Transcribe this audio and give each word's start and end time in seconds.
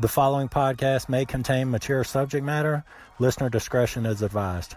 The 0.00 0.06
following 0.06 0.48
podcast 0.48 1.08
may 1.08 1.24
contain 1.24 1.72
mature 1.72 2.04
subject 2.04 2.46
matter. 2.46 2.84
Listener 3.18 3.48
discretion 3.48 4.06
is 4.06 4.22
advised. 4.22 4.76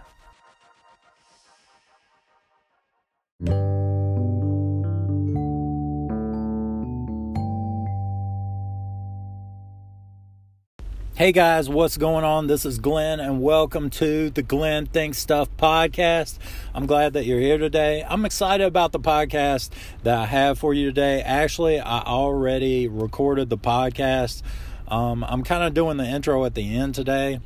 Hey 11.14 11.30
guys, 11.30 11.68
what's 11.68 11.96
going 11.96 12.24
on? 12.24 12.48
This 12.48 12.66
is 12.66 12.80
Glenn, 12.80 13.20
and 13.20 13.40
welcome 13.40 13.90
to 13.90 14.28
the 14.28 14.42
Glenn 14.42 14.86
Think 14.86 15.14
Stuff 15.14 15.48
podcast. 15.56 16.38
I'm 16.74 16.86
glad 16.86 17.12
that 17.12 17.26
you're 17.26 17.38
here 17.38 17.58
today. 17.58 18.04
I'm 18.08 18.24
excited 18.24 18.66
about 18.66 18.90
the 18.90 18.98
podcast 18.98 19.70
that 20.02 20.18
I 20.18 20.26
have 20.26 20.58
for 20.58 20.74
you 20.74 20.86
today. 20.86 21.22
Actually, 21.22 21.78
I 21.78 22.00
already 22.00 22.88
recorded 22.88 23.50
the 23.50 23.58
podcast. 23.58 24.42
Um, 24.88 25.24
I'm 25.24 25.42
kind 25.42 25.62
of 25.62 25.74
doing 25.74 25.96
the 25.96 26.04
intro 26.04 26.44
at 26.44 26.54
the 26.54 26.76
end 26.76 26.94
today. 26.94 27.40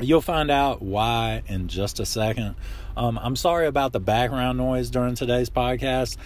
You'll 0.00 0.20
find 0.20 0.50
out 0.50 0.82
why 0.82 1.42
in 1.46 1.68
just 1.68 2.00
a 2.00 2.06
second. 2.06 2.56
Um, 2.96 3.18
I'm 3.22 3.36
sorry 3.36 3.66
about 3.66 3.92
the 3.92 4.00
background 4.00 4.58
noise 4.58 4.90
during 4.90 5.14
today's 5.14 5.50
podcast. 5.50 6.16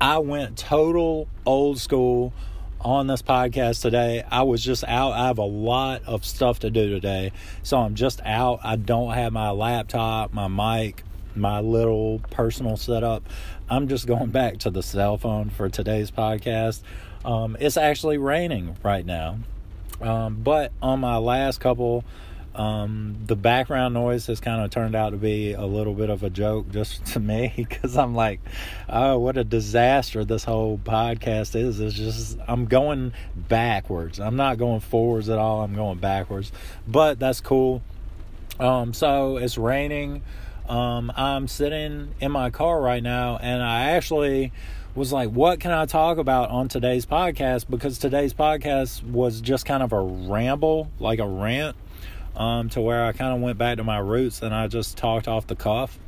I 0.00 0.18
went 0.18 0.56
total 0.58 1.28
old 1.44 1.78
school 1.78 2.32
on 2.80 3.06
this 3.06 3.22
podcast 3.22 3.82
today. 3.82 4.24
I 4.30 4.42
was 4.42 4.62
just 4.62 4.84
out. 4.84 5.12
I 5.12 5.26
have 5.26 5.38
a 5.38 5.44
lot 5.44 6.02
of 6.06 6.24
stuff 6.24 6.60
to 6.60 6.70
do 6.70 6.88
today. 6.88 7.32
So 7.62 7.78
I'm 7.78 7.94
just 7.94 8.20
out. 8.24 8.60
I 8.62 8.76
don't 8.76 9.12
have 9.12 9.32
my 9.32 9.50
laptop, 9.50 10.32
my 10.32 10.48
mic, 10.48 11.02
my 11.34 11.60
little 11.60 12.20
personal 12.30 12.76
setup. 12.76 13.24
I'm 13.68 13.88
just 13.88 14.06
going 14.06 14.30
back 14.30 14.58
to 14.58 14.70
the 14.70 14.82
cell 14.82 15.18
phone 15.18 15.50
for 15.50 15.68
today's 15.68 16.10
podcast. 16.10 16.82
Um, 17.24 17.56
it's 17.58 17.76
actually 17.76 18.18
raining 18.18 18.76
right 18.84 19.04
now. 19.04 19.38
Um, 20.00 20.40
but 20.42 20.72
on 20.82 21.00
my 21.00 21.16
last 21.16 21.60
couple 21.60 22.04
um, 22.56 23.16
the 23.26 23.36
background 23.36 23.92
noise 23.92 24.26
has 24.28 24.40
kind 24.40 24.64
of 24.64 24.70
turned 24.70 24.94
out 24.94 25.10
to 25.10 25.18
be 25.18 25.52
a 25.52 25.66
little 25.66 25.92
bit 25.92 26.08
of 26.08 26.22
a 26.22 26.30
joke 26.30 26.70
just 26.70 27.04
to 27.12 27.20
me 27.20 27.52
because 27.54 27.96
I'm 27.96 28.14
like, 28.14 28.40
oh, 28.88 29.18
what 29.18 29.36
a 29.36 29.44
disaster 29.44 30.24
this 30.24 30.44
whole 30.44 30.78
podcast 30.78 31.54
is. 31.54 31.78
It's 31.80 31.94
just, 31.94 32.38
I'm 32.48 32.64
going 32.64 33.12
backwards. 33.36 34.18
I'm 34.18 34.36
not 34.36 34.56
going 34.56 34.80
forwards 34.80 35.28
at 35.28 35.38
all. 35.38 35.62
I'm 35.62 35.74
going 35.74 35.98
backwards, 35.98 36.50
but 36.88 37.18
that's 37.18 37.40
cool. 37.40 37.82
Um, 38.58 38.94
so 38.94 39.36
it's 39.36 39.58
raining. 39.58 40.22
Um, 40.68 41.12
I'm 41.16 41.48
sitting 41.48 42.14
in 42.20 42.32
my 42.32 42.50
car 42.50 42.80
right 42.80 43.02
now 43.02 43.38
and 43.40 43.62
I 43.62 43.90
actually 43.90 44.52
was 44.94 45.12
like, 45.12 45.30
what 45.30 45.60
can 45.60 45.70
I 45.70 45.86
talk 45.86 46.18
about 46.18 46.50
on 46.50 46.68
today's 46.68 47.06
podcast? 47.06 47.68
Because 47.68 47.98
today's 47.98 48.34
podcast 48.34 49.02
was 49.04 49.40
just 49.40 49.66
kind 49.66 49.82
of 49.82 49.92
a 49.92 50.00
ramble, 50.00 50.90
like 50.98 51.18
a 51.18 51.26
rant 51.26 51.76
um, 52.34 52.68
to 52.70 52.80
where 52.80 53.04
I 53.04 53.12
kind 53.12 53.34
of 53.34 53.40
went 53.40 53.58
back 53.58 53.76
to 53.76 53.84
my 53.84 53.98
roots 53.98 54.42
and 54.42 54.54
I 54.54 54.68
just 54.68 54.96
talked 54.96 55.28
off 55.28 55.46
the 55.46 55.56
cuff. 55.56 55.98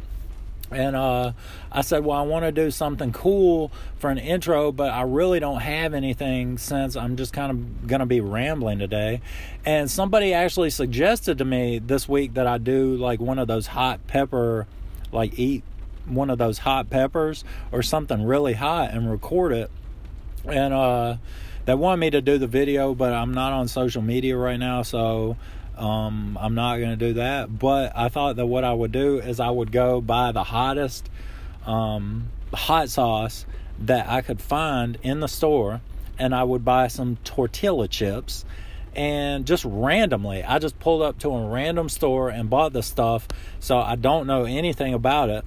And 0.70 0.94
uh, 0.94 1.33
I 1.72 1.80
said, 1.80 2.05
Well, 2.05 2.19
I 2.19 2.22
want 2.22 2.44
to 2.44 2.52
do 2.52 2.70
something 2.70 3.12
cool 3.12 3.72
for 3.98 4.11
an 4.11 4.19
intro, 4.19 4.70
but 4.70 4.91
I 4.91 5.02
really 5.02 5.41
don't 5.41 5.60
have 5.60 5.94
anything 5.94 6.58
since 6.58 6.97
I'm 6.97 7.16
just 7.16 7.33
kind 7.33 7.50
of 7.50 7.86
going 7.86 8.00
to 8.00 8.06
be 8.06 8.20
rambling 8.20 8.78
today. 8.78 9.22
And 9.64 9.91
somebody 9.91 10.34
actually 10.34 10.70
suggested 10.70 11.38
to 11.38 11.44
me 11.44 11.78
this 11.78 12.08
week 12.08 12.34
that 12.34 12.47
I 12.47 12.58
do 12.58 12.97
like 12.97 13.20
one 13.20 13.38
of 13.38 13.48
those 13.48 13.69
hot 13.69 14.06
pepper, 14.06 14.66
like 15.10 15.38
eat 15.38 15.64
one 16.06 16.30
of 16.30 16.38
those 16.38 16.58
hot 16.58 16.91
peppers 16.91 17.44
or 17.72 17.82
something 17.82 18.22
really 18.22 18.55
hot 18.55 18.91
and 18.91 19.10
record 19.10 19.53
it. 19.53 19.70
And 20.44 20.72
uh, 20.72 21.16
they 21.64 21.75
wanted 21.75 21.98
me 21.98 22.10
to 22.10 22.20
do 22.20 22.38
the 22.38 22.47
video, 22.47 22.94
but 22.94 23.12
I'm 23.12 23.32
not 23.32 23.53
on 23.53 23.69
social 23.69 24.03
media 24.03 24.36
right 24.36 24.58
now, 24.58 24.82
so 24.82 25.36
um, 25.79 26.37
I'm 26.41 26.55
not 26.55 26.79
going 26.79 26.91
to 26.91 26.97
do 26.97 27.15
that, 27.15 27.57
but 27.57 27.93
I 27.97 28.09
thought 28.09 28.37
that 28.37 28.47
what 28.47 28.65
I 28.65 28.73
would 28.73 28.93
do 28.93 29.19
is 29.19 29.41
I 29.41 29.51
would 29.51 29.71
go 29.73 30.01
buy 30.01 30.33
the 30.33 30.45
hottest 30.45 31.09
um, 31.65 32.31
hot 32.53 32.89
sauce 32.91 33.47
that 33.81 34.09
I 34.09 34.22
could 34.22 34.41
find 34.41 34.99
in 35.03 35.21
the 35.21 35.28
store, 35.28 35.81
and 36.19 36.34
I 36.34 36.43
would 36.43 36.65
buy 36.65 36.88
some 36.88 37.17
tortilla 37.25 37.87
chips. 37.87 38.44
And 38.97 39.47
just 39.47 39.65
randomly, 39.65 40.43
I 40.43 40.59
just 40.59 40.81
pulled 40.81 41.03
up 41.03 41.21
to 41.21 41.31
a 41.31 41.49
random 41.49 41.88
store 41.88 42.31
and 42.31 42.50
bought 42.50 42.72
the 42.72 42.83
stuff. 42.83 43.28
So 43.61 43.78
I 43.78 43.94
don't 43.94 44.27
know 44.27 44.44
anything 44.44 44.93
about 44.93 45.28
it. 45.28 45.44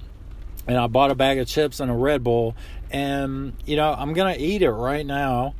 And 0.66 0.78
I 0.78 0.86
bought 0.86 1.10
a 1.10 1.14
bag 1.14 1.38
of 1.38 1.48
chips 1.48 1.80
and 1.80 1.90
a 1.90 1.94
Red 1.94 2.24
Bull. 2.24 2.56
And, 2.90 3.52
you 3.66 3.76
know, 3.76 3.92
I'm 3.92 4.14
going 4.14 4.34
to 4.34 4.40
eat 4.40 4.62
it 4.62 4.70
right 4.70 5.04
now. 5.04 5.54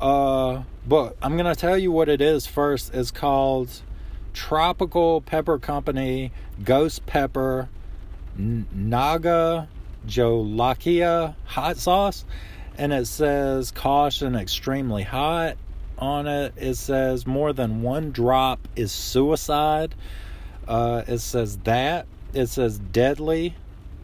Uh, 0.00 0.62
but 0.86 1.16
I'm 1.20 1.36
going 1.36 1.52
to 1.52 1.60
tell 1.60 1.76
you 1.76 1.92
what 1.92 2.08
it 2.08 2.22
is 2.22 2.46
first. 2.46 2.94
It's 2.94 3.10
called 3.10 3.68
Tropical 4.34 5.22
Pepper 5.22 5.58
Company 5.58 6.32
Ghost 6.62 7.06
Pepper 7.06 7.70
Naga 8.36 9.68
Jolokia 10.06 11.34
hot 11.46 11.76
sauce. 11.78 12.24
And 12.76 12.92
it 12.92 13.06
says 13.06 13.70
caution 13.70 14.34
extremely 14.34 15.04
hot 15.04 15.56
on 15.98 16.26
it. 16.26 16.52
It 16.56 16.74
says 16.74 17.26
more 17.26 17.52
than 17.52 17.82
one 17.82 18.10
drop 18.10 18.66
is 18.76 18.92
suicide. 18.92 19.94
Uh, 20.66 21.02
it 21.06 21.18
says 21.18 21.58
that. 21.58 22.06
It 22.32 22.48
says 22.48 22.78
deadly. 22.78 23.54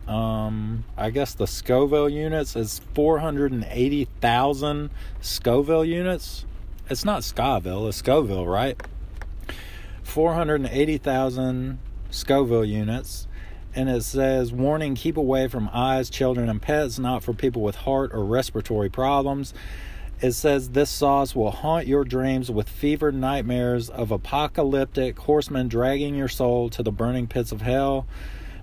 Um, 0.07 0.85
I 0.97 1.11
guess 1.11 1.35
the 1.35 1.47
Scoville 1.47 2.09
units 2.09 2.57
is 2.57 2.81
480,000 2.95 4.91
Scoville 5.21 5.85
units. 5.85 6.47
It's 6.89 7.05
not 7.05 7.23
Scoville, 7.23 7.87
it's 7.89 7.99
Scoville, 7.99 8.47
right? 8.47 8.81
480,000 10.11 11.79
Scoville 12.11 12.65
units. 12.65 13.29
And 13.77 13.89
it 13.89 14.03
says, 14.03 14.53
warning, 14.53 14.97
keep 14.97 15.17
away 15.17 15.47
from 15.47 15.71
eyes, 15.73 16.11
children, 16.11 16.49
and 16.49 16.61
pets, 16.61 16.99
not 16.99 17.23
for 17.23 17.33
people 17.33 17.63
with 17.63 17.77
heart 17.77 18.11
or 18.13 18.25
respiratory 18.25 18.91
problems. 18.91 19.55
It 20.21 20.33
says 20.33 20.71
this 20.71 20.91
sauce 20.91 21.37
will 21.37 21.53
haunt 21.53 21.87
your 21.87 22.05
dreams 22.05 22.51
with 22.51 22.69
fevered 22.69 23.15
nightmares 23.15 23.89
of 23.89 24.11
apocalyptic 24.11 25.17
horsemen 25.21 25.69
dragging 25.69 26.17
your 26.17 26.29
soul 26.29 26.71
to 26.71 26.83
the 26.83 26.91
burning 26.91 27.29
pits 27.29 27.53
of 27.53 27.63
hell. 27.63 28.09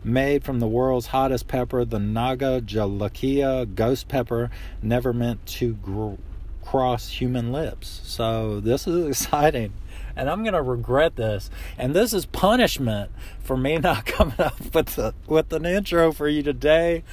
Made 0.04 0.44
from 0.44 0.60
the 0.60 0.68
world's 0.68 1.08
hottest 1.08 1.48
pepper, 1.48 1.86
the 1.86 1.98
Naga 1.98 2.60
Jolokia 2.60 3.74
ghost 3.74 4.10
pepper, 4.10 4.52
never 4.82 5.14
meant 5.14 5.46
to 5.46 5.76
gr- 5.76 6.16
cross 6.62 7.10
human 7.10 7.54
lips. 7.54 8.02
So 8.04 8.60
this 8.60 8.86
is 8.86 9.08
exciting 9.26 9.72
and 10.18 10.30
I'm 10.30 10.44
gonna 10.44 10.64
regret 10.64 11.16
this. 11.16 11.50
And 11.78 11.96
this 11.96 12.12
is 12.12 12.26
punishment 12.26 13.12
for 13.40 13.56
me 13.56 13.78
not 13.78 14.06
coming 14.06 14.40
up 14.40 14.60
with 14.74 14.96
the, 14.96 15.14
with 15.28 15.54
an 15.54 15.66
intro 15.66 16.12
for 16.12 16.28
you 16.28 16.44
today. 16.44 17.04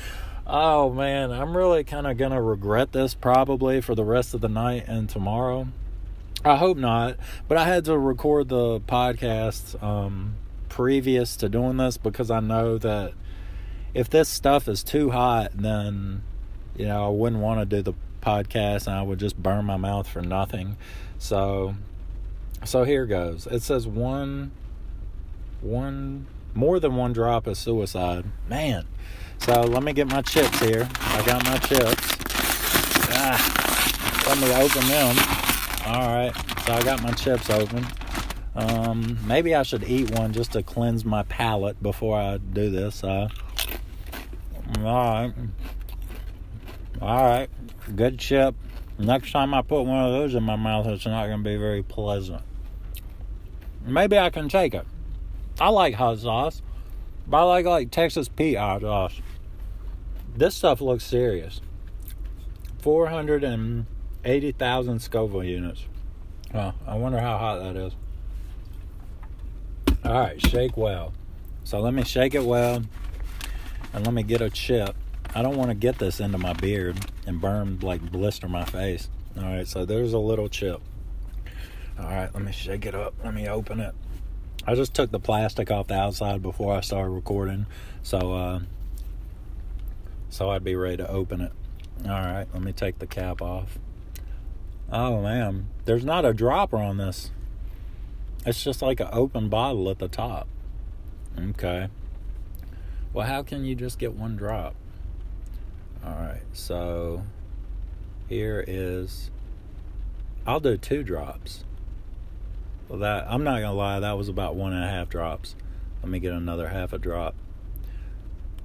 Oh 0.47 0.91
man, 0.91 1.31
I'm 1.31 1.57
really 1.57 1.85
kind 1.85 2.07
of 2.07 2.17
gonna 2.17 2.43
regret 2.43 2.93
this 2.93 3.15
probably 3.15 3.81
for 3.81 3.95
the 3.95 4.05
rest 4.05 4.35
of 4.35 4.41
the 4.41 4.49
night 4.49 4.85
and 4.89 5.09
tomorrow. 5.09 5.69
I 6.45 6.57
hope 6.57 6.77
not, 6.77 7.17
but 7.49 7.57
I 7.57 7.65
had 7.65 7.87
to 7.87 7.99
record 7.99 8.49
the 8.49 8.81
podcast 8.81 9.83
um, 9.83 10.35
previous 10.69 11.37
to 11.37 11.49
doing 11.49 11.79
this 11.79 11.97
because 11.97 12.31
I 12.31 12.41
know 12.41 12.77
that 12.79 13.15
if 13.95 14.11
this 14.11 14.29
stuff 14.29 14.69
is 14.69 14.83
too 14.83 15.11
hot, 15.11 15.53
then 15.55 16.23
you 16.77 16.87
know 16.87 17.07
I 17.07 17.09
wouldn't 17.09 17.41
want 17.41 17.61
to 17.61 17.77
do 17.77 17.83
the 17.83 17.95
podcast 18.21 18.87
and 18.87 18.97
I 18.97 19.03
would 19.03 19.21
just 19.21 19.41
burn 19.43 19.65
my 19.65 19.77
mouth 19.77 20.09
for 20.09 20.21
nothing. 20.21 20.77
So 21.19 21.77
so 22.65 22.85
here 22.85 23.07
goes. 23.07 23.47
It 23.47 23.63
says 23.63 23.87
one, 23.87 24.51
one, 25.61 26.27
more 26.55 26.81
than 26.81 26.97
one 26.97 27.13
drop 27.13 27.47
is 27.47 27.59
suicide. 27.59 28.25
Man. 28.49 28.87
So 29.39 29.63
let 29.63 29.83
me 29.83 29.93
get 29.93 30.09
my 30.09 30.23
chips 30.23 30.61
here. 30.61 30.89
I 31.01 31.23
got 31.27 31.45
my 31.45 31.59
chips. 31.59 32.17
Ah, 33.11 34.25
let 34.27 34.39
me 34.39 34.55
open 34.55 34.89
them. 34.89 35.17
All 35.87 36.15
right. 36.15 36.33
So 36.65 36.73
I 36.73 36.83
got 36.83 37.03
my 37.03 37.13
chips 37.13 37.51
open. 37.51 37.87
Um, 38.55 39.19
maybe 39.27 39.55
I 39.55 39.65
should 39.65 39.85
eat 39.85 40.13
one 40.13 40.33
just 40.33 40.53
to 40.53 40.63
cleanse 40.63 41.05
my 41.05 41.25
palate 41.25 41.83
before 41.83 42.19
I 42.19 42.39
do 42.39 42.71
this. 42.71 43.03
Uh, 43.03 43.29
all 44.79 44.85
right. 44.85 45.33
All 47.03 47.25
right. 47.25 47.51
Good 47.95 48.19
chip. 48.19 48.55
Next 48.99 49.33
time 49.33 49.53
I 49.53 49.63
put 49.63 49.83
one 49.83 50.05
of 50.05 50.13
those 50.13 50.35
in 50.35 50.45
my 50.45 50.57
mouth, 50.57 50.87
it's 50.87 51.05
not 51.05 51.27
going 51.27 51.43
to 51.43 51.45
be 51.45 51.57
very 51.57 51.83
pleasant. 51.83 52.43
Maybe 53.85 54.19
I 54.19 54.31
can 54.31 54.49
take 54.49 54.75
it. 54.75 54.87
I 55.61 55.69
like 55.69 55.95
hot 55.95 56.19
sauce, 56.19 56.63
but 57.27 57.37
I 57.39 57.43
like 57.43 57.67
like 57.67 57.91
Texas 57.91 58.29
Pete 58.29 58.57
hot 58.57 58.81
sauce. 58.81 59.21
This 60.37 60.55
stuff 60.55 60.81
looks 60.81 61.05
serious. 61.05 61.61
480,000 62.81 65.01
Scoville 65.01 65.45
units. 65.45 65.85
Well, 66.53 66.75
I 66.87 66.97
wonder 66.97 67.21
how 67.21 67.39
hot 67.39 67.63
that 67.63 67.77
is. 67.77 67.95
All 70.05 70.13
right, 70.13 70.45
shake 70.47 70.77
well. 70.77 71.15
So 71.65 71.81
let 71.81 71.95
me 71.95 72.05
shake 72.05 72.35
it 72.35 72.45
well 72.45 72.83
and 73.93 74.05
let 74.05 74.13
me 74.13 74.23
get 74.23 74.41
a 74.41 74.51
chip. 74.51 74.95
I 75.35 75.43
don't 75.43 75.57
want 75.57 75.71
to 75.71 75.75
get 75.75 75.99
this 75.99 76.21
into 76.21 76.39
my 76.39 76.53
beard 76.53 76.97
and 77.27 77.41
burn, 77.41 77.81
like 77.81 78.13
blister 78.13 78.49
my 78.49 78.65
face. 78.65 79.09
All 79.37 79.43
right, 79.45 79.67
so 79.67 79.85
there's 79.85 80.13
a 80.13 80.19
little 80.19 80.49
chip. 80.49 80.81
All 81.99 82.07
right, 82.07 82.33
let 82.35 82.43
me 82.43 82.53
shake 82.53 82.87
it 82.87 82.95
up. 82.95 83.15
Let 83.23 83.35
me 83.35 83.49
open 83.49 83.81
it. 83.81 83.95
I 84.67 84.75
just 84.75 84.95
took 84.95 85.11
the 85.11 85.21
plastic 85.21 85.71
off 85.71 85.89
the 85.89 85.95
outside 85.95 86.43
before 86.43 86.75
I 86.75 86.81
started 86.81 87.11
recording, 87.11 87.67
so 88.03 88.33
uh, 88.33 88.61
so 90.31 90.51
I'd 90.51 90.65
be 90.65 90.75
ready 90.75 90.97
to 90.99 91.09
open 91.09 91.41
it. 91.41 91.53
All 92.05 92.11
right, 92.11 92.47
let 92.53 92.63
me 92.63 92.73
take 92.73 92.99
the 92.99 93.07
cap 93.07 93.43
off. 93.43 93.79
Oh 94.91 95.21
man, 95.21 95.69
there's 95.85 96.05
not 96.05 96.25
a 96.25 96.33
dropper 96.33 96.79
on 96.79 96.97
this. 96.97 97.31
It's 98.47 98.63
just 98.63 98.83
like 98.83 99.01
an 99.01 99.09
open 99.13 99.49
bottle 99.49 99.89
at 99.91 99.99
the 99.99 100.09
top. 100.09 100.49
Okay. 101.39 101.89
Well, 103.13 103.27
how 103.27 103.43
can 103.43 103.65
you 103.65 103.75
just 103.75 103.99
get 103.99 104.15
one 104.15 104.37
drop? 104.37 104.75
All 106.05 106.15
right, 106.15 106.43
so 106.53 107.25
here 108.29 108.65
is. 108.67 109.31
I'll 110.47 110.61
do 110.61 110.77
two 110.77 111.03
drops. 111.03 111.65
Well, 112.89 112.99
that 113.01 113.27
I'm 113.29 113.45
not 113.45 113.61
gonna 113.61 113.73
lie, 113.73 114.01
that 114.01 114.19
was 114.19 114.29
about 114.29 114.57
one 114.57 114.73
and 114.73 114.85
a 114.85 114.89
half 114.89 115.09
drops. 115.09 115.57
Let 116.03 116.11
me 116.11 116.19
get 116.19 116.33
another 116.33 116.69
half 116.69 116.93
a 116.93 116.99
drop. 116.99 117.35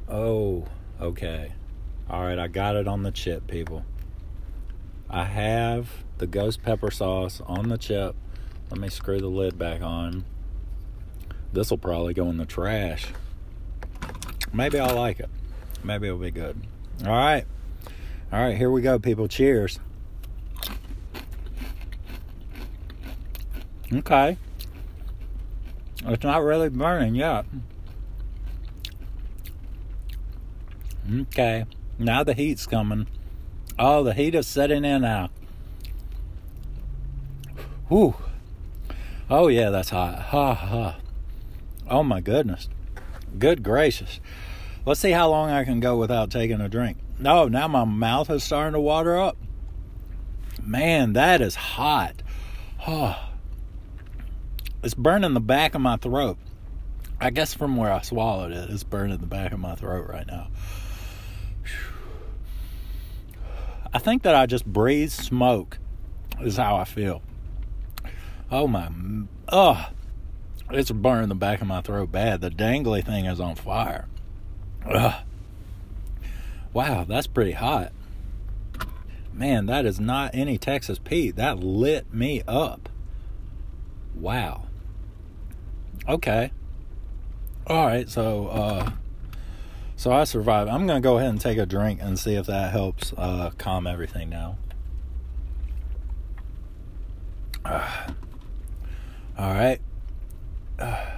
Oh, 0.08 0.66
okay. 1.00 1.54
All 2.10 2.24
right, 2.24 2.40
I 2.40 2.48
got 2.48 2.76
it 2.76 2.88
on 2.88 3.04
the 3.04 3.12
chip, 3.12 3.48
people. 3.48 3.86
I 5.10 5.24
have 5.24 5.90
the 6.18 6.28
ghost 6.28 6.64
pepper 6.64 6.92
sauce 6.92 7.42
on 7.46 7.70
the 7.70 7.78
chip. 7.78 8.16
Let 8.70 8.80
me 8.80 8.90
screw 8.90 9.20
the 9.20 9.28
lid 9.28 9.58
back 9.58 9.82
on. 9.82 10.26
This 11.54 11.70
will 11.70 11.78
probably 11.78 12.14
go 12.14 12.30
in 12.30 12.38
the 12.38 12.46
trash. 12.46 13.08
Maybe 14.54 14.80
I'll 14.80 14.96
like 14.96 15.20
it. 15.20 15.30
Maybe 15.84 16.08
it'll 16.08 16.20
be 16.20 16.32
good. 16.32 16.62
All 17.06 17.12
right. 17.12 17.46
All 18.32 18.40
right, 18.40 18.58
here 18.58 18.70
we 18.70 18.82
go, 18.82 19.00
people. 19.00 19.28
Cheers. 19.28 19.80
Okay. 23.94 24.38
It's 26.06 26.24
not 26.24 26.44
really 26.44 26.70
burning 26.70 27.16
yet. 27.16 27.46
Okay. 31.12 31.66
Now 31.98 32.24
the 32.24 32.34
heat's 32.34 32.68
coming. 32.68 33.08
Oh, 33.78 34.04
the 34.04 34.14
heat 34.14 34.36
is 34.36 34.48
setting 34.48 34.86
in 34.86 35.02
now. 35.02 35.30
Whew. 37.88 38.16
Oh, 39.30 39.48
yeah, 39.48 39.70
that's 39.70 39.90
hot. 39.90 40.20
Ha, 40.20 40.54
ha. 40.54 40.98
Oh, 41.90 42.04
my 42.04 42.22
goodness. 42.22 42.70
Good 43.38 43.64
gracious. 43.64 44.20
Let's 44.86 45.00
see 45.00 45.12
how 45.12 45.30
long 45.30 45.50
I 45.50 45.64
can 45.64 45.80
go 45.80 45.98
without 45.98 46.30
taking 46.30 46.62
a 46.62 46.70
drink. 46.70 46.98
No, 47.18 47.44
oh, 47.44 47.48
now 47.48 47.68
my 47.68 47.84
mouth 47.84 48.30
is 48.30 48.44
starting 48.44 48.74
to 48.74 48.80
water 48.80 49.18
up. 49.18 49.38
Man, 50.62 51.14
that 51.14 51.42
is 51.42 51.56
hot. 51.56 52.22
Oh. 52.88 53.29
It's 54.82 54.94
burning 54.94 55.34
the 55.34 55.42
back 55.42 55.76
of 55.76 55.82
my 55.82 55.98
throat. 55.98 56.38
I 57.20 57.32
guess 57.32 57.54
from 57.54 57.76
where 57.76 57.92
I 57.92 58.02
swallowed 58.02 58.54
it, 58.54 58.70
it's 58.70 58.84
burning 58.84 59.18
the 59.18 59.28
back 59.28 59.52
of 59.52 59.60
my 59.60 59.76
throat 59.76 60.08
right 60.08 60.26
now. 60.26 60.48
I 63.94 64.00
think 64.00 64.24
that 64.24 64.36
I 64.36 64.46
just 64.46 64.66
breathe 64.66 65.12
smoke, 65.12 65.80
is 66.40 66.56
how 66.56 66.78
I 66.78 66.86
feel. 66.86 67.22
Oh 68.50 68.68
my, 68.68 68.90
oh, 69.50 69.90
it's 70.70 70.92
burning 70.92 71.28
the 71.28 71.36
back 71.36 71.60
of 71.60 71.68
my 71.68 71.82
throat 71.82 72.10
bad. 72.10 72.40
The 72.40 72.50
dangly 72.50 73.06
thing 73.06 73.26
is 73.26 73.42
on 73.42 73.56
fire. 73.56 74.08
Ugh. 74.86 75.24
Wow, 76.72 77.04
that's 77.04 77.28
pretty 77.28 77.52
hot. 77.52 77.92
Man, 79.34 79.66
that 79.66 79.86
is 79.86 80.00
not 80.00 80.34
any 80.34 80.58
Texas 80.58 81.00
Pete. 81.00 81.36
That 81.36 81.60
lit 81.60 82.14
me 82.14 82.44
up. 82.48 82.88
Wow 84.16 84.69
okay. 86.08 86.52
All 87.68 87.86
right, 87.86 88.10
so 88.10 88.48
uh, 88.48 88.92
so 89.96 90.12
I 90.12 90.24
survived. 90.24 90.70
I'm 90.70 90.88
gonna 90.88 91.02
go 91.02 91.18
ahead 91.18 91.30
and 91.30 91.42
take 91.42 91.58
a 91.58 91.66
drink 91.66 92.00
and 92.02 92.18
see 92.18 92.36
if 92.36 92.46
that 92.48 92.72
helps 92.72 93.14
uh, 93.18 93.52
calm 93.58 93.86
everything 93.86 94.30
down. 94.30 94.58
Uh, 97.66 98.08
all 99.38 99.54
right. 99.54 99.80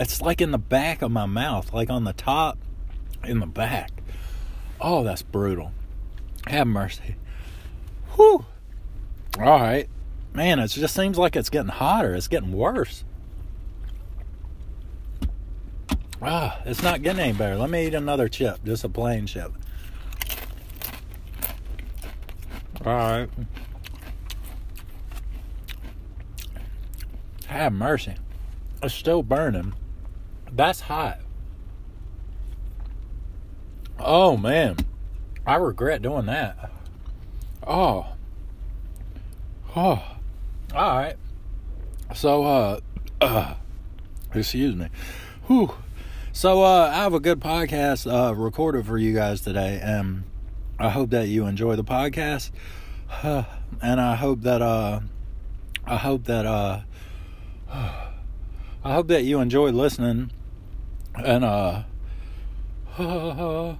It's 0.00 0.22
like 0.22 0.40
in 0.40 0.50
the 0.50 0.58
back 0.58 1.02
of 1.02 1.12
my 1.12 1.26
mouth, 1.26 1.72
like 1.72 1.90
on 1.90 2.02
the 2.04 2.14
top, 2.14 2.58
in 3.22 3.38
the 3.38 3.46
back. 3.46 3.90
Oh, 4.80 5.04
that's 5.04 5.22
brutal. 5.22 5.70
Have 6.48 6.66
mercy. 6.66 7.14
Whew. 8.16 8.44
All 9.38 9.60
right. 9.60 9.88
Man, 10.34 10.58
it 10.58 10.68
just 10.68 10.96
seems 10.96 11.18
like 11.18 11.36
it's 11.36 11.50
getting 11.50 11.68
hotter. 11.68 12.14
It's 12.14 12.26
getting 12.26 12.52
worse. 12.52 13.04
Ah, 16.24 16.60
it's 16.64 16.82
not 16.82 17.02
getting 17.02 17.20
any 17.20 17.32
better. 17.32 17.56
Let 17.56 17.68
me 17.68 17.86
eat 17.86 17.94
another 17.94 18.28
chip, 18.28 18.64
just 18.64 18.84
a 18.84 18.88
plain 18.88 19.26
chip. 19.26 19.52
All 22.84 22.92
right. 22.94 23.28
Have 27.46 27.72
mercy. 27.72 28.14
It's 28.82 28.94
still 28.94 29.22
burning. 29.22 29.74
That's 30.50 30.80
hot. 30.80 31.18
Oh 33.98 34.36
man. 34.36 34.76
I 35.46 35.56
regret 35.56 36.02
doing 36.02 36.26
that. 36.26 36.70
Oh. 37.66 38.14
Oh. 39.74 40.04
All 40.74 40.96
right. 40.96 41.16
So 42.14 42.44
uh, 42.44 42.80
uh 43.20 43.54
excuse 44.34 44.74
me. 44.74 44.88
Whew. 45.46 45.74
So 46.34 46.62
uh, 46.62 46.90
I 46.90 47.02
have 47.02 47.12
a 47.12 47.20
good 47.20 47.40
podcast 47.40 48.10
uh, 48.10 48.34
recorded 48.34 48.86
for 48.86 48.96
you 48.96 49.14
guys 49.14 49.42
today, 49.42 49.78
and 49.82 50.24
I 50.78 50.88
hope 50.88 51.10
that 51.10 51.28
you 51.28 51.46
enjoy 51.46 51.76
the 51.76 51.84
podcast. 51.84 52.50
and 53.22 54.00
I 54.00 54.14
hope 54.14 54.40
that 54.40 54.62
uh, 54.62 55.00
I 55.84 55.96
hope 55.98 56.24
that 56.24 56.46
uh, 56.46 56.80
I 57.70 58.12
hope 58.82 59.08
that 59.08 59.24
you 59.24 59.40
enjoy 59.40 59.72
listening. 59.72 60.32
And 61.14 61.44
uh, 61.44 61.82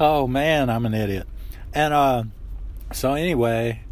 oh 0.00 0.26
man, 0.26 0.70
I'm 0.70 0.86
an 0.86 0.94
idiot. 0.94 1.28
And 1.74 1.92
uh, 1.92 2.22
so 2.92 3.12
anyway, 3.12 3.82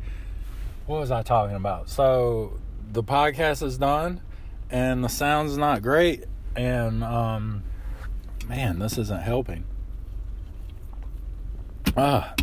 what 0.86 1.00
was 1.00 1.10
I 1.10 1.22
talking 1.22 1.56
about? 1.56 1.90
So 1.90 2.58
the 2.90 3.04
podcast 3.04 3.62
is 3.62 3.76
done, 3.76 4.22
and 4.70 5.04
the 5.04 5.08
sound's 5.08 5.58
not 5.58 5.82
great 5.82 6.24
and 6.56 7.04
um, 7.04 7.62
man, 8.48 8.78
this 8.78 8.98
isn't 8.98 9.22
helping. 9.22 9.64
Ah, 11.96 12.34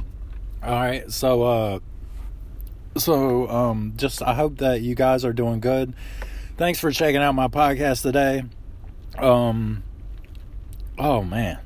all 0.63 0.71
right. 0.71 1.11
So, 1.11 1.43
uh, 1.43 1.79
so 2.97 3.47
um, 3.49 3.93
just 3.95 4.21
I 4.21 4.33
hope 4.33 4.57
that 4.57 4.81
you 4.81 4.95
guys 4.95 5.25
are 5.25 5.33
doing 5.33 5.59
good. 5.59 5.93
Thanks 6.57 6.79
for 6.79 6.91
checking 6.91 7.21
out 7.21 7.33
my 7.33 7.47
podcast 7.47 8.03
today. 8.03 8.43
Um, 9.17 9.83
oh 10.97 11.23
man. 11.23 11.59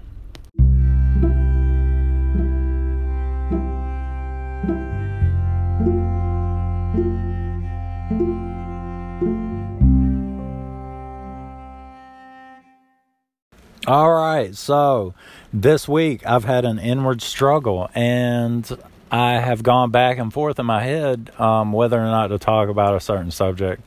All 13.88 14.12
right, 14.12 14.54
so 14.54 15.14
this 15.54 15.88
week 15.88 16.26
I've 16.26 16.44
had 16.44 16.66
an 16.66 16.78
inward 16.78 17.22
struggle, 17.22 17.90
and 17.96 18.70
I 19.10 19.40
have 19.40 19.64
gone 19.64 19.92
back 19.92 20.18
and 20.18 20.34
forth 20.34 20.60
in 20.60 20.66
my 20.66 20.84
head 20.84 21.32
um, 21.40 21.72
whether 21.72 21.98
or 21.98 22.08
not 22.08 22.28
to 22.28 22.38
talk 22.38 22.68
about 22.68 22.96
a 22.96 23.00
certain 23.00 23.32
subject. 23.32 23.82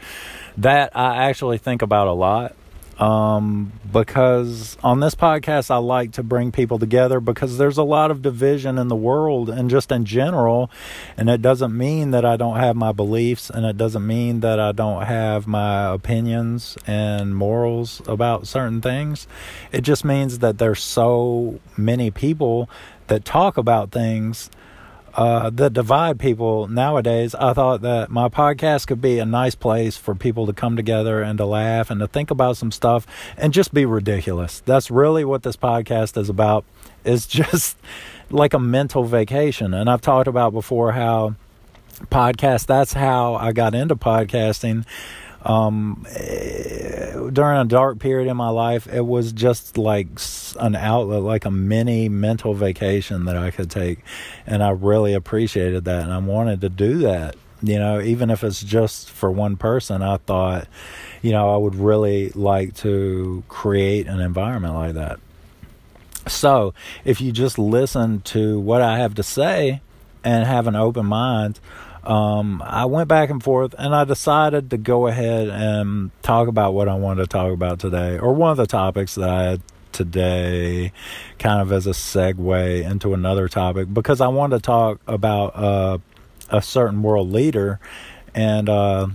That 0.57 0.97
I 0.97 1.29
actually 1.29 1.59
think 1.59 1.83
about 1.83 2.07
a 2.07 2.13
lot 2.13 2.57
um, 3.01 3.73
because 3.91 4.77
on 4.85 5.01
this 5.01 5.15
podcast, 5.15 5.71
I 5.71 5.79
like 5.79 6.13
to 6.13 6.23
bring 6.23 6.53
people 6.53 6.79
together 6.79 7.19
because 7.19 7.57
there's 7.57 7.79
a 7.79 7.83
lot 7.83 8.11
of 8.11 8.21
division 8.21 8.77
in 8.77 8.89
the 8.89 8.97
world 8.97 9.49
and 9.49 9.71
just 9.71 9.91
in 9.91 10.05
general. 10.05 10.71
And 11.17 11.31
it 11.31 11.41
doesn't 11.41 11.77
mean 11.77 12.11
that 12.11 12.27
I 12.27 12.37
don't 12.37 12.57
have 12.57 12.77
my 12.77 12.93
beliefs 12.93 13.49
and 13.49 13.65
it 13.65 13.79
doesn't 13.79 14.07
mean 14.07 14.41
that 14.41 14.61
I 14.61 14.73
don't 14.73 15.07
have 15.07 15.47
my 15.47 15.93
opinions 15.93 16.77
and 16.87 17.35
morals 17.35 18.03
about 18.07 18.47
certain 18.47 18.83
things. 18.83 19.27
It 19.73 19.81
just 19.81 20.05
means 20.05 20.41
that 20.41 20.59
there's 20.59 20.83
so 20.83 21.59
many 21.79 22.11
people 22.11 22.69
that 23.07 23.25
talk 23.25 23.57
about 23.57 23.91
things 23.93 24.51
uh, 25.15 25.51
that 25.51 25.73
divide 25.73 26.19
people 26.19 26.69
nowadays, 26.69 27.35
I 27.35 27.53
thought 27.53 27.83
that 27.83 28.11
my 28.11 28.29
podcast 28.29 28.87
could 28.87 29.01
be 29.01 29.19
a 29.19 29.25
nice 29.25 29.55
place 29.55 29.97
for 29.97 30.15
people 30.15 30.47
to 30.47 30.53
come 30.53 30.77
together 30.77 31.23
and 31.23 31.39
to 31.39 31.47
laugh 31.47 31.91
and 31.91 32.01
to 32.01 32.07
think 32.07 32.31
about 32.31 32.57
some 32.57 32.71
stuff 32.71 33.07
and 33.37 33.53
just 33.53 33.75
be 33.75 33.85
ridiculous. 33.85 34.61
That's 34.61 34.91
really 34.91 35.25
what 35.25 35.43
this 35.43 35.57
podcast 35.57 36.17
is 36.17 36.29
about. 36.29 36.65
It's 37.05 37.27
just 37.41 37.77
like 38.31 38.55
a 38.55 38.59
mental 38.59 39.05
vacation. 39.05 39.75
And 39.75 39.91
I've 39.91 40.01
talked 40.01 40.29
about 40.29 40.53
before 40.53 40.93
how 40.93 41.35
podcast. 42.07 42.67
That's 42.67 42.93
how 42.93 43.35
I 43.35 43.53
got 43.53 43.75
into 43.75 43.97
podcasting. 43.97 44.85
Um, 45.43 46.07
eh, 46.11 47.15
during 47.33 47.59
a 47.59 47.65
dark 47.65 47.99
period 47.99 48.29
in 48.29 48.37
my 48.37 48.51
life, 48.51 48.87
it 48.87 49.07
was 49.07 49.33
just 49.33 49.79
like 49.79 50.09
an 50.59 50.77
outlet, 50.77 51.23
like 51.23 51.45
a 51.45 51.51
mini 51.51 52.09
mental 52.09 52.55
vacation 52.55 53.25
that 53.25 53.37
I 53.37 53.51
could 53.51 53.71
take. 53.71 54.01
And 54.47 54.63
I 54.63 54.71
really 54.71 55.15
appreciated 55.15 55.85
that. 55.85 56.03
And 56.03 56.13
I 56.13 56.19
wanted 56.19 56.61
to 56.63 56.69
do 56.69 56.99
that. 56.99 57.37
You 57.63 57.79
know, 57.79 58.01
even 58.01 58.31
if 58.31 58.43
it's 58.43 58.63
just 58.63 59.11
for 59.11 59.31
one 59.31 59.57
person, 59.57 60.03
I 60.03 60.17
thought, 60.17 60.67
you 61.21 61.33
know, 61.33 61.53
I 61.53 61.57
would 61.59 61.75
really 61.75 62.31
like 62.31 62.75
to 62.77 63.45
create 63.49 64.07
an 64.07 64.21
environment 64.21 64.75
like 64.75 64.95
that. 64.95 65.21
So, 66.27 66.75
if 67.05 67.21
you 67.21 67.33
just 67.33 67.59
listen 67.59 68.21
to 68.23 68.59
what 68.59 68.81
I 68.83 68.99
have 68.99 69.15
to 69.17 69.23
say 69.23 69.83
and 70.25 70.47
have 70.47 70.67
an 70.67 70.77
open 70.77 71.07
mind, 71.07 71.61
um, 72.05 72.63
I 72.65 72.87
went 72.87 73.09
back 73.09 73.31
and 73.31 73.43
forth 73.43 73.75
and 73.79 73.95
I 73.95 74.05
decided 74.05 74.71
to 74.71 74.79
go 74.79 75.07
ahead 75.07 75.49
and 75.49 76.11
talk 76.23 76.49
about 76.49 76.75
what 76.75 76.89
I 76.89 76.95
wanted 76.95 77.23
to 77.23 77.27
talk 77.29 77.53
about 77.53 77.79
today, 77.79 78.19
or 78.19 78.33
one 78.33 78.51
of 78.51 78.57
the 78.57 78.67
topics 78.67 79.15
that 79.17 79.29
I 79.29 79.43
had 79.43 79.63
today, 79.93 80.93
kind 81.39 81.61
of 81.61 81.73
as 81.73 81.87
a 81.87 81.91
segue 81.91 82.89
into 82.89 83.15
another 83.15 83.49
topic, 83.49 83.93
because 83.93 84.21
I 84.21 84.29
wanted 84.29 84.57
to 84.57 84.63
talk 84.63 85.01
about 85.07 85.57
uh, 85.57 85.99
a 86.49 86.63
certain 86.63 87.03
world 87.03 87.31
leader 87.31 87.81
and 88.35 88.69
uh, 88.69 89.09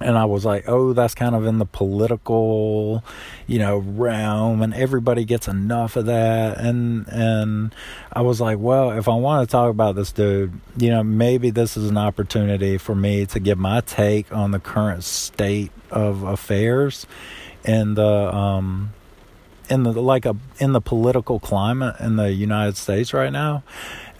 and 0.00 0.16
I 0.16 0.24
was 0.26 0.44
like, 0.44 0.64
oh, 0.68 0.92
that's 0.92 1.14
kind 1.14 1.34
of 1.34 1.44
in 1.44 1.58
the 1.58 1.66
political, 1.66 3.02
you 3.46 3.58
know, 3.58 3.78
realm, 3.78 4.62
and 4.62 4.72
everybody 4.74 5.24
gets 5.24 5.48
enough 5.48 5.96
of 5.96 6.06
that. 6.06 6.58
And 6.58 7.08
and 7.08 7.74
I 8.12 8.22
was 8.22 8.40
like, 8.40 8.58
well, 8.58 8.92
if 8.92 9.08
I 9.08 9.14
want 9.14 9.48
to 9.48 9.50
talk 9.50 9.70
about 9.70 9.96
this 9.96 10.12
dude, 10.12 10.52
you 10.76 10.90
know, 10.90 11.02
maybe 11.02 11.50
this 11.50 11.76
is 11.76 11.90
an 11.90 11.96
opportunity 11.96 12.78
for 12.78 12.94
me 12.94 13.26
to 13.26 13.40
give 13.40 13.58
my 13.58 13.80
take 13.80 14.32
on 14.32 14.52
the 14.52 14.60
current 14.60 15.04
state 15.04 15.72
of 15.90 16.22
affairs 16.22 17.06
in 17.64 17.94
the 17.94 18.34
um 18.34 18.92
in 19.68 19.82
the 19.82 19.92
like 19.92 20.26
a 20.26 20.36
in 20.58 20.72
the 20.72 20.80
political 20.80 21.40
climate 21.40 21.96
in 21.98 22.16
the 22.16 22.32
United 22.32 22.76
States 22.76 23.12
right 23.12 23.32
now. 23.32 23.64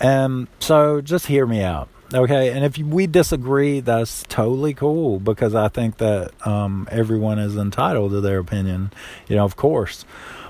And 0.01 0.49
so 0.59 1.01
just 1.01 1.27
hear 1.27 1.47
me 1.47 1.63
out 1.63 1.89
Okay, 2.13 2.51
and 2.53 2.65
if 2.65 2.79
we 2.79 3.07
disagree, 3.07 3.81
that's 3.81 4.23
totally 4.29 4.73
cool 4.73 5.21
because 5.21 5.55
I 5.55 5.69
think 5.69 5.99
that 5.99 6.31
um, 6.47 6.89
everyone 6.91 7.39
is 7.39 7.55
entitled 7.55 8.13
to 8.13 8.23
their 8.23 8.39
opinion, 8.39 8.93
you 9.29 9.37
know, 9.37 9.45
of 9.45 9.57
course. 9.57 10.07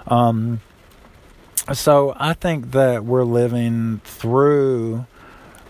Um, 0.06 0.60
so 1.72 2.14
I 2.16 2.34
think 2.34 2.70
that 2.70 3.04
we're 3.04 3.24
living 3.24 4.00
through 4.04 5.06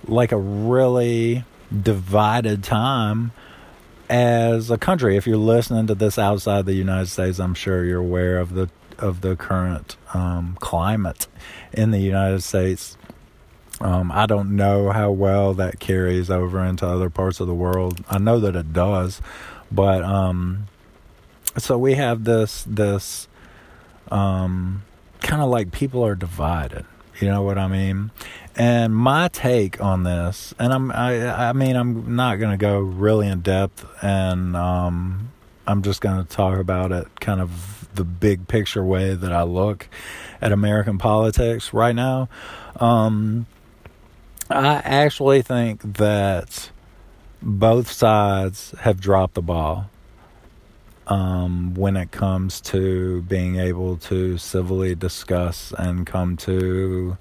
like 0.07 0.31
a 0.31 0.37
really 0.37 1.45
divided 1.83 2.63
time 2.63 3.33
as 4.11 4.71
a 4.71 4.77
country. 4.77 5.17
If 5.17 5.27
you're 5.27 5.39
listening 5.39 5.87
to 5.87 5.95
this 5.95 6.19
outside 6.19 6.67
the 6.67 6.75
United 6.75 7.07
States, 7.07 7.39
I'm 7.39 7.55
sure 7.55 7.83
you're 7.85 8.01
aware 8.01 8.39
of 8.39 8.53
the 8.53 8.69
of 8.99 9.23
the 9.23 9.37
current 9.37 9.97
um, 10.13 10.59
climate 10.61 11.29
in 11.73 11.93
the 11.93 12.01
United 12.01 12.43
States 12.43 12.98
um, 13.81 14.11
I 14.13 14.27
don't 14.27 14.57
know 14.57 14.91
how 14.91 15.11
well 15.11 15.55
that 15.55 15.79
carries 15.79 16.31
over 16.31 16.65
into 16.65 16.87
other 16.87 17.11
parts 17.11 17.41
of 17.41 17.47
the 17.47 17.55
world. 17.55 18.05
I 18.09 18.19
know 18.19 18.41
that 18.41 18.57
it 18.57 18.73
does, 18.73 19.21
but 19.71 20.03
um, 20.03 20.67
so 21.57 21.79
we 21.79 21.95
have 21.95 22.25
this 22.25 22.65
this 22.67 23.29
um, 24.11 24.83
kind 25.21 25.43
of 25.43 25.49
like 25.49 25.73
people 25.73 26.05
are 26.05 26.15
divided. 26.15 26.87
You 27.21 27.29
know 27.29 27.43
what 27.43 27.59
I 27.59 27.67
mean? 27.67 28.11
And 28.57 28.95
my 28.95 29.29
take 29.29 29.81
on 29.81 30.03
this, 30.03 30.55
and 30.59 30.73
I'm 30.73 30.91
I 30.91 31.49
I 31.49 31.53
mean 31.53 31.77
I'm 31.77 32.17
not 32.17 32.37
going 32.37 32.51
to 32.51 32.57
go 32.57 32.79
really 32.81 33.29
in 33.29 33.41
depth, 33.41 33.87
and 34.03 34.57
um, 34.57 35.31
I'm 35.67 35.83
just 35.83 36.01
going 36.01 36.25
to 36.25 36.29
talk 36.29 36.59
about 36.59 36.91
it 36.91 37.21
kind 37.21 37.41
of 37.41 37.89
the 37.95 38.05
big 38.05 38.49
picture 38.49 38.85
way 38.85 39.15
that 39.15 39.33
I 39.33 39.43
look 39.43 39.89
at 40.41 40.53
American 40.53 40.99
politics 40.99 41.73
right 41.73 41.95
now. 41.95 42.29
Um, 42.77 43.47
I 44.51 44.77
actually 44.77 45.43
think 45.43 45.83
that 45.95 46.71
both 47.43 47.91
sides 47.91 48.75
have 48.81 49.01
dropped 49.01 49.35
the 49.35 49.43
ball 49.43 49.91
um, 51.07 51.75
when 51.75 51.97
it 51.97 52.11
comes 52.11 52.61
to 52.63 53.23
being 53.23 53.57
able 53.57 53.97
to 53.97 54.39
civilly 54.39 54.95
discuss 54.95 55.73
and 55.77 56.07
come 56.07 56.37
to 56.39 57.19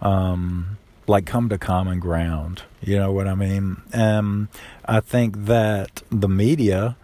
um, 0.00 0.78
like 1.06 1.26
come 1.26 1.48
to 1.48 1.58
common 1.58 2.00
ground. 2.00 2.62
You 2.80 2.98
know 2.98 3.12
what 3.12 3.28
I 3.28 3.34
mean? 3.34 3.82
And 3.92 4.48
I 4.84 5.00
think 5.00 5.44
that 5.46 6.02
the 6.10 6.28
media, 6.28 6.96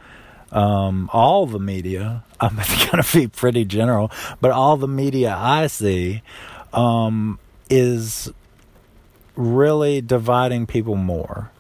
um, 0.51 1.11
all 1.13 1.47
the 1.47 1.59
media, 1.59 2.25
I'm 2.41 2.57
going 2.57 3.03
to 3.03 3.09
be 3.13 3.29
pretty 3.29 3.65
general, 3.65 4.11
but 4.41 4.51
all 4.51 4.77
the 4.77 4.89
media 4.89 5.35
I 5.37 5.67
see 5.67 6.23
um, 6.73 7.39
is 7.71 8.33
really 9.43 10.01
dividing 10.01 10.67
people 10.67 10.97
more. 10.97 11.51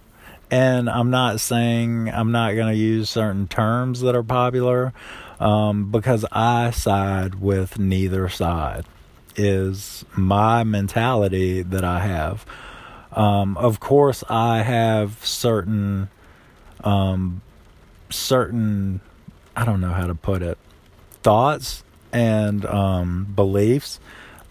And 0.51 0.89
I'm 0.89 1.11
not 1.11 1.41
saying 1.41 2.11
I'm 2.11 2.31
not 2.31 2.55
going 2.55 2.73
to 2.73 2.79
use 2.79 3.09
certain 3.09 3.49
terms 3.49 4.03
that 4.03 4.15
are 4.15 4.23
popular 4.23 4.93
um, 5.41 5.91
because 5.91 6.25
I 6.31 6.71
side 6.71 7.37
with 7.37 7.79
neither 7.79 8.29
side, 8.29 8.85
is 9.35 10.05
my 10.15 10.63
mentality 10.63 11.63
that 11.63 11.85
I 11.85 12.01
have. 12.01 12.45
Um, 13.13 13.57
of 13.57 13.81
course, 13.81 14.23
I 14.29 14.63
have 14.63 15.25
certain, 15.25 16.09
um, 16.85 17.43
certain, 18.11 19.01
I 19.57 19.65
don't 19.65 19.81
know 19.81 19.93
how 19.93 20.07
to 20.07 20.15
put 20.15 20.43
it, 20.43 20.59
thoughts 21.23 21.83
and 22.13 22.65
um, 22.67 23.25
beliefs 23.35 24.01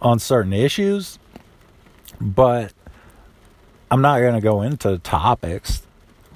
on 0.02 0.20
certain 0.20 0.54
issues, 0.54 1.20
but 2.20 2.74
I'm 3.92 4.02
not 4.02 4.22
going 4.22 4.36
to 4.36 4.42
go 4.42 4.62
into 4.62 5.00
topics 5.00 5.82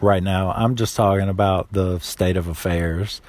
right 0.01 0.21
now. 0.21 0.51
I'm 0.51 0.75
just 0.75 0.93
talking 0.93 1.29
about 1.29 1.71
the 1.71 1.99
state 1.99 2.35
of 2.35 2.47
affairs. 2.49 3.21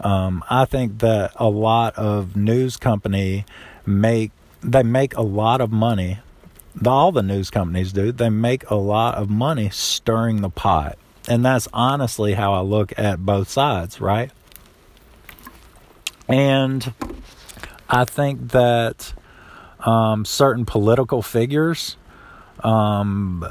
Um, 0.00 0.42
I 0.50 0.64
think 0.64 0.98
that 0.98 1.30
a 1.36 1.48
lot 1.48 1.94
of 1.96 2.34
news 2.36 2.76
company 2.76 3.44
make 3.86 4.32
they 4.60 4.82
make 4.82 5.16
a 5.16 5.22
lot 5.22 5.60
of 5.60 5.70
money. 5.70 6.18
All 6.84 7.12
the 7.12 7.22
news 7.22 7.50
companies 7.50 7.92
do. 7.92 8.10
They 8.10 8.30
make 8.30 8.68
a 8.68 8.74
lot 8.74 9.14
of 9.14 9.30
money 9.30 9.70
stirring 9.70 10.40
the 10.40 10.50
pot, 10.50 10.98
and 11.28 11.44
that's 11.44 11.68
honestly 11.72 12.34
how 12.34 12.54
I 12.54 12.62
look 12.62 12.92
at 12.98 13.24
both 13.24 13.48
sides, 13.48 14.00
right? 14.00 14.32
And 16.28 16.92
I 17.88 18.04
think 18.04 18.50
that 18.50 19.12
um, 19.78 20.24
certain 20.24 20.64
political 20.64 21.22
figures 21.22 21.96
um, 22.64 23.44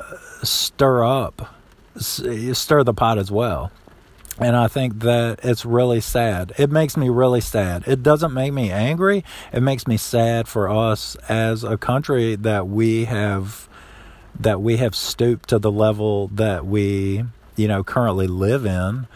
stir 0.43 1.03
up, 1.03 1.53
stir 1.97 2.83
the 2.83 2.93
pot 2.93 3.17
as 3.17 3.31
well. 3.31 3.71
And 4.39 4.55
I 4.55 4.67
think 4.67 4.99
that 4.99 5.39
it's 5.41 5.65
really 5.65 5.99
sad. 5.99 6.53
It 6.57 6.69
makes 6.69 6.95
me 6.95 7.09
really 7.09 7.41
sad. 7.41 7.83
It 7.87 8.03
doesn't 8.03 8.33
make 8.33 8.53
me 8.53 8.71
angry. 8.71 9.23
It 9.51 9.61
makes 9.61 9.87
me 9.87 9.97
sad 9.97 10.47
for 10.47 10.69
us 10.69 11.15
as 11.27 11.63
a 11.63 11.75
country 11.75 12.35
that 12.35 12.67
we 12.67 13.05
have 13.05 13.67
that 14.39 14.61
we 14.61 14.77
have 14.77 14.93
stooped 14.95 15.49
to 15.49 15.57
the 15.57 15.71
level 15.71 16.27
that 16.27 16.67
we, 16.67 17.23
you 17.55 17.67
know, 17.67 17.83
currently 17.83 18.27
live 18.27 18.67
in. 18.67 19.07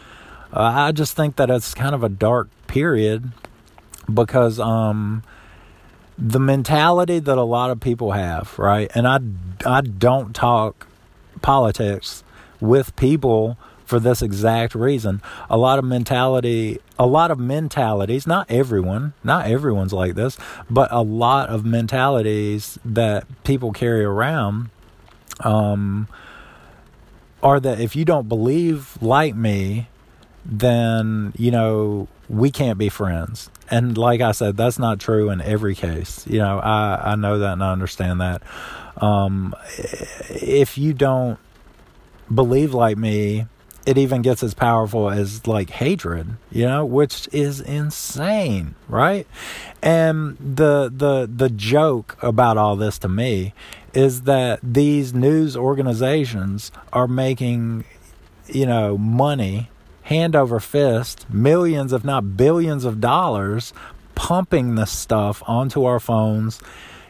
Uh, 0.52 0.62
I 0.62 0.92
just 0.92 1.16
think 1.16 1.36
that 1.36 1.52
it's 1.52 1.76
kind 1.76 1.94
of 1.94 2.04
a 2.04 2.10
dark 2.10 2.50
period 2.66 3.32
because 4.12 4.60
um 4.60 5.24
the 6.18 6.40
mentality 6.40 7.20
that 7.20 7.38
a 7.38 7.44
lot 7.44 7.72
of 7.72 7.80
people 7.80 8.12
have, 8.12 8.58
right? 8.60 8.92
And 8.94 9.08
I, 9.08 9.20
I 9.66 9.82
don't 9.82 10.36
talk 10.36 10.88
politics 11.42 12.24
with 12.60 12.96
people 12.96 13.58
for 13.86 14.00
this 14.00 14.22
exact 14.22 14.74
reason. 14.74 15.22
A 15.50 15.58
lot 15.58 15.78
of 15.78 15.84
mentality, 15.84 16.80
a 16.98 17.06
lot 17.06 17.30
of 17.30 17.40
mentalities, 17.40 18.26
not 18.26 18.50
everyone, 18.50 19.14
not 19.22 19.48
everyone's 19.48 19.92
like 19.92 20.16
this, 20.16 20.38
but 20.70 20.90
a 20.92 21.02
lot 21.02 21.50
of 21.50 21.66
mentalities 21.66 22.80
that 22.86 23.26
people 23.44 23.74
carry 23.74 24.06
around 24.06 24.70
um, 25.42 26.08
are 27.44 27.60
that 27.60 27.82
if 27.82 27.96
you 27.96 28.06
don't 28.06 28.30
believe 28.30 28.98
like 29.02 29.36
me, 29.36 29.90
then, 30.46 31.34
you 31.38 31.52
know, 31.52 32.08
we 32.30 32.50
can't 32.50 32.78
be 32.78 32.88
friends. 32.88 33.50
And 33.72 33.98
like 33.98 34.20
I 34.20 34.34
said, 34.34 34.58
that's 34.58 34.78
not 34.78 35.00
true 35.00 35.30
in 35.30 35.42
every 35.42 35.76
case. 35.76 36.28
You 36.28 36.40
know, 36.40 36.60
I, 36.60 37.14
I 37.14 37.16
know 37.16 37.40
that 37.40 37.54
and 37.54 37.64
I 37.64 37.72
understand 37.72 38.20
that. 38.20 38.44
Um, 38.98 39.56
if 40.30 40.78
you 40.78 40.94
don't 40.94 41.40
believe 42.34 42.74
like 42.74 42.98
me, 42.98 43.48
it 43.86 43.98
even 43.98 44.22
gets 44.22 44.44
as 44.44 44.54
powerful 44.54 45.10
as 45.10 45.48
like 45.48 45.70
hatred, 45.72 46.36
you 46.52 46.66
know, 46.66 46.86
which 46.86 47.28
is 47.32 47.60
insane, 47.62 48.76
right? 48.88 49.26
And 49.82 50.38
the 50.38 50.92
the 50.96 51.28
the 51.34 51.50
joke 51.50 52.18
about 52.22 52.58
all 52.58 52.76
this 52.76 53.00
to 53.00 53.10
me 53.10 53.54
is 53.94 54.24
that 54.24 54.60
these 54.62 55.14
news 55.14 55.58
organizations 55.58 56.72
are 56.94 57.08
making, 57.08 57.86
you 58.48 58.66
know, 58.66 58.98
money 58.98 59.71
hand 60.12 60.36
over 60.36 60.60
fist, 60.60 61.26
millions, 61.30 61.94
if 61.94 62.04
not 62.04 62.36
billions 62.36 62.84
of 62.84 63.00
dollars, 63.00 63.74
pumping 64.14 64.76
this 64.76 64.92
stuff 64.92 65.42
onto 65.48 65.86
our 65.86 66.02
phones, 66.02 66.60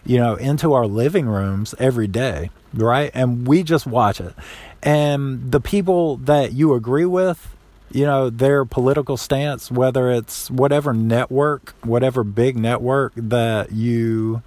you 0.06 0.20
know, 0.20 0.36
into 0.36 0.74
our 0.74 0.86
living 0.86 1.26
rooms 1.26 1.74
every 1.80 2.06
day, 2.06 2.52
right? 2.76 3.10
And 3.16 3.48
we 3.48 3.64
just 3.64 3.88
watch 3.88 4.22
it. 4.22 4.36
And 4.84 5.52
the 5.52 5.60
people 5.60 6.18
that 6.18 6.54
you 6.54 6.76
agree 6.76 7.06
with, 7.06 7.56
you 7.92 8.06
know, 8.06 8.30
their 8.30 8.66
political 8.66 9.18
stance, 9.18 9.72
whether 9.72 10.12
it's 10.12 10.52
whatever 10.52 10.94
network, 10.94 11.74
whatever 11.82 12.24
big 12.24 12.56
network 12.56 13.14
that 13.16 13.72
you, 13.72 14.44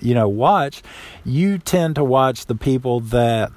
you 0.00 0.14
know, 0.14 0.28
watch, 0.28 0.84
you 1.24 1.58
tend 1.58 1.96
to 1.96 2.04
watch 2.04 2.46
the 2.46 2.54
people 2.54 3.00
that 3.00 3.50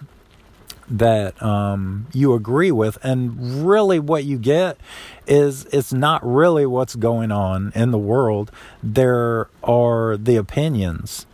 that 0.92 1.42
um, 1.42 2.08
you 2.14 2.34
agree 2.34 2.72
with, 2.72 2.98
and 3.04 3.66
really 3.66 4.00
what 4.00 4.24
you 4.24 4.38
get 4.38 4.78
is 5.26 5.66
it's 5.66 5.94
not 5.94 6.26
really 6.26 6.66
what's 6.66 6.96
going 6.96 7.32
on 7.32 7.72
in 7.74 7.92
the 7.92 7.98
world. 7.98 8.52
There 8.84 9.48
are 9.64 10.18
the 10.18 10.36
opinions 10.36 11.26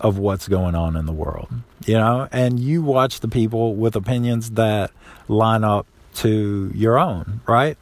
of 0.00 0.16
what's 0.16 0.48
going 0.48 0.74
on 0.74 0.96
in 0.96 1.06
the 1.06 1.12
world, 1.12 1.48
you 1.84 1.94
know, 1.94 2.28
and 2.32 2.58
you 2.58 2.82
watch 2.82 3.20
the 3.20 3.28
people 3.28 3.74
with 3.74 3.96
opinions 3.96 4.52
that 4.52 4.90
line 5.28 5.64
up 5.64 5.86
to 6.14 6.70
your 6.74 6.98
own, 6.98 7.40
right? 7.46 7.76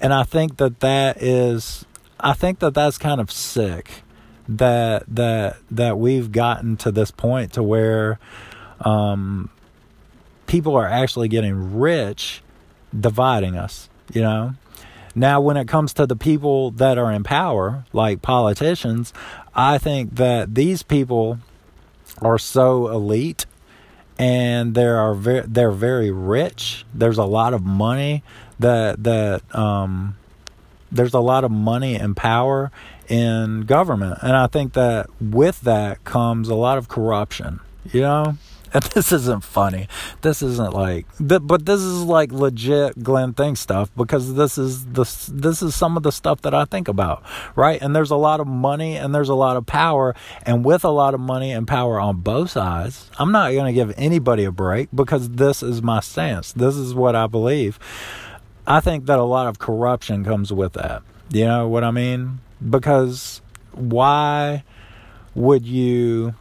And 0.00 0.12
I 0.12 0.24
think 0.24 0.58
that 0.58 0.80
that 0.80 1.22
is, 1.22 1.86
I 2.20 2.34
think 2.34 2.58
that 2.58 2.74
that's 2.74 2.98
kind 2.98 3.20
of 3.20 3.30
sick 3.30 4.02
that 4.48 5.04
that 5.08 5.56
that 5.70 5.98
we've 5.98 6.30
gotten 6.30 6.76
to 6.76 6.92
this 6.92 7.10
point 7.10 7.52
to 7.54 7.62
where 7.62 8.18
um, 8.80 9.50
people 10.46 10.76
are 10.76 10.86
actually 10.86 11.28
getting 11.28 11.76
rich 11.76 12.42
dividing 12.98 13.56
us, 13.56 13.88
you 14.12 14.22
know. 14.22 14.54
Now, 15.14 15.40
when 15.40 15.56
it 15.56 15.66
comes 15.66 15.94
to 15.94 16.06
the 16.06 16.16
people 16.16 16.70
that 16.72 16.98
are 16.98 17.10
in 17.10 17.22
power, 17.22 17.84
like 17.92 18.20
politicians, 18.20 19.14
I 19.54 19.78
think 19.78 20.16
that 20.16 20.54
these 20.54 20.82
people 20.82 21.38
are 22.20 22.38
so 22.38 22.88
elite 22.88 23.46
and 24.18 24.74
they 24.74 24.84
are 24.84 25.14
very, 25.14 25.46
they're 25.46 25.70
very 25.70 26.10
rich. 26.10 26.84
There's 26.94 27.18
a 27.18 27.24
lot 27.24 27.54
of 27.54 27.62
money 27.62 28.22
that 28.58 29.02
that 29.04 29.42
um, 29.54 30.16
there's 30.90 31.14
a 31.14 31.20
lot 31.20 31.44
of 31.44 31.50
money 31.50 31.94
and 31.96 32.16
power 32.16 32.70
in 33.08 33.62
government, 33.62 34.18
and 34.22 34.36
I 34.36 34.46
think 34.46 34.72
that 34.74 35.08
with 35.20 35.60
that 35.62 36.04
comes 36.04 36.48
a 36.48 36.54
lot 36.54 36.78
of 36.78 36.88
corruption. 36.88 37.60
You 37.92 38.00
know, 38.02 38.36
this 38.94 39.12
isn't 39.12 39.44
funny. 39.44 39.88
This 40.22 40.42
isn't 40.42 40.72
like, 40.72 41.06
but 41.20 41.66
this 41.66 41.80
is 41.80 42.02
like 42.02 42.32
legit 42.32 43.02
Glenn 43.02 43.32
Think 43.32 43.56
stuff 43.56 43.90
because 43.96 44.34
this 44.34 44.58
is 44.58 44.84
the 44.86 45.04
this 45.32 45.62
is 45.62 45.74
some 45.74 45.96
of 45.96 46.02
the 46.02 46.12
stuff 46.12 46.42
that 46.42 46.54
I 46.54 46.64
think 46.64 46.88
about, 46.88 47.22
right? 47.54 47.80
And 47.80 47.94
there's 47.94 48.10
a 48.10 48.16
lot 48.16 48.40
of 48.40 48.46
money 48.46 48.96
and 48.96 49.14
there's 49.14 49.28
a 49.28 49.34
lot 49.34 49.56
of 49.56 49.66
power, 49.66 50.14
and 50.44 50.64
with 50.64 50.84
a 50.84 50.90
lot 50.90 51.14
of 51.14 51.20
money 51.20 51.52
and 51.52 51.66
power 51.66 52.00
on 52.00 52.18
both 52.18 52.50
sides, 52.50 53.10
I'm 53.18 53.32
not 53.32 53.52
going 53.52 53.66
to 53.66 53.72
give 53.72 53.94
anybody 53.96 54.44
a 54.44 54.52
break 54.52 54.88
because 54.94 55.30
this 55.30 55.62
is 55.62 55.82
my 55.82 56.00
stance. 56.00 56.52
This 56.52 56.76
is 56.76 56.94
what 56.94 57.14
I 57.14 57.26
believe. 57.26 57.78
I 58.66 58.80
think 58.80 59.06
that 59.06 59.18
a 59.18 59.24
lot 59.24 59.46
of 59.46 59.58
corruption 59.58 60.24
comes 60.24 60.52
with 60.52 60.72
that. 60.72 61.02
You 61.30 61.44
know 61.44 61.68
what 61.68 61.84
I 61.84 61.92
mean? 61.92 62.40
Because 62.68 63.40
why 63.72 64.64
would 65.34 65.66
you 65.66 66.34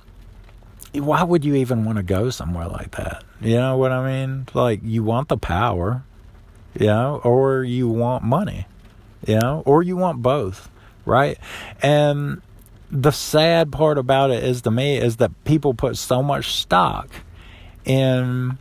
why 0.99 1.23
would 1.23 1.45
you 1.45 1.55
even 1.55 1.85
want 1.85 1.97
to 1.97 2.03
go 2.03 2.29
somewhere 2.29 2.67
like 2.67 2.91
that? 2.91 3.23
You 3.41 3.55
know 3.55 3.77
what 3.77 3.91
I 3.91 4.05
mean? 4.05 4.47
Like 4.53 4.81
you 4.83 5.03
want 5.03 5.29
the 5.29 5.37
power, 5.37 6.03
you 6.79 6.87
know, 6.87 7.21
or 7.23 7.63
you 7.63 7.87
want 7.87 8.23
money, 8.23 8.67
you 9.25 9.39
know, 9.39 9.63
or 9.65 9.83
you 9.83 9.97
want 9.97 10.21
both, 10.21 10.69
right? 11.05 11.37
And 11.81 12.41
the 12.91 13.12
sad 13.12 13.71
part 13.71 13.97
about 13.97 14.31
it 14.31 14.43
is 14.43 14.62
to 14.63 14.71
me 14.71 14.97
is 14.97 15.17
that 15.17 15.31
people 15.43 15.73
put 15.73 15.97
so 15.97 16.21
much 16.21 16.53
stock 16.53 17.10
in 17.84 18.58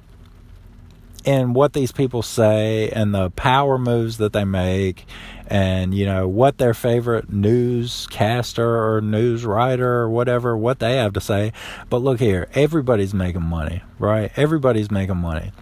in 1.24 1.54
what 1.54 1.72
these 1.72 1.92
people 1.92 2.22
say 2.22 2.90
and 2.90 3.14
the 3.14 3.30
power 3.30 3.78
moves 3.78 4.18
that 4.18 4.32
they 4.32 4.44
make 4.44 5.06
and 5.46 5.94
you 5.94 6.06
know 6.06 6.26
what 6.26 6.58
their 6.58 6.74
favorite 6.74 7.30
newscaster 7.30 8.82
or 8.84 9.00
news 9.00 9.44
writer 9.44 10.00
or 10.00 10.10
whatever 10.10 10.56
what 10.56 10.78
they 10.78 10.96
have 10.96 11.12
to 11.12 11.20
say. 11.20 11.52
But 11.90 11.98
look 11.98 12.20
here 12.20 12.48
everybody's 12.54 13.14
making 13.14 13.42
money 13.42 13.82
right? 13.98 14.30
Everybody's 14.36 14.90
making 14.90 15.16
money. 15.16 15.52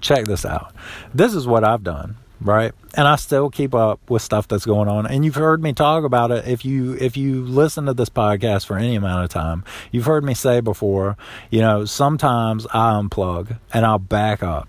Check 0.00 0.26
this 0.26 0.44
out. 0.44 0.74
This 1.14 1.34
is 1.34 1.46
what 1.46 1.64
i've 1.64 1.82
done 1.82 2.16
right? 2.40 2.72
And 2.94 3.06
i 3.06 3.16
still 3.16 3.50
keep 3.50 3.74
up 3.74 4.00
with 4.10 4.22
stuff 4.22 4.48
that's 4.48 4.64
going 4.64 4.88
on. 4.88 5.06
And 5.06 5.24
you've 5.24 5.34
heard 5.34 5.62
me 5.62 5.72
talk 5.72 6.04
about 6.04 6.30
it. 6.30 6.46
If 6.46 6.64
you 6.64 6.94
if 6.94 7.16
you 7.16 7.44
listen 7.44 7.86
to 7.86 7.94
this 7.94 8.08
podcast 8.08 8.66
for 8.66 8.76
any 8.76 8.94
amount 8.94 9.24
of 9.24 9.30
time 9.30 9.64
you've 9.92 10.06
heard 10.06 10.24
me 10.24 10.34
say 10.34 10.60
before 10.60 11.16
you 11.50 11.60
know 11.60 11.84
sometimes 11.84 12.66
i 12.72 12.92
unplug 12.92 13.58
and 13.72 13.84
i'll 13.86 13.98
back 13.98 14.42
up. 14.42 14.68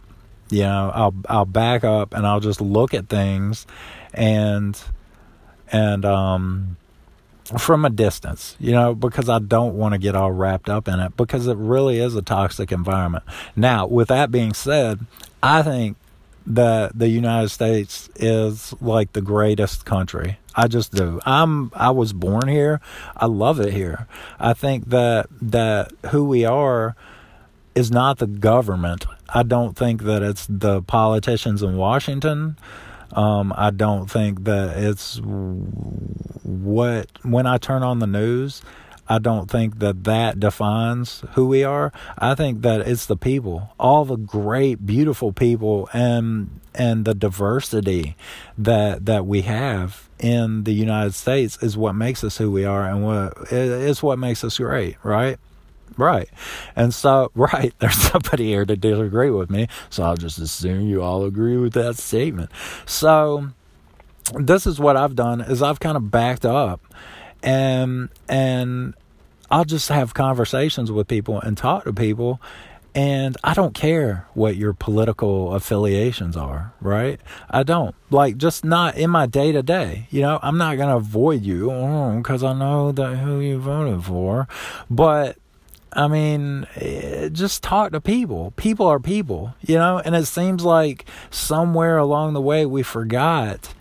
You 0.49 0.63
know 0.63 0.91
i'll 0.93 1.15
i'll 1.27 1.45
back 1.45 1.83
up 1.83 2.13
and 2.13 2.25
i'll 2.25 2.39
just 2.39 2.61
look 2.61 2.93
at 2.93 3.09
things 3.09 3.67
and 4.13 4.79
and 5.71 6.05
um 6.05 6.77
from 7.57 7.85
a 7.85 7.89
distance, 7.89 8.57
you 8.59 8.73
know, 8.73 8.93
because 8.93 9.29
I 9.29 9.39
don't 9.39 9.75
want 9.75 9.93
to 9.93 9.97
get 9.97 10.15
all 10.15 10.31
wrapped 10.31 10.69
up 10.69 10.87
in 10.87 10.99
it 10.99 11.15
because 11.15 11.47
it 11.47 11.55
really 11.55 11.99
is 11.99 12.15
a 12.15 12.21
toxic 12.21 12.71
environment. 12.71 13.23
Now, 13.55 13.87
with 13.87 14.09
that 14.09 14.31
being 14.31 14.53
said, 14.53 15.05
I 15.41 15.63
think 15.63 15.95
that 16.47 16.97
the 16.97 17.09
United 17.09 17.49
States 17.49 18.09
is 18.15 18.73
like 18.81 19.11
the 19.11 19.21
greatest 19.21 19.85
country. 19.85 20.39
I 20.55 20.67
just 20.67 20.93
do. 20.93 21.19
I'm 21.25 21.71
I 21.75 21.91
was 21.91 22.13
born 22.13 22.47
here. 22.47 22.79
I 23.15 23.25
love 23.25 23.59
it 23.59 23.73
here. 23.73 24.07
I 24.39 24.53
think 24.53 24.89
that 24.89 25.27
that 25.41 25.91
who 26.11 26.23
we 26.23 26.45
are 26.45 26.95
is 27.75 27.91
not 27.91 28.17
the 28.19 28.27
government. 28.27 29.05
I 29.29 29.43
don't 29.43 29.77
think 29.77 30.03
that 30.03 30.23
it's 30.23 30.47
the 30.49 30.81
politicians 30.81 31.61
in 31.61 31.75
Washington. 31.75 32.57
Um, 33.11 33.53
I 33.55 33.71
don't 33.71 34.09
think 34.09 34.45
that 34.45 34.77
it's 34.77 35.19
what 36.43 37.09
when 37.23 37.45
I 37.45 37.57
turn 37.57 37.83
on 37.83 37.99
the 37.99 38.07
news. 38.07 38.61
I 39.09 39.19
don't 39.19 39.49
think 39.49 39.79
that 39.79 40.03
that 40.03 40.39
defines 40.39 41.23
who 41.31 41.47
we 41.47 41.63
are. 41.63 41.91
I 42.17 42.35
think 42.35 42.61
that 42.61 42.81
it's 42.81 43.05
the 43.05 43.17
people, 43.17 43.73
all 43.79 44.05
the 44.05 44.17
great, 44.17 44.85
beautiful 44.85 45.31
people, 45.31 45.89
and 45.93 46.59
and 46.75 47.05
the 47.05 47.15
diversity 47.15 48.15
that 48.57 49.05
that 49.05 49.25
we 49.25 49.41
have 49.41 50.09
in 50.19 50.63
the 50.63 50.73
United 50.73 51.13
States 51.13 51.61
is 51.61 51.77
what 51.77 51.93
makes 51.93 52.23
us 52.23 52.37
who 52.37 52.51
we 52.51 52.65
are, 52.65 52.87
and 52.87 53.03
what 53.03 53.51
it's 53.51 54.03
what 54.03 54.19
makes 54.19 54.43
us 54.43 54.57
great, 54.57 54.97
right? 55.03 55.37
Right. 55.95 56.29
And 56.75 56.93
so, 56.93 57.31
right, 57.35 57.73
there's 57.79 57.95
somebody 57.95 58.47
here 58.47 58.65
to 58.65 58.75
disagree 58.75 59.31
with 59.31 59.49
me. 59.49 59.67
So 59.89 60.03
I'll 60.03 60.17
just 60.17 60.37
assume 60.37 60.87
you 60.87 61.01
all 61.01 61.23
agree 61.23 61.57
with 61.57 61.73
that 61.73 61.97
statement. 61.97 62.51
So 62.85 63.49
this 64.33 64.67
is 64.67 64.79
what 64.79 64.97
I've 64.97 65.15
done 65.15 65.41
is 65.41 65.61
I've 65.61 65.79
kind 65.79 65.97
of 65.97 66.11
backed 66.11 66.45
up 66.45 66.81
and 67.43 68.09
and 68.27 68.93
I'll 69.49 69.65
just 69.65 69.89
have 69.89 70.13
conversations 70.13 70.91
with 70.91 71.07
people 71.07 71.39
and 71.39 71.57
talk 71.57 71.85
to 71.85 71.93
people 71.93 72.41
and 72.97 73.37
I 73.43 73.53
don't 73.53 73.75
care 73.75 74.25
what 74.33 74.55
your 74.55 74.73
political 74.73 75.53
affiliations 75.53 76.35
are, 76.35 76.73
right? 76.81 77.21
I 77.47 77.61
don't. 77.61 77.93
Like, 78.09 78.37
just 78.37 78.65
not 78.65 78.97
in 78.97 79.11
my 79.11 79.27
day 79.27 79.51
to 79.51 79.61
day. 79.61 80.07
You 80.09 80.21
know, 80.21 80.39
I'm 80.41 80.57
not 80.57 80.77
going 80.77 80.89
to 80.89 80.95
avoid 80.95 81.43
you 81.43 81.65
because 82.17 82.43
oh, 82.43 82.47
I 82.47 82.53
know 82.53 82.91
that 82.91 83.17
who 83.17 83.39
you 83.39 83.59
voted 83.59 84.03
for. 84.03 84.47
But 84.89 85.37
I 85.93 86.07
mean, 86.07 86.65
eh, 86.75 87.29
just 87.29 87.61
talk 87.61 87.91
to 87.91 88.01
people. 88.01 88.51
People 88.55 88.87
are 88.87 88.99
people, 88.99 89.53
you 89.61 89.75
know, 89.75 89.99
and 89.99 90.15
it 90.15 90.25
seems 90.25 90.65
like 90.65 91.05
somewhere 91.29 91.99
along 91.99 92.33
the 92.33 92.41
way 92.41 92.65
we 92.65 92.81
forgot 92.81 93.75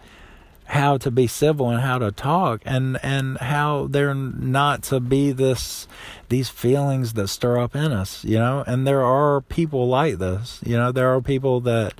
how 0.66 0.98
to 0.98 1.10
be 1.10 1.26
civil 1.26 1.70
and 1.70 1.80
how 1.80 1.98
to 1.98 2.10
talk 2.10 2.60
and 2.64 2.98
and 3.02 3.38
how 3.38 3.86
they're 3.88 4.14
not 4.14 4.82
to 4.82 4.98
be 4.98 5.30
this 5.32 5.86
these 6.28 6.48
feelings 6.48 7.12
that 7.12 7.28
stir 7.28 7.58
up 7.58 7.76
in 7.76 7.92
us 7.92 8.24
you 8.24 8.38
know? 8.38 8.64
And 8.66 8.86
there 8.86 9.02
are 9.02 9.40
people 9.40 9.88
like 9.88 10.18
this 10.18 10.60
you 10.64 10.76
know? 10.76 10.92
There 10.92 11.14
are 11.14 11.20
people 11.20 11.60
that 11.60 11.94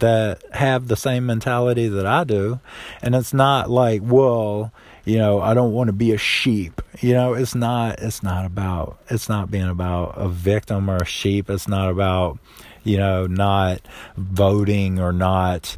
that 0.00 0.42
have 0.52 0.88
the 0.88 0.96
same 0.96 1.26
mentality 1.26 1.88
that 1.88 2.06
I 2.06 2.24
do. 2.24 2.60
And 3.02 3.14
it's 3.14 3.32
not 3.32 3.70
like 3.70 4.02
well 4.04 4.72
you 5.06 5.16
know 5.16 5.40
i 5.40 5.54
don't 5.54 5.72
want 5.72 5.88
to 5.88 5.94
be 5.94 6.12
a 6.12 6.18
sheep 6.18 6.82
you 7.00 7.14
know? 7.14 7.32
It's 7.32 7.54
not 7.54 8.00
it's 8.00 8.22
not 8.22 8.44
about 8.44 8.98
it's 9.08 9.28
not 9.28 9.50
being 9.50 9.68
about 9.68 10.14
a 10.16 10.28
victim 10.28 10.90
or 10.90 10.96
a 10.96 11.06
sheep. 11.06 11.48
It's 11.48 11.68
not 11.68 11.90
about 11.90 12.38
you 12.84 12.98
know 12.98 13.26
not 13.26 13.80
voting 14.16 15.00
or 15.00 15.12
not 15.12 15.76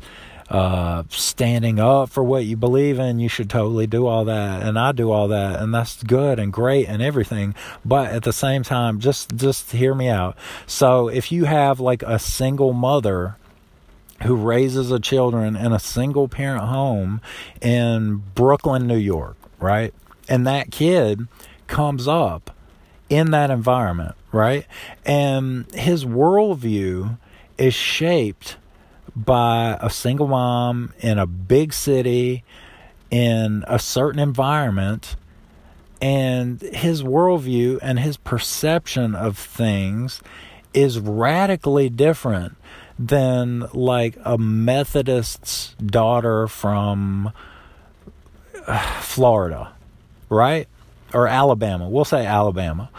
uh, 0.53 1.03
standing 1.09 1.81
up 1.81 2.11
for 2.11 2.23
what 2.23 2.45
you 2.45 2.59
believe 2.59 2.99
in, 2.99 3.19
you 3.19 3.29
should 3.29 3.49
totally 3.49 3.87
do 3.87 4.07
all 4.07 4.27
that. 4.27 4.62
And 4.62 4.79
I 4.79 4.93
do 4.93 5.11
all 5.11 5.29
that, 5.29 5.59
and 5.59 5.75
that's 5.75 6.03
good 6.03 6.38
and 6.38 6.53
great 6.53 6.87
and 6.88 7.01
everything. 7.01 7.55
But 7.87 8.11
at 8.11 8.23
the 8.23 8.35
same 8.35 8.62
time, 8.62 9.01
just 9.01 9.35
just 9.35 9.73
hear 9.73 9.95
me 9.95 10.09
out. 10.09 10.37
So 10.67 11.09
if 11.09 11.33
you 11.33 11.47
have 11.47 11.81
like 11.81 12.03
a 12.03 12.19
single 12.19 12.75
mother 12.75 13.37
who 14.25 14.37
raises 14.37 14.91
a 14.91 15.01
children 15.01 15.57
in 15.57 15.73
a 15.73 15.79
single 15.81 16.29
parent 16.29 16.65
home 16.65 17.23
in 17.62 18.23
Brooklyn, 18.35 18.87
New 18.87 18.99
York, 18.99 19.37
right? 19.59 19.95
And 20.29 20.47
that 20.47 20.71
kid 20.71 21.29
comes 21.67 22.07
up 22.07 22.55
in 23.09 23.31
that 23.31 23.51
environment, 23.51 24.17
right? 24.33 24.67
And 25.07 25.65
his 25.73 26.05
worldview 26.05 27.17
is 27.57 27.73
shaped 27.73 28.59
by 29.14 29.79
a 29.81 29.90
single 29.90 30.29
mom 30.29 30.94
in 31.01 31.18
a 31.18 31.27
big 31.27 31.72
city 31.72 32.44
in 33.11 33.64
a 33.68 33.79
certain 33.79 34.18
environment 34.18 35.16
and 36.03 36.61
his 36.61 37.03
worldview 37.03 37.79
and 37.81 38.01
his 38.01 38.16
perception 38.16 39.14
of 39.14 39.38
things 39.38 40.20
is 40.75 40.98
radically 40.98 41.88
different 41.88 42.57
than 42.98 43.61
like 43.72 44.16
a 44.25 44.37
Methodist's 44.37 45.75
daughter 45.75 46.48
from 46.48 47.33
uh, 48.66 49.01
Florida, 49.01 49.72
right? 50.29 50.68
Or 51.14 51.29
Alabama. 51.29 51.88
We'll 51.88 52.05
say 52.05 52.27
Alabama. 52.27 52.90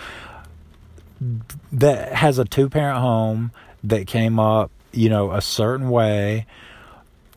That 1.72 2.14
has 2.14 2.40
a 2.40 2.46
two 2.46 2.70
parent 2.70 3.00
home 3.00 3.52
that 3.84 4.08
came 4.08 4.40
up, 4.40 4.72
you 4.94 5.10
know, 5.10 5.32
a 5.32 5.42
certain 5.42 5.90
way. 5.90 6.46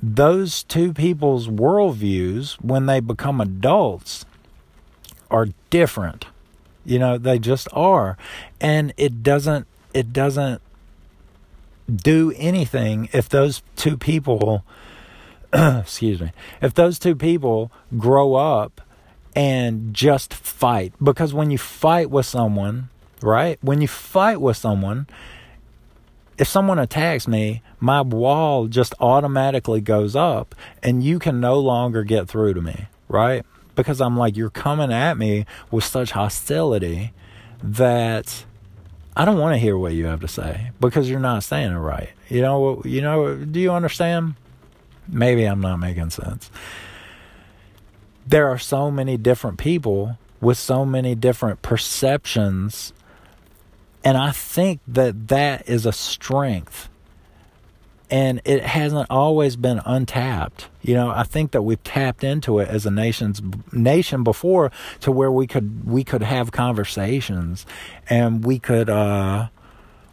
Those 0.03 0.63
two 0.63 0.93
people's 0.93 1.49
worldviews, 1.49 2.61
when 2.61 2.87
they 2.87 3.01
become 3.01 3.41
adults, 3.41 4.27
are 5.31 5.49
different. 5.71 6.27
You 6.85 6.99
know, 6.99 7.19
they 7.19 7.39
just 7.39 7.67
are. 7.73 8.17
And 8.61 8.93
it 8.97 9.23
doesn't 9.23 9.67
it 9.93 10.13
doesn't 10.13 10.61
do 11.93 12.33
anything 12.37 13.09
if 13.13 13.29
those 13.29 13.63
two 13.77 13.97
people 13.97 14.65
excuse 15.53 16.21
me 16.21 16.33
if 16.61 16.75
those 16.75 16.99
two 16.99 17.15
people 17.15 17.71
grow 17.97 18.35
up 18.35 18.81
and 19.35 19.95
just 19.95 20.35
fight 20.35 20.93
because 21.03 21.33
when 21.33 21.51
you 21.51 21.59
fight 21.59 22.11
with 22.11 22.27
someone 22.27 22.89
right 23.23 23.59
when 23.63 23.81
you 23.81 23.87
fight 23.87 24.41
with 24.41 24.57
someone 24.57 25.07
if 26.39 26.49
someone 26.49 26.79
attacks 26.79 27.27
me 27.27 27.63
my 27.81 28.01
wall 28.01 28.67
just 28.67 28.95
automatically 29.01 29.81
goes 29.81 30.15
up 30.17 30.55
and 30.83 31.03
you 31.03 31.19
can 31.19 31.41
no 31.41 31.59
longer 31.59 32.05
get 32.05 32.29
through 32.29 32.55
to 32.55 32.61
me 32.61 32.87
right 33.09 33.45
because 33.75 34.01
i'm 34.01 34.17
like 34.17 34.37
you're 34.37 34.51
coming 34.51 34.93
at 34.93 35.17
me 35.17 35.45
with 35.71 35.85
such 35.85 36.13
hostility 36.13 37.13
that 37.63 38.45
I 39.17 39.25
don't 39.25 39.39
want 39.39 39.55
to 39.55 39.59
hear 39.59 39.79
what 39.79 39.95
you 39.95 40.05
have 40.07 40.21
to 40.21 40.29
say 40.29 40.73
because 40.79 41.09
you're 41.09 41.19
not 41.19 41.43
saying 41.43 41.73
it 41.73 41.79
right. 41.79 42.11
You 42.29 42.43
know, 42.43 42.83
you 42.85 43.01
know, 43.01 43.35
do 43.35 43.59
you 43.59 43.73
understand? 43.73 44.35
Maybe 45.09 45.45
I'm 45.45 45.61
not 45.61 45.79
making 45.79 46.11
sense. 46.11 46.51
There 48.27 48.49
are 48.49 48.59
so 48.59 48.91
many 48.91 49.17
different 49.17 49.57
people 49.57 50.19
with 50.43 50.59
so 50.59 50.85
many 50.85 51.15
different 51.15 51.63
perceptions 51.63 52.93
and 54.07 54.17
I 54.17 54.31
think 54.31 54.79
that 54.87 55.27
that 55.27 55.69
is 55.69 55.85
a 55.85 55.91
strength 55.91 56.89
and 58.09 58.41
it 58.45 58.63
hasn't 58.63 59.11
always 59.11 59.57
been 59.57 59.81
untapped. 59.85 60.69
You 60.81 60.95
know, 60.95 61.11
I 61.11 61.25
think 61.25 61.51
that 61.51 61.63
we've 61.63 61.83
tapped 61.83 62.23
into 62.23 62.61
it 62.61 62.69
as 62.69 62.87
a 62.87 62.91
nation's 62.93 63.43
nation 63.73 64.23
before 64.23 64.71
to 65.01 65.11
where 65.11 65.33
we 65.33 65.49
could 65.49 65.89
we 65.89 66.05
could 66.05 66.23
have 66.23 66.53
conversations 66.53 67.67
and 68.09 68.45
we 68.45 68.61
could 68.61 68.89
uh 68.89 69.49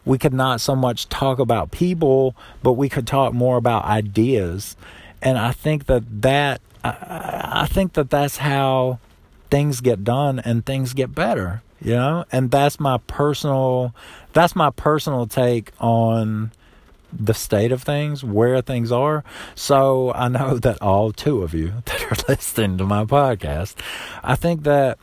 we 0.04 0.18
could 0.18 0.34
not 0.34 0.60
so 0.60 0.74
much 0.74 1.08
talk 1.08 1.38
about 1.38 1.70
people, 1.70 2.34
but 2.64 2.72
we 2.72 2.88
could 2.88 3.06
talk 3.06 3.32
more 3.32 3.56
about 3.56 3.84
ideas. 3.84 4.76
And 5.22 5.38
I 5.38 5.52
think 5.52 5.86
that 5.86 6.02
that 6.22 6.60
I, 6.82 7.60
I 7.62 7.66
think 7.66 7.92
that 7.92 8.10
that's 8.10 8.38
how 8.38 8.98
things 9.52 9.80
get 9.80 10.02
done 10.02 10.40
and 10.40 10.66
things 10.66 10.94
get 10.94 11.14
better, 11.14 11.62
you 11.84 11.94
know? 11.94 12.24
And 12.32 12.50
that's 12.50 12.80
my 12.80 12.98
personal 13.06 13.94
that's 14.32 14.56
my 14.56 14.70
personal 14.70 15.26
take 15.26 15.70
on 15.78 16.50
the 17.16 17.34
state 17.34 17.70
of 17.70 17.82
things, 17.82 18.24
where 18.24 18.60
things 18.60 18.90
are. 18.90 19.22
So 19.54 20.12
I 20.14 20.28
know 20.28 20.58
that 20.58 20.80
all 20.82 21.12
two 21.12 21.42
of 21.42 21.54
you 21.54 21.74
that 21.84 22.02
are 22.04 22.16
listening 22.28 22.78
to 22.78 22.84
my 22.84 23.04
podcast, 23.04 23.76
I 24.22 24.34
think 24.34 24.64
that 24.64 24.98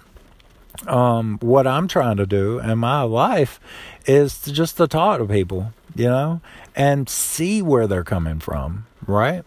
um, 0.87 1.37
what 1.41 1.67
I'm 1.67 1.87
trying 1.87 2.17
to 2.17 2.25
do 2.25 2.59
in 2.59 2.79
my 2.79 3.03
life 3.03 3.59
is 4.05 4.39
to 4.41 4.51
just 4.51 4.77
to 4.77 4.87
talk 4.87 5.19
to 5.19 5.25
people, 5.25 5.73
you 5.95 6.05
know, 6.05 6.41
and 6.75 7.07
see 7.07 7.61
where 7.61 7.87
they're 7.87 8.03
coming 8.03 8.39
from, 8.39 8.85
right? 9.05 9.43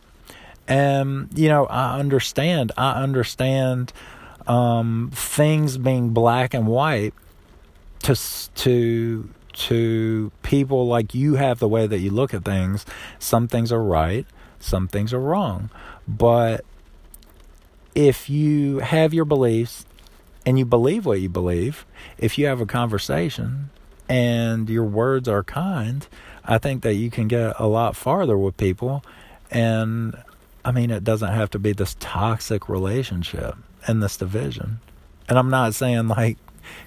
And 0.66 1.28
you 1.34 1.48
know, 1.48 1.66
I 1.66 1.98
understand. 1.98 2.72
I 2.76 3.02
understand 3.02 3.92
um, 4.46 5.10
things 5.12 5.76
being 5.76 6.10
black 6.10 6.54
and 6.54 6.66
white 6.66 7.14
to 8.04 8.14
to 8.54 9.28
to 9.54 10.32
people 10.42 10.86
like 10.86 11.14
you 11.14 11.36
have 11.36 11.58
the 11.58 11.68
way 11.68 11.86
that 11.86 11.98
you 11.98 12.10
look 12.10 12.34
at 12.34 12.44
things. 12.44 12.84
Some 13.18 13.48
things 13.48 13.72
are 13.72 13.82
right, 13.82 14.26
some 14.58 14.88
things 14.88 15.12
are 15.12 15.20
wrong. 15.20 15.70
But 16.06 16.64
if 17.94 18.28
you 18.28 18.80
have 18.80 19.14
your 19.14 19.24
beliefs 19.24 19.86
and 20.44 20.58
you 20.58 20.64
believe 20.64 21.06
what 21.06 21.20
you 21.20 21.28
believe, 21.28 21.86
if 22.18 22.36
you 22.36 22.46
have 22.46 22.60
a 22.60 22.66
conversation 22.66 23.70
and 24.08 24.68
your 24.68 24.84
words 24.84 25.28
are 25.28 25.42
kind, 25.42 26.06
I 26.44 26.58
think 26.58 26.82
that 26.82 26.94
you 26.94 27.10
can 27.10 27.28
get 27.28 27.58
a 27.58 27.66
lot 27.66 27.96
farther 27.96 28.36
with 28.36 28.56
people. 28.56 29.02
And 29.50 30.16
I 30.64 30.72
mean, 30.72 30.90
it 30.90 31.04
doesn't 31.04 31.32
have 31.32 31.50
to 31.50 31.58
be 31.58 31.72
this 31.72 31.96
toxic 32.00 32.68
relationship 32.68 33.56
and 33.86 34.02
this 34.02 34.16
division. 34.16 34.80
And 35.28 35.38
I'm 35.38 35.48
not 35.48 35.74
saying 35.74 36.08
like 36.08 36.36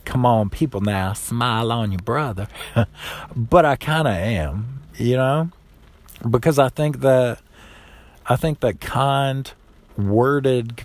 come 0.05 0.25
on, 0.25 0.49
people 0.49 0.81
now, 0.81 1.13
smile 1.13 1.71
on 1.71 1.91
your 1.91 2.01
brother. 2.01 2.47
but 3.35 3.65
I 3.65 3.75
kind 3.75 4.07
of 4.07 4.13
am, 4.13 4.81
you 4.95 5.15
know, 5.15 5.49
because 6.29 6.59
I 6.59 6.69
think 6.69 7.01
that 7.01 7.39
I 8.25 8.35
think 8.35 8.59
that 8.59 8.81
kind, 8.81 9.49
worded, 9.97 10.83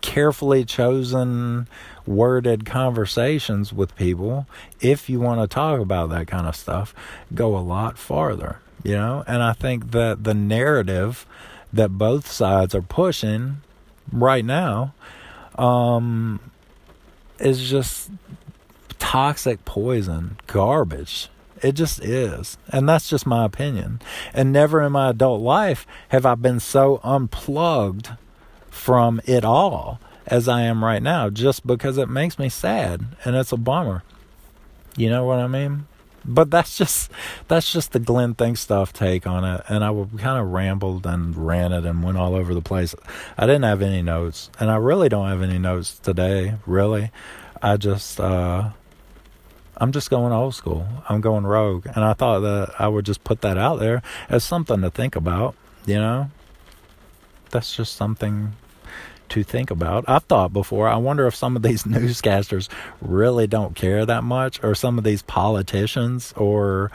carefully 0.00 0.64
chosen, 0.64 1.68
worded 2.06 2.66
conversations 2.66 3.72
with 3.72 3.94
people, 3.94 4.46
if 4.80 5.08
you 5.08 5.20
want 5.20 5.40
to 5.40 5.46
talk 5.46 5.80
about 5.80 6.10
that 6.10 6.26
kind 6.26 6.46
of 6.46 6.56
stuff, 6.56 6.92
go 7.34 7.56
a 7.56 7.60
lot 7.60 7.98
farther, 7.98 8.58
you 8.82 8.94
know. 8.94 9.22
And 9.28 9.42
I 9.42 9.52
think 9.52 9.92
that 9.92 10.24
the 10.24 10.34
narrative 10.34 11.24
that 11.72 11.90
both 11.90 12.30
sides 12.30 12.74
are 12.74 12.82
pushing 12.82 13.58
right 14.10 14.44
now 14.44 14.92
um, 15.56 16.40
is 17.38 17.68
just 17.68 18.10
toxic 18.98 19.64
poison, 19.64 20.36
garbage. 20.46 21.28
It 21.62 21.72
just 21.72 22.02
is. 22.04 22.58
And 22.68 22.88
that's 22.88 23.08
just 23.08 23.26
my 23.26 23.44
opinion. 23.44 24.00
And 24.34 24.52
never 24.52 24.82
in 24.82 24.92
my 24.92 25.10
adult 25.10 25.40
life 25.40 25.86
have 26.08 26.26
I 26.26 26.34
been 26.34 26.60
so 26.60 27.00
unplugged 27.04 28.10
from 28.70 29.20
it 29.24 29.44
all 29.44 30.00
as 30.26 30.48
I 30.48 30.62
am 30.62 30.84
right 30.84 31.02
now, 31.02 31.30
just 31.30 31.66
because 31.66 31.98
it 31.98 32.08
makes 32.08 32.38
me 32.38 32.48
sad 32.48 33.04
and 33.24 33.36
it's 33.36 33.52
a 33.52 33.56
bummer. 33.56 34.02
You 34.96 35.10
know 35.10 35.24
what 35.24 35.38
I 35.38 35.46
mean? 35.46 35.86
But 36.24 36.50
that's 36.50 36.76
just 36.76 37.10
that's 37.48 37.72
just 37.72 37.92
the 37.92 37.98
Glenn 37.98 38.34
Think 38.34 38.56
stuff 38.56 38.92
take 38.92 39.26
on 39.26 39.44
it. 39.44 39.62
And 39.68 39.84
I 39.84 39.88
kind 40.18 40.40
of 40.40 40.48
rambled 40.48 41.06
and 41.06 41.36
ranted 41.36 41.84
and 41.84 42.02
went 42.02 42.18
all 42.18 42.34
over 42.34 42.54
the 42.54 42.62
place. 42.62 42.94
I 43.36 43.46
didn't 43.46 43.64
have 43.64 43.82
any 43.82 44.02
notes, 44.02 44.50
and 44.60 44.70
I 44.70 44.76
really 44.76 45.08
don't 45.08 45.28
have 45.28 45.42
any 45.42 45.58
notes 45.58 45.98
today. 45.98 46.56
Really, 46.66 47.10
I 47.60 47.76
just 47.76 48.20
uh, 48.20 48.70
I'm 49.82 49.90
just 49.90 50.10
going 50.10 50.32
old 50.32 50.54
school. 50.54 50.86
I'm 51.08 51.20
going 51.20 51.44
rogue. 51.44 51.86
And 51.86 52.04
I 52.04 52.12
thought 52.12 52.38
that 52.40 52.72
I 52.78 52.86
would 52.86 53.04
just 53.04 53.24
put 53.24 53.40
that 53.40 53.58
out 53.58 53.80
there 53.80 54.00
as 54.28 54.44
something 54.44 54.80
to 54.80 54.90
think 54.90 55.16
about, 55.16 55.56
you 55.86 55.96
know? 55.96 56.30
That's 57.50 57.74
just 57.74 57.96
something 57.96 58.52
to 59.32 59.42
think 59.42 59.70
about. 59.70 60.04
I've 60.08 60.24
thought 60.24 60.52
before, 60.52 60.88
I 60.88 60.96
wonder 60.96 61.26
if 61.26 61.34
some 61.34 61.56
of 61.56 61.62
these 61.62 61.82
newscasters 61.84 62.68
really 63.00 63.46
don't 63.46 63.74
care 63.74 64.06
that 64.06 64.24
much, 64.24 64.62
or 64.62 64.74
some 64.74 64.98
of 64.98 65.04
these 65.04 65.22
politicians, 65.22 66.32
or 66.36 66.90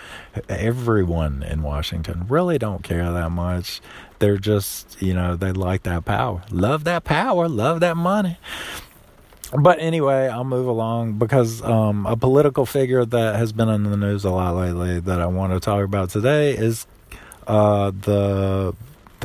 everyone 0.48 1.44
in 1.44 1.64
Washington 1.64 2.26
really 2.30 2.58
don't 2.58 2.84
care 2.84 3.12
that 3.12 3.30
much. 3.32 3.82
They're 4.20 4.38
just, 4.38 5.02
you 5.02 5.14
know, 5.14 5.36
they 5.36 5.52
like 5.52 5.84
that 5.84 6.06
power. 6.06 6.44
Love 6.50 6.84
that 6.86 7.04
power, 7.04 7.48
love 7.48 7.82
that 7.82 7.98
money 7.98 8.38
but 9.58 9.80
anyway, 9.80 10.28
I'll 10.28 10.44
move 10.44 10.68
along 10.68 11.14
because 11.14 11.62
um, 11.62 12.06
a 12.06 12.18
political 12.18 12.66
figure 12.66 13.06
that 13.06 13.36
has 13.36 13.54
been 13.54 13.70
in 13.70 13.84
the 13.84 13.96
news 13.96 14.26
a 14.26 14.30
lot 14.30 14.56
lately 14.56 15.00
that 15.00 15.22
I 15.22 15.28
want 15.28 15.54
to 15.54 15.60
talk 15.60 15.84
about 15.84 16.10
today 16.10 16.52
is 16.52 16.86
uh, 17.48 17.92
the 17.92 18.76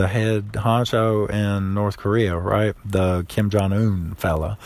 the 0.02 0.08
head 0.08 0.52
honcho 0.54 1.30
in 1.30 1.74
North 1.74 1.96
Korea, 1.96 2.36
right? 2.36 2.74
The 2.84 3.24
Kim 3.28 3.50
Jong 3.50 3.72
Un 3.72 4.14
fella. 4.16 4.58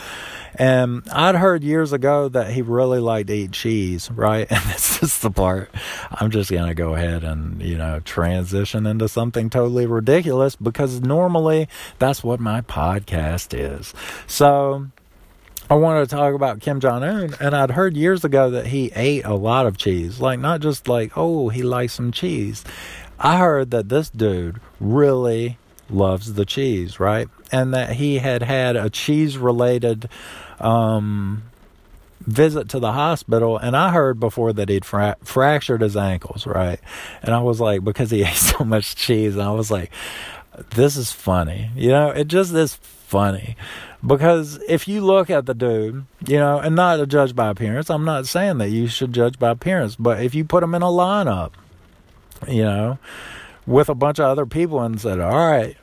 And 0.55 1.07
I'd 1.11 1.35
heard 1.35 1.63
years 1.63 1.93
ago 1.93 2.27
that 2.29 2.49
he 2.49 2.63
really 2.63 2.97
liked 2.97 3.27
to 3.27 3.35
eat 3.35 3.51
cheese, 3.51 4.09
right? 4.09 4.47
And 4.57 4.63
this 4.71 5.03
is 5.03 5.19
the 5.19 5.29
part 5.29 5.69
I'm 6.09 6.31
just 6.31 6.49
going 6.49 6.65
to 6.65 6.73
go 6.73 6.95
ahead 6.95 7.23
and, 7.23 7.61
you 7.61 7.77
know, 7.77 7.99
transition 7.99 8.87
into 8.87 9.07
something 9.07 9.51
totally 9.51 9.85
ridiculous 9.85 10.55
because 10.55 11.01
normally 11.01 11.67
that's 11.99 12.23
what 12.23 12.39
my 12.39 12.61
podcast 12.61 13.53
is. 13.53 13.93
So, 14.25 14.87
I 15.69 15.75
wanted 15.75 16.09
to 16.09 16.15
talk 16.15 16.33
about 16.33 16.61
Kim 16.61 16.79
Jong 16.79 17.03
Un, 17.03 17.35
and 17.39 17.53
I'd 17.55 17.71
heard 17.71 17.95
years 17.95 18.23
ago 18.23 18.49
that 18.51 18.67
he 18.67 18.91
ate 18.95 19.25
a 19.25 19.35
lot 19.35 19.67
of 19.67 19.77
cheese. 19.77 20.19
Like, 20.19 20.39
not 20.39 20.61
just 20.61 20.87
like, 20.87 21.11
oh, 21.17 21.49
he 21.49 21.61
likes 21.61 21.93
some 21.93 22.11
cheese. 22.11 22.63
I 23.19 23.37
heard 23.37 23.71
that 23.71 23.89
this 23.89 24.09
dude 24.09 24.59
really 24.79 25.57
loves 25.89 26.33
the 26.33 26.45
cheese, 26.45 26.99
right? 26.99 27.27
And 27.51 27.73
that 27.73 27.93
he 27.93 28.19
had 28.19 28.43
had 28.43 28.75
a 28.75 28.89
cheese 28.89 29.37
related 29.37 30.09
um, 30.59 31.43
visit 32.21 32.69
to 32.69 32.79
the 32.79 32.91
hospital. 32.91 33.57
And 33.57 33.75
I 33.75 33.91
heard 33.91 34.19
before 34.19 34.53
that 34.53 34.69
he'd 34.69 34.85
fra- 34.85 35.17
fractured 35.23 35.81
his 35.81 35.95
ankles, 35.95 36.45
right? 36.45 36.79
And 37.21 37.33
I 37.33 37.39
was 37.39 37.59
like, 37.59 37.83
because 37.83 38.11
he 38.11 38.23
ate 38.25 38.35
so 38.35 38.63
much 38.63 38.95
cheese, 38.95 39.33
and 39.33 39.43
I 39.43 39.51
was 39.51 39.71
like, 39.71 39.91
this 40.71 40.97
is 40.97 41.11
funny. 41.11 41.69
You 41.75 41.89
know, 41.89 42.09
it 42.09 42.27
just 42.27 42.53
is 42.53 42.75
funny. 42.75 43.55
Because 44.05 44.59
if 44.67 44.87
you 44.87 45.01
look 45.01 45.29
at 45.29 45.47
the 45.47 45.53
dude, 45.53 46.05
you 46.27 46.37
know, 46.37 46.59
and 46.59 46.75
not 46.75 46.97
to 46.97 47.07
judge 47.07 47.35
by 47.35 47.49
appearance, 47.49 47.89
I'm 47.89 48.05
not 48.05 48.27
saying 48.27 48.59
that 48.59 48.69
you 48.69 48.87
should 48.87 49.11
judge 49.11 49.39
by 49.39 49.49
appearance, 49.49 49.95
but 49.95 50.21
if 50.21 50.35
you 50.35 50.45
put 50.45 50.63
him 50.63 50.75
in 50.75 50.81
a 50.83 50.87
lineup, 50.87 51.53
you 52.47 52.63
know, 52.63 52.97
with 53.65 53.89
a 53.89 53.95
bunch 53.95 54.19
of 54.19 54.25
other 54.25 54.45
people 54.45 54.81
and 54.81 54.99
said, 54.99 55.19
all 55.19 55.35
right, 55.35 55.77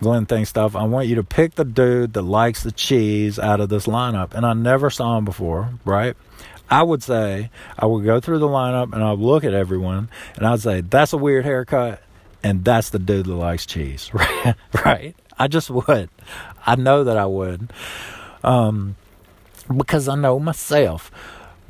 Glenn 0.00 0.26
Think 0.26 0.46
Stuff, 0.46 0.74
I 0.74 0.84
want 0.84 1.06
you 1.06 1.14
to 1.16 1.24
pick 1.24 1.54
the 1.54 1.64
dude 1.64 2.14
that 2.14 2.22
likes 2.22 2.62
the 2.62 2.72
cheese 2.72 3.38
out 3.38 3.60
of 3.60 3.68
this 3.68 3.86
lineup. 3.86 4.34
And 4.34 4.44
I 4.44 4.52
never 4.52 4.90
saw 4.90 5.16
him 5.18 5.24
before, 5.24 5.70
right? 5.84 6.16
I 6.68 6.82
would 6.82 7.02
say, 7.02 7.50
I 7.78 7.86
would 7.86 8.04
go 8.04 8.18
through 8.20 8.38
the 8.38 8.48
lineup 8.48 8.92
and 8.92 9.02
I'd 9.02 9.18
look 9.18 9.44
at 9.44 9.54
everyone 9.54 10.08
and 10.36 10.46
I'd 10.46 10.60
say, 10.60 10.80
that's 10.80 11.12
a 11.12 11.18
weird 11.18 11.44
haircut. 11.44 12.02
And 12.42 12.64
that's 12.64 12.90
the 12.90 12.98
dude 12.98 13.26
that 13.26 13.34
likes 13.34 13.66
cheese, 13.66 14.10
right? 14.12 14.56
right? 14.84 15.14
I 15.38 15.46
just 15.48 15.70
would. 15.70 16.08
I 16.66 16.74
know 16.74 17.04
that 17.04 17.16
I 17.16 17.26
would. 17.26 17.72
Um, 18.42 18.96
because 19.74 20.08
I 20.08 20.16
know 20.16 20.40
myself. 20.40 21.12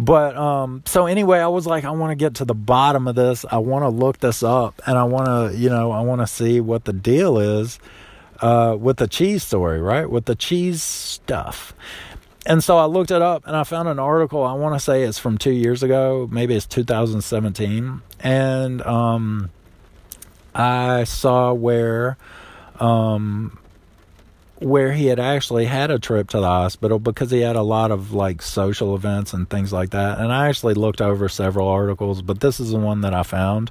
But 0.03 0.37
um, 0.37 0.83
so 0.85 1.07
anyway, 1.07 1.39
I 1.39 1.47
was 1.47 1.65
like, 1.65 1.85
I 1.85 1.93
want 1.93 2.11
to 2.11 2.17
get 2.17 2.35
to 2.37 2.45
the 2.45 2.55
bottom 2.55 3.07
of 3.07 3.15
this. 3.15 3.45
I 3.49 3.59
want 3.59 3.85
to 3.85 3.89
look 3.89 4.19
this 4.19 4.43
up, 4.43 4.83
and 4.85 4.99
I 4.99 5.05
want 5.05 5.27
to, 5.27 5.57
you 5.57 5.71
know, 5.71 5.93
I 5.93 6.01
want 6.01 6.23
to 6.23 6.27
see 6.27 6.61
what 6.61 6.87
the 6.87 6.93
deal 6.93 7.39
is 7.39 7.79
uh, 8.41 8.77
with 8.79 8.97
the 8.97 9.07
cheese 9.07 9.45
story, 9.45 9.81
right? 9.81 10.11
With 10.11 10.25
the 10.25 10.35
cheese 10.35 10.83
stuff. 10.83 11.73
And 12.45 12.65
so 12.65 12.79
I 12.79 12.87
looked 12.87 13.13
it 13.13 13.23
up, 13.23 13.47
and 13.47 13.55
I 13.55 13.63
found 13.63 13.89
an 13.89 14.01
article. 14.01 14.43
I 14.43 14.55
want 14.55 14.75
to 14.75 14.81
say 14.81 15.05
it's 15.05 15.21
from 15.21 15.39
two 15.39 15.53
years 15.53 15.85
ago, 15.85 16.29
maybe 16.33 16.57
it's 16.57 16.67
2017, 16.67 18.03
and 18.19 18.83
um, 18.83 19.51
I 20.53 21.05
saw 21.05 21.53
where 21.53 22.17
um, 22.81 23.57
where 24.63 24.93
he 24.93 25.07
had 25.07 25.19
actually 25.19 25.65
had 25.65 25.91
a 25.91 25.99
trip 25.99 26.29
to 26.31 26.41
the 26.41 26.47
hospital 26.47 26.99
because 26.99 27.31
he 27.31 27.41
had 27.41 27.57
a 27.57 27.63
lot 27.63 27.91
of 27.91 28.13
like 28.13 28.43
social 28.43 28.95
events 28.95 29.33
and 29.33 29.49
things 29.49 29.73
like 29.73 29.91
that. 29.91 30.19
And 30.19 30.33
I 30.33 30.49
actually 30.49 30.75
looked 30.75 31.01
over 31.01 31.29
several 31.29 31.69
articles, 31.69 32.23
but 32.23 32.41
this 32.41 32.61
is 32.61 32.71
the 32.71 32.79
one 32.79 33.03
that 33.03 33.15
I 33.15 33.23
found. 33.23 33.71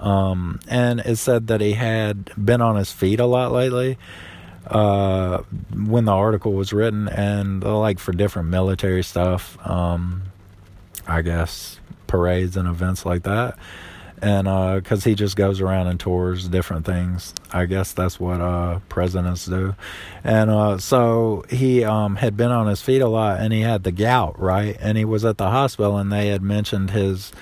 Um, 0.00 0.60
and 0.68 1.00
it 1.00 1.16
said 1.16 1.46
that 1.46 1.60
he 1.60 1.72
had 1.72 2.30
been 2.42 2.60
on 2.60 2.76
his 2.76 2.92
feet 2.92 3.20
a 3.20 3.26
lot 3.26 3.52
lately 3.52 3.96
uh, 4.66 5.42
when 5.74 6.04
the 6.04 6.12
article 6.12 6.52
was 6.52 6.72
written, 6.72 7.08
and 7.08 7.62
uh, 7.64 7.78
like 7.78 7.98
for 7.98 8.12
different 8.12 8.48
military 8.48 9.02
stuff, 9.02 9.56
um, 9.66 10.22
I 11.06 11.22
guess 11.22 11.80
parades 12.06 12.56
and 12.56 12.68
events 12.68 13.04
like 13.04 13.22
that 13.24 13.58
and 14.24 14.82
because 14.82 15.06
uh, 15.06 15.10
he 15.10 15.14
just 15.14 15.36
goes 15.36 15.60
around 15.60 15.86
and 15.86 16.00
tours 16.00 16.48
different 16.48 16.86
things. 16.86 17.34
I 17.52 17.66
guess 17.66 17.92
that's 17.92 18.18
what 18.18 18.40
uh, 18.40 18.80
presidents 18.88 19.44
do. 19.44 19.74
And 20.24 20.50
uh, 20.50 20.78
so 20.78 21.44
he 21.50 21.84
um, 21.84 22.16
had 22.16 22.34
been 22.34 22.50
on 22.50 22.66
his 22.66 22.80
feet 22.80 23.02
a 23.02 23.06
lot, 23.06 23.40
and 23.40 23.52
he 23.52 23.60
had 23.60 23.84
the 23.84 23.92
gout, 23.92 24.40
right? 24.40 24.78
And 24.80 24.96
he 24.96 25.04
was 25.04 25.26
at 25.26 25.36
the 25.36 25.50
hospital, 25.50 25.98
and 25.98 26.10
they 26.10 26.28
had 26.28 26.40
mentioned 26.40 26.92
his, 26.92 27.32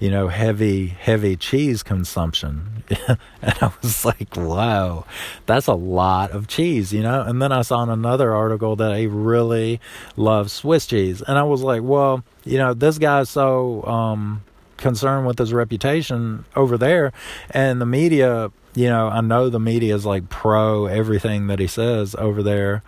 you 0.00 0.10
know, 0.10 0.26
heavy, 0.26 0.88
heavy 0.88 1.36
cheese 1.36 1.84
consumption. 1.84 2.82
and 3.40 3.54
I 3.60 3.70
was 3.80 4.04
like, 4.04 4.36
wow, 4.36 5.04
that's 5.46 5.68
a 5.68 5.74
lot 5.74 6.32
of 6.32 6.48
cheese, 6.48 6.92
you 6.92 7.04
know? 7.04 7.22
And 7.22 7.40
then 7.40 7.52
I 7.52 7.62
saw 7.62 7.84
in 7.84 7.88
another 7.88 8.34
article 8.34 8.74
that 8.74 8.98
he 8.98 9.06
really 9.06 9.80
loves 10.16 10.52
Swiss 10.52 10.86
cheese. 10.86 11.22
And 11.22 11.38
I 11.38 11.44
was 11.44 11.62
like, 11.62 11.82
well, 11.84 12.24
you 12.44 12.58
know, 12.58 12.74
this 12.74 12.98
guy's 12.98 13.30
so 13.30 13.84
um, 13.84 14.42
concerned 14.82 15.26
with 15.26 15.38
his 15.38 15.52
reputation 15.52 16.44
over 16.54 16.76
there. 16.76 17.12
And 17.50 17.80
the 17.80 17.86
media, 17.86 18.52
you 18.74 18.88
know, 18.88 19.08
I 19.08 19.22
know 19.22 19.48
the 19.48 19.60
media 19.60 19.94
is 19.94 20.04
like 20.04 20.28
pro 20.28 20.86
everything 20.86 21.46
that 21.46 21.58
he 21.58 21.66
says 21.66 22.14
over 22.16 22.42
there 22.42 22.82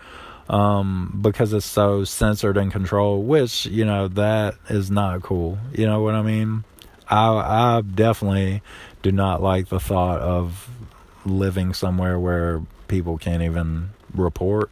um, 0.48 1.18
because 1.22 1.52
it's 1.52 1.64
so 1.64 2.04
censored 2.04 2.56
and 2.56 2.70
controlled, 2.70 3.26
which, 3.26 3.66
you 3.66 3.84
know, 3.84 4.08
that 4.08 4.56
is 4.68 4.90
not 4.90 5.22
cool. 5.22 5.58
You 5.72 5.86
know 5.86 6.02
what 6.02 6.14
I 6.14 6.22
mean? 6.22 6.64
I, 7.08 7.76
I 7.78 7.80
definitely 7.80 8.62
do 9.02 9.12
not 9.12 9.42
like 9.42 9.68
the 9.68 9.80
thought 9.80 10.20
of 10.20 10.68
living 11.24 11.72
somewhere 11.72 12.18
where 12.18 12.62
people 12.88 13.16
can't 13.16 13.42
even 13.42 13.90
report 14.14 14.70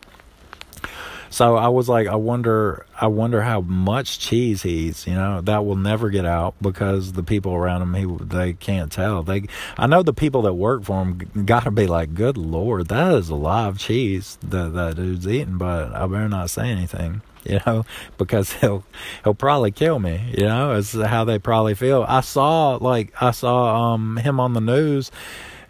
so 1.32 1.56
I 1.56 1.68
was 1.68 1.88
like, 1.88 2.06
I 2.08 2.16
wonder, 2.16 2.84
I 3.00 3.06
wonder 3.06 3.40
how 3.40 3.62
much 3.62 4.18
cheese 4.18 4.62
he 4.62 4.88
eats. 4.88 5.06
You 5.06 5.14
know, 5.14 5.40
that 5.40 5.64
will 5.64 5.76
never 5.76 6.10
get 6.10 6.26
out 6.26 6.54
because 6.60 7.12
the 7.12 7.22
people 7.22 7.54
around 7.54 7.80
him, 7.80 7.94
he 7.94 8.24
they 8.24 8.52
can't 8.52 8.92
tell. 8.92 9.22
They, 9.22 9.44
I 9.78 9.86
know 9.86 10.02
the 10.02 10.12
people 10.12 10.42
that 10.42 10.52
work 10.52 10.84
for 10.84 11.02
him 11.02 11.46
got 11.46 11.64
to 11.64 11.70
be 11.70 11.86
like, 11.86 12.14
good 12.14 12.36
lord, 12.36 12.88
that 12.88 13.14
is 13.14 13.30
a 13.30 13.34
lot 13.34 13.70
of 13.70 13.78
cheese 13.78 14.36
that 14.42 14.74
that 14.74 14.96
dude's 14.96 15.26
eating. 15.26 15.56
But 15.56 15.94
I 15.94 16.06
better 16.06 16.28
not 16.28 16.50
say 16.50 16.68
anything 16.68 17.22
you 17.44 17.60
know, 17.66 17.84
because 18.18 18.52
he'll 18.52 18.84
he'll 19.24 19.34
probably 19.34 19.70
kill 19.70 19.98
me, 19.98 20.34
you 20.36 20.44
know, 20.44 20.72
is 20.72 20.92
how 20.92 21.24
they 21.24 21.38
probably 21.38 21.74
feel. 21.74 22.04
I 22.06 22.20
saw 22.20 22.76
like 22.76 23.12
I 23.20 23.30
saw 23.30 23.94
um 23.94 24.18
him 24.18 24.38
on 24.38 24.52
the 24.52 24.60
news 24.60 25.10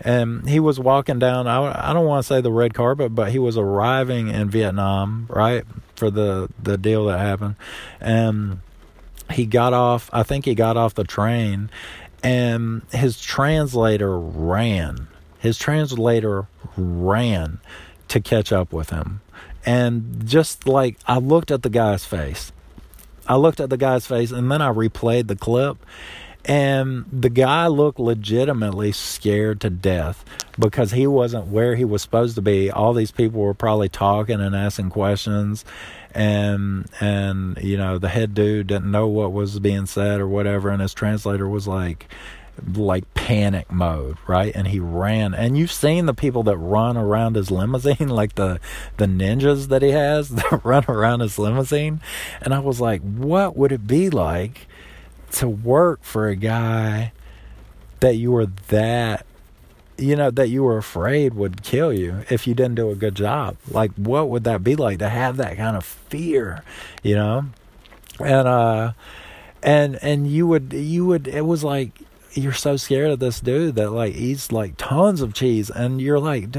and 0.04 0.48
he 0.48 0.60
was 0.60 0.78
walking 0.78 1.18
down 1.18 1.46
I, 1.46 1.90
I 1.90 1.92
don't 1.92 2.06
want 2.06 2.24
to 2.24 2.26
say 2.26 2.40
the 2.40 2.52
red 2.52 2.74
carpet 2.74 3.14
but 3.14 3.32
he 3.32 3.38
was 3.38 3.56
arriving 3.56 4.28
in 4.28 4.50
Vietnam 4.50 5.26
right 5.28 5.64
for 6.02 6.10
the 6.10 6.48
the 6.60 6.76
deal 6.76 7.04
that 7.06 7.18
happened. 7.18 7.54
And 8.00 8.60
he 9.30 9.46
got 9.46 9.72
off 9.72 10.10
I 10.12 10.24
think 10.24 10.44
he 10.44 10.54
got 10.56 10.76
off 10.76 10.94
the 10.94 11.04
train 11.04 11.70
and 12.24 12.82
his 12.90 13.20
translator 13.20 14.18
ran. 14.18 15.06
His 15.38 15.58
translator 15.58 16.46
ran 16.76 17.60
to 18.08 18.20
catch 18.20 18.52
up 18.52 18.72
with 18.72 18.90
him. 18.90 19.20
And 19.64 20.26
just 20.26 20.66
like 20.66 20.98
I 21.06 21.18
looked 21.18 21.52
at 21.52 21.62
the 21.62 21.70
guy's 21.70 22.04
face. 22.04 22.50
I 23.28 23.36
looked 23.36 23.60
at 23.60 23.70
the 23.70 23.76
guy's 23.76 24.04
face 24.04 24.32
and 24.32 24.50
then 24.50 24.60
I 24.60 24.70
replayed 24.70 25.28
the 25.28 25.36
clip 25.36 25.78
and 26.44 27.04
the 27.12 27.30
guy 27.30 27.68
looked 27.68 28.00
legitimately 28.00 28.92
scared 28.92 29.60
to 29.60 29.70
death 29.70 30.24
because 30.58 30.90
he 30.92 31.06
wasn't 31.06 31.46
where 31.46 31.76
he 31.76 31.84
was 31.84 32.02
supposed 32.02 32.34
to 32.34 32.42
be. 32.42 32.70
All 32.70 32.92
these 32.92 33.12
people 33.12 33.40
were 33.40 33.54
probably 33.54 33.88
talking 33.88 34.40
and 34.40 34.54
asking 34.54 34.90
questions 34.90 35.64
and 36.14 36.86
and 37.00 37.56
you 37.62 37.76
know 37.76 37.96
the 37.96 38.08
head 38.08 38.34
dude 38.34 38.66
didn't 38.66 38.90
know 38.90 39.06
what 39.06 39.32
was 39.32 39.58
being 39.60 39.86
said 39.86 40.20
or 40.20 40.28
whatever 40.28 40.68
and 40.68 40.82
his 40.82 40.92
translator 40.92 41.48
was 41.48 41.66
like 41.66 42.06
like 42.76 43.12
panic 43.14 43.70
mode, 43.72 44.18
right? 44.26 44.54
And 44.54 44.68
he 44.68 44.78
ran. 44.78 45.34
And 45.34 45.56
you've 45.56 45.72
seen 45.72 46.06
the 46.06 46.14
people 46.14 46.42
that 46.44 46.56
run 46.56 46.96
around 46.96 47.34
his 47.34 47.50
limousine, 47.50 47.96
like 48.08 48.34
the 48.34 48.60
the 48.96 49.06
ninjas 49.06 49.68
that 49.68 49.82
he 49.82 49.90
has 49.90 50.28
that 50.30 50.64
run 50.64 50.84
around 50.88 51.20
his 51.20 51.38
limousine. 51.38 52.00
And 52.40 52.54
I 52.54 52.58
was 52.58 52.80
like, 52.80 53.00
what 53.02 53.56
would 53.56 53.72
it 53.72 53.86
be 53.86 54.10
like 54.10 54.66
to 55.32 55.48
work 55.48 56.02
for 56.02 56.28
a 56.28 56.36
guy 56.36 57.12
that 58.00 58.16
you 58.16 58.30
were 58.32 58.46
that 58.46 59.26
you 59.98 60.16
know 60.16 60.30
that 60.30 60.48
you 60.48 60.62
were 60.62 60.78
afraid 60.78 61.34
would 61.34 61.62
kill 61.62 61.92
you 61.92 62.24
if 62.30 62.46
you 62.46 62.54
didn't 62.54 62.74
do 62.74 62.90
a 62.90 62.94
good 62.94 63.14
job. 63.14 63.56
Like 63.68 63.92
what 63.94 64.28
would 64.28 64.44
that 64.44 64.64
be 64.64 64.76
like 64.76 64.98
to 64.98 65.08
have 65.08 65.36
that 65.36 65.56
kind 65.56 65.76
of 65.76 65.84
fear 65.84 66.62
you 67.02 67.14
know? 67.14 67.46
And 68.20 68.48
uh 68.48 68.92
and 69.62 69.98
and 70.02 70.26
you 70.26 70.46
would 70.46 70.72
you 70.72 71.06
would 71.06 71.28
it 71.28 71.46
was 71.46 71.62
like 71.62 71.92
you're 72.34 72.52
so 72.52 72.76
scared 72.76 73.10
of 73.10 73.18
this 73.18 73.40
dude 73.40 73.76
that 73.76 73.90
like 73.90 74.14
eats 74.14 74.50
like 74.50 74.76
tons 74.76 75.20
of 75.20 75.34
cheese 75.34 75.70
and 75.70 76.00
you're 76.00 76.20
like 76.20 76.52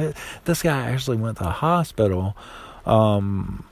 this 0.45 0.61
guy 0.61 0.89
actually 0.91 1.17
went 1.17 1.37
to 1.37 1.43
the 1.43 1.49
hospital 1.49 2.37
um 2.85 3.65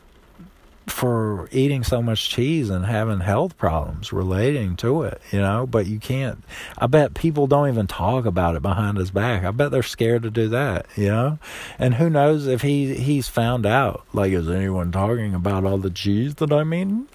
for 0.91 1.47
eating 1.51 1.83
so 1.83 2.01
much 2.01 2.29
cheese 2.29 2.69
and 2.69 2.85
having 2.85 3.21
health 3.21 3.57
problems 3.57 4.13
relating 4.13 4.75
to 4.75 5.03
it, 5.03 5.21
you 5.31 5.39
know, 5.39 5.65
but 5.65 5.87
you 5.87 5.99
can't 5.99 6.43
I 6.77 6.87
bet 6.87 7.13
people 7.13 7.47
don't 7.47 7.69
even 7.69 7.87
talk 7.87 8.25
about 8.25 8.55
it 8.55 8.61
behind 8.61 8.97
his 8.97 9.11
back. 9.11 9.43
I 9.43 9.51
bet 9.51 9.71
they're 9.71 9.83
scared 9.83 10.23
to 10.23 10.29
do 10.29 10.49
that, 10.49 10.85
you 10.95 11.07
know? 11.07 11.39
And 11.79 11.95
who 11.95 12.09
knows 12.09 12.47
if 12.47 12.61
he 12.61 12.95
he's 12.95 13.27
found 13.27 13.65
out 13.65 14.05
like 14.13 14.31
is 14.33 14.49
anyone 14.49 14.91
talking 14.91 15.33
about 15.33 15.65
all 15.65 15.77
the 15.77 15.89
cheese 15.89 16.35
that 16.35 16.51
I'm 16.51 16.73
eating? 16.73 17.07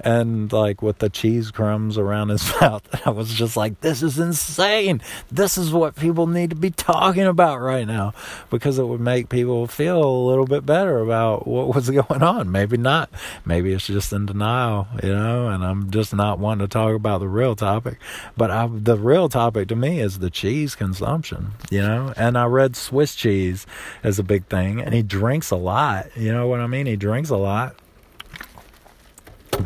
And 0.00 0.52
like 0.52 0.80
with 0.82 0.98
the 0.98 1.10
cheese 1.10 1.50
crumbs 1.50 1.98
around 1.98 2.30
his 2.30 2.50
mouth, 2.60 3.06
I 3.06 3.10
was 3.10 3.32
just 3.32 3.56
like 3.56 3.80
this 3.80 4.02
is 4.02 4.18
insane. 4.18 5.00
This 5.30 5.58
is 5.58 5.72
what 5.72 5.96
people 5.96 6.26
need 6.26 6.50
to 6.50 6.56
be 6.56 6.70
talking 6.70 7.26
about 7.26 7.60
right 7.60 7.86
now 7.86 8.14
because 8.50 8.78
it 8.78 8.84
would 8.84 9.00
make 9.00 9.28
people 9.28 9.66
feel 9.66 10.02
a 10.02 10.26
little 10.28 10.46
bit 10.46 10.64
better 10.64 11.00
about 11.00 11.46
what 11.46 11.74
was 11.74 11.90
going 12.08 12.22
on. 12.22 12.50
Maybe 12.50 12.76
not 12.76 13.10
maybe 13.44 13.72
it's 13.72 13.86
just 13.86 14.12
in 14.12 14.26
denial, 14.26 14.86
you 15.02 15.14
know, 15.14 15.48
and 15.48 15.64
I'm 15.64 15.90
just 15.90 16.14
not 16.14 16.38
wanting 16.38 16.66
to 16.66 16.72
talk 16.72 16.94
about 16.94 17.18
the 17.18 17.28
real 17.28 17.56
topic. 17.56 17.98
But 18.36 18.50
I, 18.50 18.68
the 18.70 18.96
real 18.96 19.28
topic 19.28 19.68
to 19.68 19.76
me 19.76 20.00
is 20.00 20.18
the 20.18 20.30
cheese 20.30 20.74
consumption, 20.74 21.52
you 21.70 21.82
know, 21.82 22.12
and 22.16 22.36
I 22.36 22.44
read 22.46 22.76
Swiss 22.76 23.14
cheese 23.14 23.66
as 24.02 24.18
a 24.18 24.22
big 24.22 24.46
thing, 24.46 24.80
and 24.80 24.94
he 24.94 25.02
drinks 25.02 25.50
a 25.50 25.56
lot, 25.56 26.16
you 26.16 26.32
know 26.32 26.46
what 26.46 26.60
I 26.60 26.66
mean? 26.66 26.86
He 26.86 26.96
drinks 26.96 27.30
a 27.30 27.36
lot. 27.36 27.76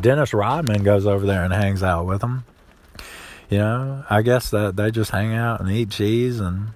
Dennis 0.00 0.32
Rodman 0.32 0.82
goes 0.82 1.06
over 1.06 1.26
there 1.26 1.44
and 1.44 1.52
hangs 1.52 1.82
out 1.82 2.06
with 2.06 2.22
him. 2.22 2.44
You 3.50 3.58
know, 3.58 4.04
I 4.08 4.22
guess 4.22 4.50
that 4.50 4.76
they 4.76 4.90
just 4.90 5.10
hang 5.10 5.34
out 5.34 5.60
and 5.60 5.70
eat 5.70 5.90
cheese 5.90 6.40
and 6.40 6.68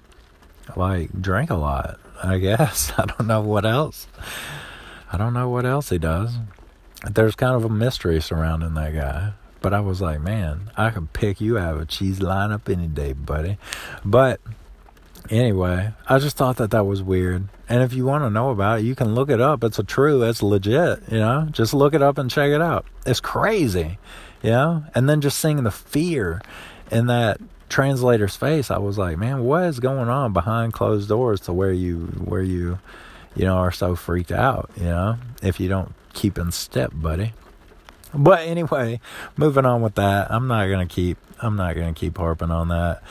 like 0.75 1.19
drink 1.19 1.49
a 1.49 1.55
lot. 1.55 1.99
I 2.23 2.37
guess 2.37 2.91
I 2.97 3.05
don't 3.05 3.27
know 3.27 3.41
what 3.41 3.65
else. 3.65 4.07
I 5.11 5.17
don't 5.17 5.33
know 5.33 5.49
what 5.49 5.65
else 5.65 5.89
he 5.89 5.97
does 5.97 6.35
there's 7.05 7.35
kind 7.35 7.55
of 7.55 7.65
a 7.65 7.69
mystery 7.69 8.21
surrounding 8.21 8.73
that 8.75 8.93
guy. 8.93 9.33
But 9.61 9.73
I 9.73 9.79
was 9.79 10.01
like, 10.01 10.21
man, 10.21 10.71
I 10.77 10.91
could 10.91 11.13
pick 11.13 11.41
you 11.41 11.57
out 11.57 11.75
of 11.75 11.81
a 11.81 11.85
cheese 11.85 12.19
lineup 12.19 12.71
any 12.71 12.87
day, 12.87 13.13
buddy. 13.13 13.57
But 14.05 14.39
anyway, 15.29 15.93
I 16.07 16.19
just 16.19 16.37
thought 16.37 16.57
that 16.57 16.71
that 16.71 16.85
was 16.85 17.01
weird. 17.01 17.47
And 17.67 17.83
if 17.83 17.93
you 17.93 18.05
want 18.05 18.23
to 18.23 18.29
know 18.29 18.51
about 18.51 18.79
it, 18.79 18.85
you 18.85 18.95
can 18.95 19.15
look 19.15 19.29
it 19.29 19.41
up. 19.41 19.63
It's 19.63 19.79
a 19.79 19.83
true, 19.83 20.23
it's 20.23 20.43
legit, 20.43 21.01
you 21.11 21.19
know? 21.19 21.47
Just 21.51 21.73
look 21.73 21.93
it 21.93 22.01
up 22.01 22.17
and 22.17 22.29
check 22.29 22.51
it 22.51 22.61
out. 22.61 22.85
It's 23.05 23.19
crazy, 23.19 23.97
you 24.41 24.51
know? 24.51 24.85
And 24.95 25.09
then 25.09 25.21
just 25.21 25.39
seeing 25.39 25.63
the 25.63 25.71
fear 25.71 26.41
in 26.91 27.07
that 27.07 27.41
translator's 27.67 28.35
face, 28.37 28.71
I 28.71 28.77
was 28.77 28.97
like, 28.97 29.17
man, 29.17 29.43
what 29.43 29.65
is 29.65 29.79
going 29.79 30.07
on 30.07 30.33
behind 30.33 30.73
closed 30.73 31.09
doors 31.09 31.41
to 31.41 31.53
where 31.53 31.73
you, 31.73 32.05
where 32.23 32.43
you, 32.43 32.79
you 33.35 33.43
know, 33.43 33.57
are 33.57 33.71
so 33.71 33.95
freaked 33.95 34.31
out, 34.31 34.69
you 34.77 34.85
know? 34.85 35.17
If 35.41 35.59
you 35.59 35.67
don't 35.67 35.93
keep 36.17 36.37
in 36.37 36.51
step, 36.51 36.91
buddy. 36.93 37.33
But 38.13 38.47
anyway, 38.47 38.99
moving 39.37 39.65
on 39.65 39.81
with 39.81 39.95
that, 39.95 40.31
I'm 40.31 40.47
not 40.47 40.67
gonna 40.67 40.87
keep 40.87 41.17
I'm 41.39 41.55
not 41.55 41.75
gonna 41.75 41.93
keep 41.93 42.17
harping 42.17 42.51
on 42.51 42.69
that. 42.69 43.03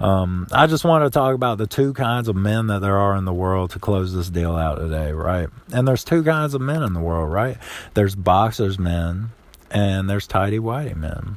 Um, 0.00 0.46
I 0.50 0.66
just 0.66 0.84
want 0.84 1.04
to 1.04 1.10
talk 1.10 1.34
about 1.34 1.58
the 1.58 1.66
two 1.66 1.92
kinds 1.92 2.28
of 2.28 2.34
men 2.34 2.68
that 2.68 2.80
there 2.80 2.96
are 2.96 3.16
in 3.16 3.26
the 3.26 3.34
world 3.34 3.70
to 3.72 3.78
close 3.78 4.14
this 4.14 4.30
deal 4.30 4.56
out 4.56 4.76
today, 4.76 5.12
right? 5.12 5.48
And 5.72 5.86
there's 5.86 6.04
two 6.04 6.22
kinds 6.22 6.54
of 6.54 6.62
men 6.62 6.82
in 6.82 6.94
the 6.94 7.00
world, 7.00 7.30
right? 7.30 7.58
There's 7.92 8.14
boxers 8.14 8.78
men 8.78 9.30
and 9.70 10.08
there's 10.08 10.26
tidy 10.26 10.58
whitey 10.58 10.96
men 10.96 11.36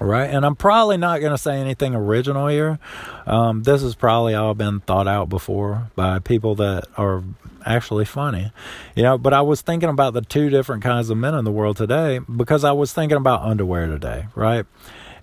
right? 0.00 0.30
And 0.30 0.44
I'm 0.46 0.56
probably 0.56 0.96
not 0.96 1.20
going 1.20 1.32
to 1.32 1.38
say 1.38 1.60
anything 1.60 1.94
original 1.94 2.48
here. 2.48 2.78
Um, 3.26 3.62
this 3.62 3.82
has 3.82 3.94
probably 3.94 4.34
all 4.34 4.54
been 4.54 4.80
thought 4.80 5.06
out 5.06 5.28
before 5.28 5.90
by 5.94 6.18
people 6.18 6.54
that 6.56 6.86
are 6.96 7.22
actually 7.66 8.04
funny, 8.04 8.52
you 8.94 9.02
know. 9.02 9.18
But 9.18 9.32
I 9.32 9.40
was 9.42 9.60
thinking 9.60 9.88
about 9.88 10.14
the 10.14 10.22
two 10.22 10.50
different 10.50 10.82
kinds 10.82 11.10
of 11.10 11.16
men 11.16 11.34
in 11.34 11.44
the 11.44 11.50
world 11.50 11.76
today 11.76 12.18
because 12.18 12.64
I 12.64 12.72
was 12.72 12.92
thinking 12.92 13.16
about 13.16 13.42
underwear 13.42 13.86
today, 13.86 14.26
right? 14.34 14.66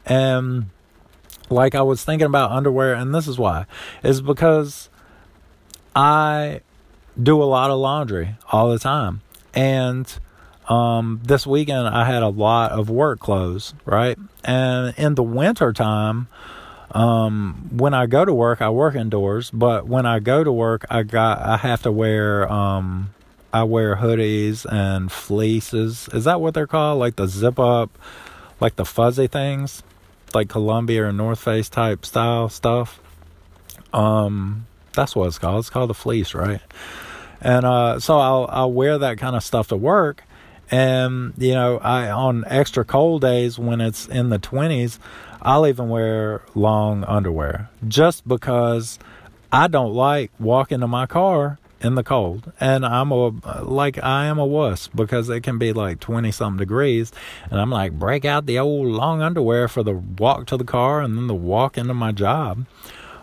And 0.06 0.69
like 1.50 1.76
I 1.76 1.82
was 1.82 2.04
thinking 2.04 2.26
about 2.26 2.52
underwear, 2.52 2.93
and 2.93 3.13
this 3.13 3.28
is 3.28 3.38
why 3.38 3.65
is 4.04 4.21
because 4.21 4.89
I 5.95 6.62
do 7.21 7.41
a 7.41 7.45
lot 7.45 7.71
of 7.71 7.80
laundry 7.80 8.36
all 8.52 8.69
the 8.69 8.80
time, 8.80 9.21
and 9.54 10.12
um, 10.69 11.21
this 11.23 11.47
weekend 11.47 11.88
I 11.88 12.06
had 12.06 12.23
a 12.23 12.30
lot 12.30 12.71
of 12.71 12.89
work 12.89 13.19
clothes, 13.19 13.73
right? 13.86 14.17
And 14.43 14.93
in 14.97 15.15
the 15.15 15.23
winter 15.23 15.73
time, 15.73 16.28
um, 16.91 17.69
when 17.71 17.93
I 17.93 18.06
go 18.06 18.23
to 18.23 18.34
work, 18.34 18.62
I 18.62 18.69
work 18.69 18.95
indoors, 18.95 19.52
but 19.52 19.88
when 19.88 20.06
I 20.06 20.19
go 20.19 20.43
to 20.43 20.52
work, 20.52 20.86
I 20.89 21.04
got 21.04 21.41
I 21.41 21.58
have 21.58 21.84
to 21.84 21.91
wear 21.91 22.52
um, 22.52 23.13
I 23.54 23.63
wear 23.63 23.97
hoodies 23.97 24.65
and 24.71 25.12
fleeces. 25.12 26.08
Is 26.13 26.23
that 26.23 26.39
what 26.39 26.54
they're 26.54 26.67
called? 26.67 27.00
Like 27.00 27.15
the 27.17 27.28
zip 27.28 27.60
up, 27.60 27.97
like 28.60 28.78
the 28.78 28.86
fuzzy 28.86 29.28
things, 29.28 29.84
like 30.34 30.50
Columbia 30.50 31.06
or 31.06 31.12
North 31.12 31.39
Face 31.39 31.67
type 31.69 32.06
style 32.06 32.50
stuff. 32.50 33.02
Um, 33.93 34.67
that's 34.93 35.15
what 35.15 35.28
it's 35.28 35.39
called. 35.39 35.60
It's 35.60 35.69
called 35.69 35.89
the 35.89 35.95
fleece, 35.95 36.34
right? 36.34 36.62
And 37.41 37.65
uh, 37.65 38.00
so 38.00 38.17
I'll 38.17 38.47
I'll 38.50 38.71
wear 38.71 38.97
that 38.97 39.17
kind 39.17 39.36
of 39.36 39.43
stuff 39.43 39.67
to 39.69 39.76
work, 39.76 40.23
and 40.71 41.34
you 41.38 41.54
know, 41.54 41.78
I 41.80 42.10
on 42.10 42.45
extra 42.47 42.84
cold 42.84 43.21
days 43.21 43.60
when 43.60 43.82
it's 43.82 44.08
in 44.08 44.30
the 44.30 44.39
20s, 44.39 44.97
I'll 45.48 45.66
even 45.66 45.88
wear 45.88 46.42
long 46.56 47.06
underwear 47.06 47.70
just 47.88 48.28
because 48.28 49.00
I 49.50 49.70
don't 49.70 49.94
like 49.94 50.30
walking 50.40 50.82
to 50.82 50.90
my 50.90 51.06
car 51.06 51.58
in 51.80 51.96
the 51.96 52.04
cold. 52.04 52.52
And 52.60 52.86
I'm 52.86 53.14
a 53.14 53.30
like 53.64 53.98
I 54.04 54.26
am 54.26 54.40
a 54.40 54.46
wuss 54.46 54.90
because 54.90 55.30
it 55.30 55.44
can 55.44 55.58
be 55.58 55.72
like 55.72 56.02
20 56.02 56.34
something 56.34 56.58
degrees 56.58 57.14
and 57.50 57.62
I'm 57.62 57.70
like 57.70 57.94
break 57.94 58.26
out 58.26 58.46
the 58.46 58.60
old 58.60 58.88
long 58.88 59.22
underwear 59.22 59.70
for 59.70 59.84
the 59.84 59.94
walk 59.94 60.48
to 60.48 60.58
the 60.58 60.66
car 60.66 61.00
and 61.00 61.18
then 61.18 61.28
the 61.28 61.34
walk 61.34 61.78
into 61.78 61.94
my 61.94 62.12
job. 62.12 62.66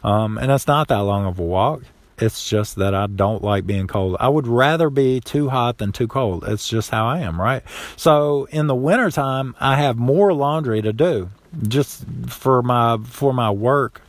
Um, 0.03 0.39
and 0.39 0.51
it's 0.51 0.67
not 0.67 0.89
that 0.89 1.01
long 1.01 1.27
of 1.27 1.39
a 1.39 1.43
walk. 1.43 1.83
It's 2.17 2.49
just 2.49 2.77
that 2.77 2.95
I 2.95 3.07
don't 3.07 3.45
like 3.45 3.67
being 3.67 3.87
cold. 3.87 4.17
I 4.19 4.31
would 4.31 4.47
rather 4.47 4.89
be 4.89 5.21
too 5.21 5.51
hot 5.51 5.77
than 5.77 5.93
too 5.93 6.09
cold. 6.09 6.45
It's 6.47 6.67
just 6.67 6.89
how 6.89 7.07
I 7.07 7.19
am, 7.19 7.39
right? 7.39 7.63
So 7.97 8.47
in 8.47 8.67
the 8.67 8.75
wintertime, 8.75 9.55
I 9.61 9.77
have 9.77 9.99
more 9.99 10.33
laundry 10.33 10.81
to 10.81 10.93
do 10.95 11.29
just 11.67 12.05
for 12.27 12.63
my 12.63 12.99
for 13.05 13.33
my 13.33 13.51
work 13.51 14.03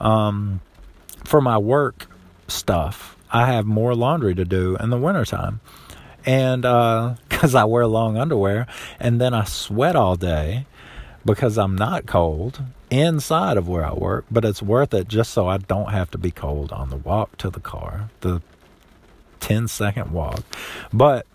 um 0.00 0.60
for 1.24 1.40
my 1.40 1.58
work 1.58 2.06
stuff. 2.48 3.16
I 3.30 3.46
have 3.46 3.66
more 3.66 3.94
laundry 3.94 4.34
to 4.34 4.44
do 4.44 4.76
in 4.76 4.90
the 4.90 4.98
wintertime. 4.98 5.60
And 6.26 6.64
uh 6.64 7.14
cuz 7.28 7.54
I 7.54 7.64
wear 7.64 7.86
long 7.86 8.16
underwear 8.16 8.66
and 9.00 9.20
then 9.20 9.34
I 9.34 9.44
sweat 9.44 9.96
all 9.96 10.16
day 10.16 10.66
because 11.24 11.56
I'm 11.58 11.74
not 11.74 12.06
cold 12.06 12.60
inside 12.90 13.56
of 13.56 13.66
where 13.66 13.84
I 13.84 13.92
work, 13.92 14.26
but 14.30 14.44
it's 14.44 14.62
worth 14.62 14.94
it 14.94 15.08
just 15.08 15.32
so 15.32 15.48
I 15.48 15.56
don't 15.56 15.90
have 15.90 16.10
to 16.12 16.18
be 16.18 16.30
cold 16.30 16.70
on 16.70 16.90
the 16.90 16.96
walk 16.96 17.36
to 17.38 17.50
the 17.50 17.60
car, 17.60 18.10
the 18.20 18.42
10 19.40 19.68
second 19.68 20.12
walk. 20.12 20.42
But 20.92 21.26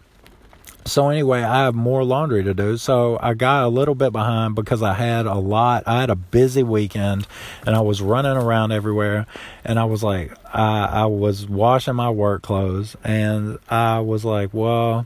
so 0.86 1.10
anyway, 1.10 1.44
I 1.44 1.65
have 1.65 1.76
more 1.76 2.04
laundry 2.04 2.44
to 2.44 2.54
do. 2.54 2.78
So 2.78 3.20
I 3.22 3.34
got 3.34 3.63
a 3.63 3.68
little 3.68 3.96
bit 3.96 4.12
behind 4.12 4.56
because 4.56 4.82
I 4.82 4.94
had 4.94 5.26
a 5.26 5.36
lot. 5.36 5.84
I 5.86 6.00
had 6.00 6.10
a 6.10 6.15
busy 6.15 6.63
weekend 6.63 7.28
and 7.65 7.76
I 7.76 7.82
was 7.82 8.02
running 8.02 8.38
around 8.38 8.72
everywhere 8.72 9.28
and 9.63 9.80
I 9.80 9.86
was 9.86 10.04
like 10.04 10.34
I 10.54 10.86
I 10.86 11.06
was 11.06 11.48
washing 11.48 11.96
my 11.96 12.10
work 12.10 12.42
clothes 12.42 12.96
and 13.04 13.60
I 13.70 14.00
was 14.00 14.26
like, 14.26 14.54
well, 14.54 15.06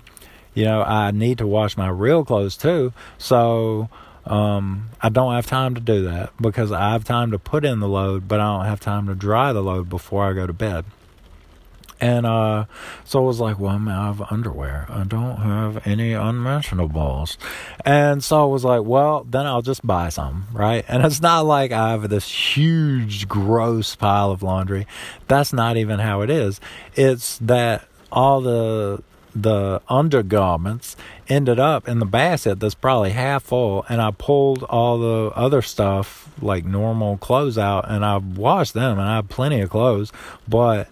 you 0.53 0.65
know, 0.65 0.83
I 0.83 1.11
need 1.11 1.39
to 1.39 1.47
wash 1.47 1.75
my 1.75 1.89
real 1.89 2.23
clothes 2.23 2.55
too. 2.55 2.93
So 3.17 3.89
um, 4.25 4.89
I 5.01 5.09
don't 5.09 5.33
have 5.33 5.47
time 5.47 5.75
to 5.75 5.81
do 5.81 6.03
that 6.05 6.31
because 6.39 6.71
I 6.71 6.91
have 6.91 7.03
time 7.03 7.31
to 7.31 7.39
put 7.39 7.65
in 7.65 7.79
the 7.79 7.89
load, 7.89 8.27
but 8.27 8.39
I 8.39 8.57
don't 8.57 8.65
have 8.65 8.79
time 8.79 9.07
to 9.07 9.15
dry 9.15 9.51
the 9.51 9.61
load 9.61 9.89
before 9.89 10.29
I 10.29 10.33
go 10.33 10.47
to 10.47 10.53
bed. 10.53 10.85
And 12.03 12.25
uh, 12.25 12.65
so 13.05 13.23
I 13.23 13.25
was 13.25 13.39
like, 13.39 13.57
well, 13.57 13.71
I'm 13.71 13.87
out 13.87 14.09
of 14.09 14.29
underwear. 14.29 14.87
I 14.89 15.05
don't 15.05 15.37
have 15.37 15.87
any 15.87 16.11
unmentionables. 16.11 17.37
And 17.85 18.21
so 18.21 18.41
I 18.41 18.45
was 18.45 18.65
like, 18.65 18.83
well, 18.83 19.23
then 19.23 19.45
I'll 19.45 19.61
just 19.61 19.87
buy 19.87 20.09
some, 20.09 20.47
right? 20.51 20.83
And 20.89 21.05
it's 21.05 21.21
not 21.21 21.45
like 21.45 21.71
I 21.71 21.91
have 21.91 22.09
this 22.09 22.29
huge, 22.29 23.29
gross 23.29 23.95
pile 23.95 24.31
of 24.31 24.43
laundry. 24.43 24.85
That's 25.29 25.53
not 25.53 25.77
even 25.77 25.99
how 25.99 26.19
it 26.19 26.29
is. 26.29 26.59
It's 26.93 27.37
that 27.37 27.87
all 28.11 28.41
the 28.41 29.01
the 29.35 29.81
undergarments 29.89 30.95
ended 31.27 31.57
up 31.57 31.87
in 31.87 31.97
the 31.97 32.05
basket 32.05 32.59
that's 32.59 32.75
probably 32.75 33.09
half 33.11 33.41
full 33.41 33.83
and 33.89 33.99
I 33.99 34.11
pulled 34.11 34.61
all 34.63 34.99
the 34.99 35.31
other 35.35 35.63
stuff 35.63 36.29
like 36.39 36.65
normal 36.65 37.17
clothes 37.17 37.57
out 37.57 37.89
and 37.89 38.05
I 38.05 38.17
washed 38.17 38.75
them 38.75 38.99
and 38.99 39.09
I 39.09 39.15
have 39.15 39.29
plenty 39.29 39.61
of 39.61 39.71
clothes 39.71 40.11
but 40.47 40.87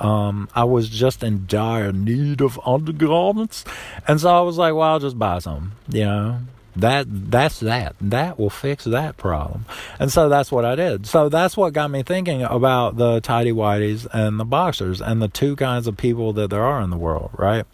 um, 0.00 0.48
I 0.54 0.64
was 0.64 0.88
just 0.88 1.22
in 1.22 1.46
dire 1.46 1.92
need 1.92 2.40
of 2.40 2.58
undergarments. 2.66 3.64
And 4.08 4.20
so 4.20 4.30
I 4.30 4.40
was 4.40 4.58
like 4.58 4.74
well 4.74 4.92
I'll 4.92 5.00
just 5.00 5.18
buy 5.18 5.38
some 5.38 5.72
you 5.88 6.04
know. 6.04 6.40
That 6.76 7.06
that's 7.08 7.58
that. 7.60 7.96
That 8.00 8.38
will 8.38 8.48
fix 8.48 8.84
that 8.84 9.16
problem. 9.16 9.64
And 9.98 10.12
so 10.12 10.28
that's 10.28 10.52
what 10.52 10.64
i 10.64 10.76
did. 10.76 11.04
So 11.04 11.28
that's 11.28 11.56
what 11.56 11.72
got 11.72 11.90
me 11.90 12.04
thinking 12.04 12.42
about 12.42 12.96
the 12.96 13.20
tidy 13.20 13.50
whities 13.50 14.06
and 14.12 14.38
the 14.38 14.44
boxers 14.44 15.00
and 15.00 15.20
the 15.20 15.26
two 15.28 15.56
kinds 15.56 15.88
of 15.88 15.96
people 15.96 16.32
that 16.34 16.48
there 16.48 16.62
are 16.62 16.80
in 16.80 16.90
the 16.90 16.96
world 16.96 17.30
right 17.36 17.66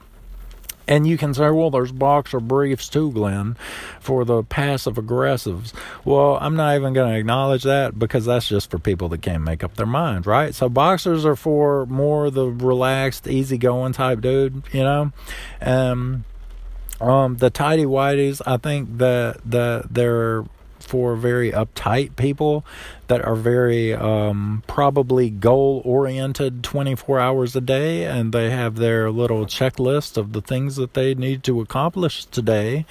And 0.89 1.07
you 1.07 1.19
can 1.19 1.35
say, 1.35 1.51
well, 1.51 1.71
there's 1.71 1.93
boxer 1.93 2.41
briefs 2.41 2.89
too, 2.89 3.11
Glenn, 3.13 3.57
for 4.01 4.25
the 4.25 4.43
passive 4.43 4.95
aggressives. 4.95 5.73
Well, 6.05 6.39
I'm 6.41 6.57
not 6.57 6.77
even 6.77 6.93
going 6.93 7.13
to 7.13 7.19
acknowledge 7.19 7.65
that 7.65 7.99
because 7.99 8.25
that's 8.25 8.49
just 8.49 8.71
for 8.71 8.79
people 8.79 9.09
that 9.11 9.23
can't 9.23 9.43
make 9.43 9.65
up 9.65 9.75
their 9.75 9.87
mind, 9.87 10.27
right? 10.27 10.55
So 10.55 10.69
boxers 10.69 11.25
are 11.25 11.37
for 11.37 11.87
more 11.87 12.31
the 12.31 12.47
relaxed, 12.47 13.27
easygoing 13.27 13.93
type 13.93 14.21
dude, 14.21 14.63
you 14.73 14.83
know? 14.83 15.13
Um, 15.61 16.25
um, 17.01 17.37
the 17.37 17.51
tidy 17.51 17.85
whities, 17.85 18.41
I 18.47 18.57
think 18.57 18.99
that 18.99 19.41
that 19.51 19.93
they're 19.93 20.45
for 20.87 21.17
very 21.17 21.51
uptight 21.53 22.17
people 22.17 22.65
that 23.09 23.25
are 23.25 23.35
very 23.35 23.95
um, 23.95 24.63
probably 24.67 25.31
goal 25.31 25.83
oriented 25.85 26.63
24 26.63 27.21
hours 27.21 27.57
a 27.57 27.61
day 27.61 28.05
and 28.05 28.33
they 28.33 28.51
have 28.51 28.77
their 28.77 29.11
little 29.11 29.47
checklist 29.47 30.17
of 30.17 30.33
the 30.33 30.41
things 30.41 30.77
that 30.77 30.95
they 30.95 31.15
need 31.15 31.43
to 31.45 31.61
accomplish 31.61 32.25
today. 32.27 32.87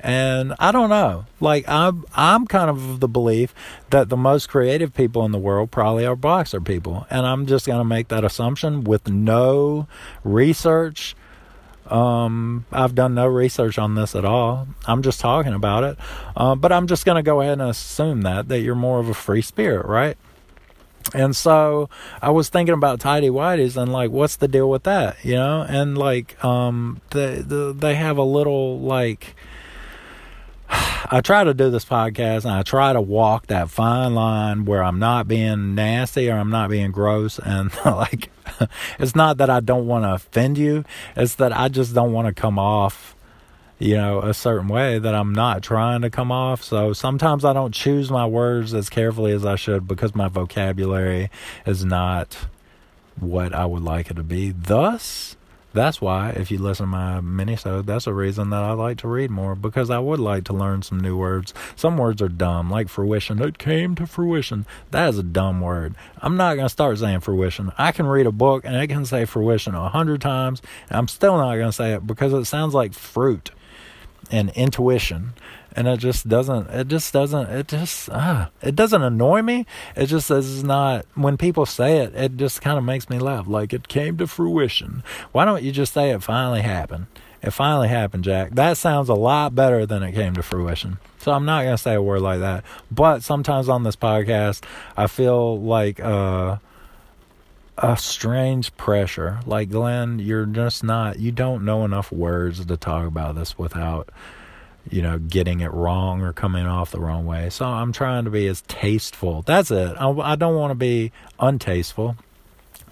And 0.00 0.54
I 0.58 0.72
don't 0.72 0.90
know. 0.90 1.26
Like 1.40 1.68
I'm 1.68 2.04
I'm 2.14 2.46
kind 2.46 2.70
of 2.70 3.00
the 3.00 3.08
belief 3.08 3.54
that 3.90 4.08
the 4.08 4.16
most 4.16 4.48
creative 4.48 4.94
people 4.94 5.24
in 5.24 5.32
the 5.32 5.38
world 5.38 5.70
probably 5.70 6.06
are 6.06 6.16
boxer 6.16 6.60
people. 6.60 7.06
And 7.10 7.26
I'm 7.26 7.46
just 7.46 7.66
going 7.66 7.80
to 7.80 7.84
make 7.84 8.08
that 8.08 8.24
assumption 8.24 8.84
with 8.84 9.08
no 9.08 9.86
research 10.24 11.16
um, 11.90 12.66
I've 12.72 12.94
done 12.94 13.14
no 13.14 13.26
research 13.26 13.78
on 13.78 13.94
this 13.94 14.14
at 14.14 14.24
all. 14.24 14.68
I'm 14.86 15.02
just 15.02 15.20
talking 15.20 15.54
about 15.54 15.84
it. 15.84 15.98
Uh, 16.36 16.54
but 16.54 16.72
I'm 16.72 16.86
just 16.86 17.04
going 17.04 17.16
to 17.16 17.22
go 17.22 17.40
ahead 17.40 17.60
and 17.60 17.70
assume 17.70 18.22
that, 18.22 18.48
that 18.48 18.60
you're 18.60 18.74
more 18.74 19.00
of 19.00 19.08
a 19.08 19.14
free 19.14 19.42
spirit, 19.42 19.86
right? 19.86 20.16
And 21.14 21.34
so 21.34 21.88
I 22.20 22.30
was 22.30 22.48
thinking 22.48 22.74
about 22.74 23.00
tidy 23.00 23.28
whities 23.28 23.76
and 23.76 23.90
like, 23.90 24.10
what's 24.10 24.36
the 24.36 24.48
deal 24.48 24.68
with 24.68 24.82
that, 24.82 25.24
you 25.24 25.36
know? 25.36 25.64
And 25.66 25.96
like, 25.96 26.42
um, 26.44 27.00
they, 27.10 27.36
the, 27.36 27.72
they 27.72 27.94
have 27.94 28.18
a 28.18 28.22
little 28.22 28.78
like, 28.80 29.34
I 31.10 31.20
try 31.22 31.44
to 31.44 31.54
do 31.54 31.70
this 31.70 31.84
podcast 31.84 32.44
and 32.44 32.52
I 32.52 32.62
try 32.62 32.92
to 32.92 33.00
walk 33.00 33.46
that 33.46 33.70
fine 33.70 34.14
line 34.14 34.64
where 34.64 34.82
I'm 34.82 34.98
not 34.98 35.28
being 35.28 35.74
nasty 35.74 36.30
or 36.30 36.36
I'm 36.36 36.50
not 36.50 36.70
being 36.70 36.90
gross 36.90 37.38
and 37.38 37.70
like 37.84 38.30
it's 38.98 39.14
not 39.14 39.38
that 39.38 39.50
I 39.50 39.60
don't 39.60 39.86
want 39.86 40.04
to 40.04 40.14
offend 40.14 40.58
you, 40.58 40.84
it's 41.16 41.36
that 41.36 41.52
I 41.52 41.68
just 41.68 41.94
don't 41.94 42.12
want 42.12 42.28
to 42.28 42.34
come 42.34 42.58
off 42.58 43.14
you 43.78 43.96
know 43.96 44.20
a 44.20 44.34
certain 44.34 44.68
way 44.68 44.98
that 44.98 45.14
I'm 45.14 45.32
not 45.32 45.62
trying 45.62 46.02
to 46.02 46.10
come 46.10 46.32
off. 46.32 46.62
So 46.62 46.92
sometimes 46.92 47.44
I 47.44 47.52
don't 47.52 47.72
choose 47.72 48.10
my 48.10 48.26
words 48.26 48.74
as 48.74 48.90
carefully 48.90 49.32
as 49.32 49.46
I 49.46 49.56
should 49.56 49.86
because 49.86 50.14
my 50.14 50.28
vocabulary 50.28 51.30
is 51.64 51.84
not 51.84 52.36
what 53.20 53.54
I 53.54 53.66
would 53.66 53.82
like 53.82 54.10
it 54.10 54.14
to 54.14 54.22
be. 54.22 54.50
Thus, 54.50 55.36
that's 55.72 56.00
why, 56.00 56.30
if 56.30 56.50
you 56.50 56.58
listen 56.58 56.84
to 56.84 56.90
my 56.90 57.20
minisode, 57.20 57.86
that's 57.86 58.06
a 58.06 58.14
reason 58.14 58.50
that 58.50 58.62
I 58.62 58.72
like 58.72 58.98
to 58.98 59.08
read 59.08 59.30
more 59.30 59.54
because 59.54 59.90
I 59.90 59.98
would 59.98 60.18
like 60.18 60.44
to 60.44 60.52
learn 60.52 60.82
some 60.82 60.98
new 60.98 61.16
words. 61.16 61.52
Some 61.76 61.98
words 61.98 62.22
are 62.22 62.28
dumb, 62.28 62.70
like 62.70 62.88
fruition. 62.88 63.42
It 63.42 63.58
came 63.58 63.94
to 63.96 64.06
fruition. 64.06 64.66
That 64.90 65.10
is 65.10 65.18
a 65.18 65.22
dumb 65.22 65.60
word. 65.60 65.94
I'm 66.18 66.36
not 66.36 66.54
going 66.54 66.64
to 66.66 66.70
start 66.70 66.98
saying 66.98 67.20
fruition. 67.20 67.72
I 67.76 67.92
can 67.92 68.06
read 68.06 68.26
a 68.26 68.32
book 68.32 68.64
and 68.64 68.76
it 68.76 68.88
can 68.88 69.04
say 69.04 69.24
fruition 69.24 69.74
a 69.74 69.88
hundred 69.88 70.20
times, 70.20 70.62
I'm 70.90 71.08
still 71.08 71.36
not 71.36 71.54
going 71.56 71.68
to 71.68 71.72
say 71.72 71.92
it 71.92 72.06
because 72.06 72.32
it 72.32 72.46
sounds 72.46 72.74
like 72.74 72.94
fruit 72.94 73.50
and 74.30 74.50
intuition 74.50 75.32
and 75.78 75.86
it 75.86 75.98
just 75.98 76.28
doesn't 76.28 76.68
it 76.70 76.88
just 76.88 77.12
doesn't 77.12 77.48
it 77.50 77.68
just 77.68 78.10
ah 78.10 78.50
it 78.60 78.74
doesn't 78.74 79.00
annoy 79.00 79.42
me. 79.42 79.64
It 79.94 80.06
just 80.06 80.28
is 80.28 80.64
not 80.64 81.06
when 81.14 81.36
people 81.36 81.66
say 81.66 81.98
it 81.98 82.16
it 82.16 82.36
just 82.36 82.60
kind 82.60 82.76
of 82.76 82.82
makes 82.82 83.08
me 83.08 83.20
laugh. 83.20 83.46
Like 83.46 83.72
it 83.72 83.86
came 83.86 84.16
to 84.16 84.26
fruition. 84.26 85.04
Why 85.30 85.44
don't 85.44 85.62
you 85.62 85.70
just 85.70 85.94
say 85.94 86.10
it 86.10 86.20
finally 86.20 86.62
happened? 86.62 87.06
It 87.42 87.52
finally 87.52 87.86
happened 87.86 88.24
jack. 88.24 88.56
That 88.56 88.76
sounds 88.76 89.08
a 89.08 89.14
lot 89.14 89.54
better 89.54 89.86
than 89.86 90.02
it 90.02 90.14
came 90.14 90.34
to 90.34 90.42
fruition. 90.42 90.98
So 91.18 91.30
i'm 91.30 91.44
not 91.44 91.62
going 91.62 91.76
to 91.76 91.82
say 91.82 91.94
a 91.94 92.02
word 92.02 92.22
like 92.22 92.40
that. 92.40 92.64
But 92.90 93.22
sometimes 93.22 93.68
on 93.68 93.84
this 93.84 93.96
podcast 93.96 94.64
i 94.96 95.06
feel 95.06 95.60
like 95.60 96.00
uh 96.00 96.56
a 97.80 97.96
strange 97.96 98.76
pressure. 98.76 99.38
Like, 99.46 99.70
Glenn, 99.70 100.18
you're 100.18 100.46
just 100.46 100.82
not, 100.82 101.20
you 101.20 101.30
don't 101.30 101.64
know 101.64 101.84
enough 101.84 102.10
words 102.10 102.66
to 102.66 102.76
talk 102.76 103.06
about 103.06 103.36
this 103.36 103.56
without 103.56 104.08
you 104.90 105.02
know, 105.02 105.18
getting 105.18 105.60
it 105.60 105.72
wrong 105.72 106.22
or 106.22 106.32
coming 106.32 106.66
off 106.66 106.90
the 106.90 107.00
wrong 107.00 107.26
way. 107.26 107.50
So 107.50 107.64
I'm 107.64 107.92
trying 107.92 108.24
to 108.24 108.30
be 108.30 108.46
as 108.46 108.62
tasteful. 108.62 109.42
That's 109.42 109.70
it. 109.70 109.96
I, 109.98 110.08
I 110.10 110.36
don't 110.36 110.54
want 110.54 110.70
to 110.70 110.74
be 110.74 111.12
untasteful. 111.38 112.16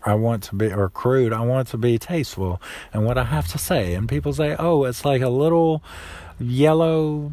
I 0.05 0.14
want 0.14 0.44
to 0.44 0.55
be, 0.55 0.72
or 0.72 0.88
crude. 0.88 1.32
I 1.32 1.40
want 1.40 1.68
to 1.68 1.78
be 1.78 1.99
tasteful 1.99 2.62
and 2.92 3.05
what 3.05 3.18
I 3.18 3.24
have 3.24 3.49
to 3.49 3.59
say. 3.59 3.94
And 3.94 4.09
people 4.09 4.32
say, 4.32 4.55
oh, 4.57 4.84
it's 4.84 5.05
like 5.05 5.22
a 5.22 5.28
little 5.28 5.82
yellow 6.39 7.32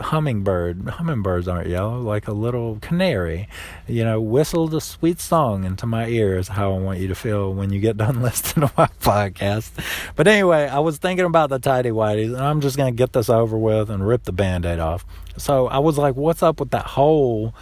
hummingbird. 0.00 0.88
Hummingbirds 0.88 1.48
aren't 1.48 1.68
yellow, 1.68 2.00
like 2.00 2.28
a 2.28 2.32
little 2.32 2.78
canary. 2.80 3.48
You 3.86 4.04
know, 4.04 4.20
whistled 4.20 4.74
a 4.74 4.80
sweet 4.80 5.20
song 5.20 5.64
into 5.64 5.86
my 5.86 6.06
ear 6.06 6.38
is 6.38 6.48
how 6.48 6.74
I 6.74 6.78
want 6.78 6.98
you 6.98 7.08
to 7.08 7.14
feel 7.14 7.52
when 7.52 7.72
you 7.72 7.80
get 7.80 7.96
done 7.96 8.22
listening 8.22 8.68
to 8.68 8.74
my 8.76 8.88
podcast. 9.00 9.70
But 10.14 10.28
anyway, 10.28 10.68
I 10.68 10.80
was 10.80 10.98
thinking 10.98 11.26
about 11.26 11.50
the 11.50 11.58
tidy 11.58 11.90
whities, 11.90 12.34
and 12.34 12.42
I'm 12.42 12.60
just 12.60 12.76
going 12.76 12.92
to 12.92 12.96
get 12.96 13.12
this 13.12 13.30
over 13.30 13.56
with 13.56 13.90
and 13.90 14.06
rip 14.06 14.24
the 14.24 14.32
band 14.32 14.66
aid 14.66 14.78
off. 14.78 15.04
So 15.36 15.66
I 15.68 15.78
was 15.78 15.98
like, 15.98 16.16
what's 16.16 16.42
up 16.42 16.60
with 16.60 16.70
that 16.70 16.86
hole? 16.86 17.54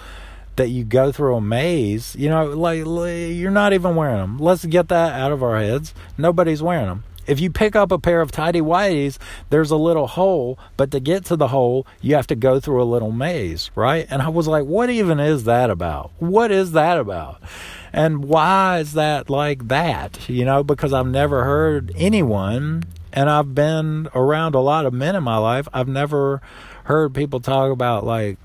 that 0.57 0.69
you 0.69 0.85
go 0.85 1.11
through 1.11 1.35
a 1.35 1.41
maze, 1.41 2.15
you 2.15 2.29
know, 2.29 2.45
like 2.45 2.79
you're 2.79 3.51
not 3.51 3.73
even 3.73 3.97
wearing 3.97 4.19
them. 4.19 4.39
Let's 4.39 4.65
get 4.65 4.87
that 4.87 5.13
out 5.13 5.33
of 5.33 5.43
our 5.43 5.59
heads. 5.59 5.93
Nobody's 6.17 6.63
wearing 6.63 6.87
them. 6.87 7.03
If 7.27 7.41
you 7.41 7.51
pick 7.51 7.75
up 7.75 7.91
a 7.93 7.99
pair 7.99 8.21
of 8.21 8.31
tidy 8.31 8.61
whities, 8.61 9.19
there's 9.51 9.71
a 9.71 9.77
little 9.77 10.07
hole, 10.07 10.59
but 10.77 10.91
to 10.91 11.01
get 11.01 11.25
to 11.27 11.37
the 11.37 11.49
hole, 11.49 11.87
you 12.01 12.15
have 12.15 12.27
to 12.29 12.37
go 12.37 12.61
through 12.61 12.83
a 12.83 12.85
little 12.85 13.13
maze, 13.13 13.71
right? 13.75 14.07
And 14.11 14.23
I 14.23 14.29
was 14.29 14.47
like, 14.47 14.65
what 14.65 14.91
even 14.91 15.21
is 15.21 15.45
that 15.45 15.71
about? 15.71 16.11
What 16.19 16.51
is 16.51 16.73
that 16.73 16.99
about? 16.99 17.41
And 17.93 18.25
why 18.25 18.81
is 18.81 18.95
that 18.95 19.31
like 19.31 19.69
that? 19.69 20.29
You 20.29 20.45
know, 20.45 20.65
because 20.65 20.93
I've 20.93 21.07
never 21.07 21.45
heard 21.45 21.93
anyone, 21.97 22.85
and 23.13 23.31
I've 23.31 23.55
been 23.55 24.09
around 24.15 24.55
a 24.55 24.61
lot 24.61 24.87
of 24.87 24.93
men 24.93 25.15
in 25.15 25.23
my 25.23 25.37
life, 25.37 25.69
I've 25.73 25.89
never 25.89 26.43
heard 26.85 27.15
people 27.15 27.41
talk 27.41 27.71
about 27.71 28.05
like, 28.05 28.37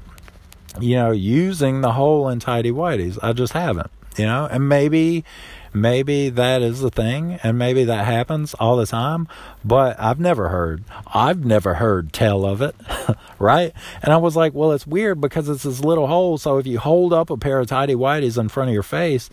you 0.79 0.95
know, 0.95 1.11
using 1.11 1.81
the 1.81 1.91
hole 1.93 2.29
in 2.29 2.39
tidy 2.39 2.71
whities. 2.71 3.17
I 3.23 3.33
just 3.33 3.53
haven't, 3.53 3.89
you 4.17 4.25
know, 4.25 4.47
and 4.49 4.69
maybe 4.69 5.25
maybe 5.73 6.29
that 6.29 6.61
is 6.61 6.81
the 6.81 6.89
thing 6.89 7.39
and 7.43 7.57
maybe 7.57 7.83
that 7.83 8.05
happens 8.05 8.53
all 8.55 8.77
the 8.77 8.85
time 8.85 9.27
but 9.63 9.99
i've 9.99 10.19
never 10.19 10.49
heard 10.49 10.83
i've 11.13 11.45
never 11.45 11.75
heard 11.75 12.11
tell 12.11 12.45
of 12.45 12.61
it 12.61 12.75
right? 13.39 13.73
And 14.01 14.13
i 14.13 14.17
was 14.17 14.35
like 14.35 14.53
well 14.53 14.71
it's 14.71 14.87
weird 14.87 15.21
because 15.21 15.49
it's 15.49 15.63
this 15.63 15.81
little 15.81 16.07
hole 16.07 16.37
so 16.37 16.57
if 16.57 16.67
you 16.67 16.79
hold 16.79 17.13
up 17.13 17.29
a 17.29 17.37
pair 17.37 17.59
of 17.59 17.67
tidy 17.67 17.95
whities 17.95 18.37
in 18.37 18.49
front 18.49 18.69
of 18.69 18.73
your 18.73 18.83
face 18.83 19.29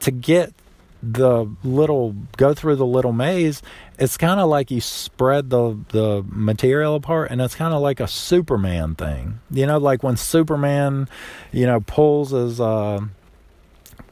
to 0.00 0.10
get 0.10 0.52
the 1.02 1.46
little 1.62 2.14
go 2.36 2.52
through 2.52 2.74
the 2.74 2.86
little 2.86 3.12
maze 3.12 3.62
it's 3.98 4.16
kind 4.16 4.40
of 4.40 4.48
like 4.48 4.70
you 4.70 4.80
spread 4.80 5.50
the 5.50 5.78
the 5.88 6.24
material 6.28 6.94
apart 6.94 7.30
and 7.30 7.40
it's 7.40 7.54
kind 7.54 7.74
of 7.74 7.82
like 7.82 8.00
a 8.00 8.06
superman 8.08 8.94
thing. 8.94 9.40
You 9.50 9.66
know 9.66 9.78
like 9.78 10.02
when 10.02 10.16
superman 10.16 11.08
you 11.52 11.66
know 11.66 11.80
pulls 11.80 12.30
his 12.30 12.60
uh 12.60 13.00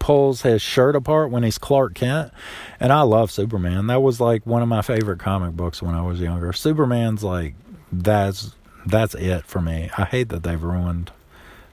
pulls 0.06 0.42
his 0.42 0.62
shirt 0.62 0.94
apart 0.94 1.32
when 1.32 1.42
he's 1.42 1.58
Clark 1.58 1.94
Kent. 1.94 2.30
And 2.78 2.92
I 2.92 3.00
love 3.00 3.32
Superman. 3.32 3.88
That 3.88 4.02
was 4.02 4.20
like 4.20 4.46
one 4.46 4.62
of 4.62 4.68
my 4.68 4.80
favorite 4.80 5.18
comic 5.18 5.54
books 5.54 5.82
when 5.82 5.96
I 5.96 6.02
was 6.02 6.20
younger. 6.20 6.52
Superman's 6.52 7.24
like 7.24 7.56
that's 7.90 8.54
that's 8.86 9.16
it 9.16 9.46
for 9.46 9.60
me. 9.60 9.90
I 9.98 10.04
hate 10.04 10.28
that 10.28 10.44
they've 10.44 10.62
ruined 10.62 11.10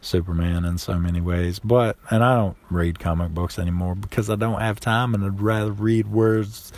Superman 0.02 0.66
in 0.66 0.80
so 0.80 0.98
many 0.98 1.22
ways. 1.22 1.60
But 1.60 1.96
and 2.10 2.24
I 2.24 2.36
don't 2.36 2.58
read 2.72 2.98
comic 2.98 3.36
books 3.36 3.60
anymore 3.60 3.94
because 3.94 4.32
I 4.32 4.36
don't 4.36 4.62
have 4.62 4.80
time 4.80 5.14
and 5.14 5.24
I'd 5.24 5.40
rather 5.40 5.72
read 5.72 6.08
words 6.08 6.74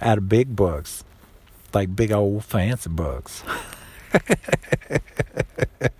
out 0.00 0.16
of 0.16 0.26
big 0.26 0.56
books. 0.56 1.04
Like 1.74 1.94
big 1.94 2.12
old 2.12 2.46
fancy 2.46 2.88
books. 2.88 3.44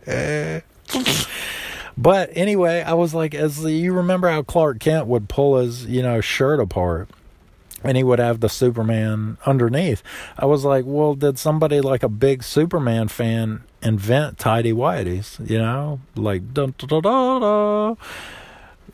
But 1.96 2.30
anyway, 2.32 2.82
I 2.82 2.94
was 2.94 3.14
like, 3.14 3.34
as 3.34 3.64
you 3.64 3.92
remember 3.92 4.28
how 4.28 4.42
Clark 4.42 4.80
Kent 4.80 5.06
would 5.06 5.28
pull 5.28 5.58
his, 5.58 5.86
you 5.86 6.02
know, 6.02 6.20
shirt 6.20 6.60
apart 6.60 7.08
and 7.84 7.96
he 7.96 8.02
would 8.02 8.18
have 8.18 8.40
the 8.40 8.48
Superman 8.48 9.36
underneath. 9.44 10.02
I 10.38 10.46
was 10.46 10.64
like, 10.64 10.84
well, 10.86 11.14
did 11.14 11.38
somebody 11.38 11.80
like 11.80 12.02
a 12.02 12.08
big 12.08 12.42
Superman 12.42 13.08
fan 13.08 13.62
invent 13.82 14.38
tidy 14.38 14.72
whities? 14.72 15.48
You 15.48 15.58
know, 15.58 16.00
like 16.16 16.54
da 16.54 16.66
da 16.66 17.00
da 17.00 17.38
da. 17.38 17.94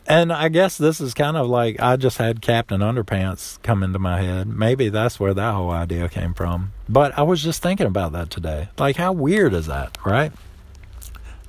And 0.07 0.33
I 0.33 0.49
guess 0.49 0.77
this 0.77 0.99
is 0.99 1.13
kind 1.13 1.37
of 1.37 1.47
like 1.47 1.79
I 1.79 1.95
just 1.95 2.17
had 2.17 2.41
Captain 2.41 2.81
Underpants 2.81 3.61
come 3.63 3.81
into 3.81 3.99
my 3.99 4.21
head. 4.21 4.47
Maybe 4.47 4.89
that's 4.89 5.19
where 5.19 5.33
that 5.33 5.53
whole 5.53 5.71
idea 5.71 6.09
came 6.09 6.33
from. 6.33 6.73
But 6.89 7.17
I 7.17 7.21
was 7.21 7.41
just 7.41 7.61
thinking 7.61 7.87
about 7.87 8.11
that 8.11 8.29
today. 8.29 8.69
Like, 8.77 8.97
how 8.97 9.13
weird 9.13 9.53
is 9.53 9.67
that, 9.67 9.97
right? 10.05 10.33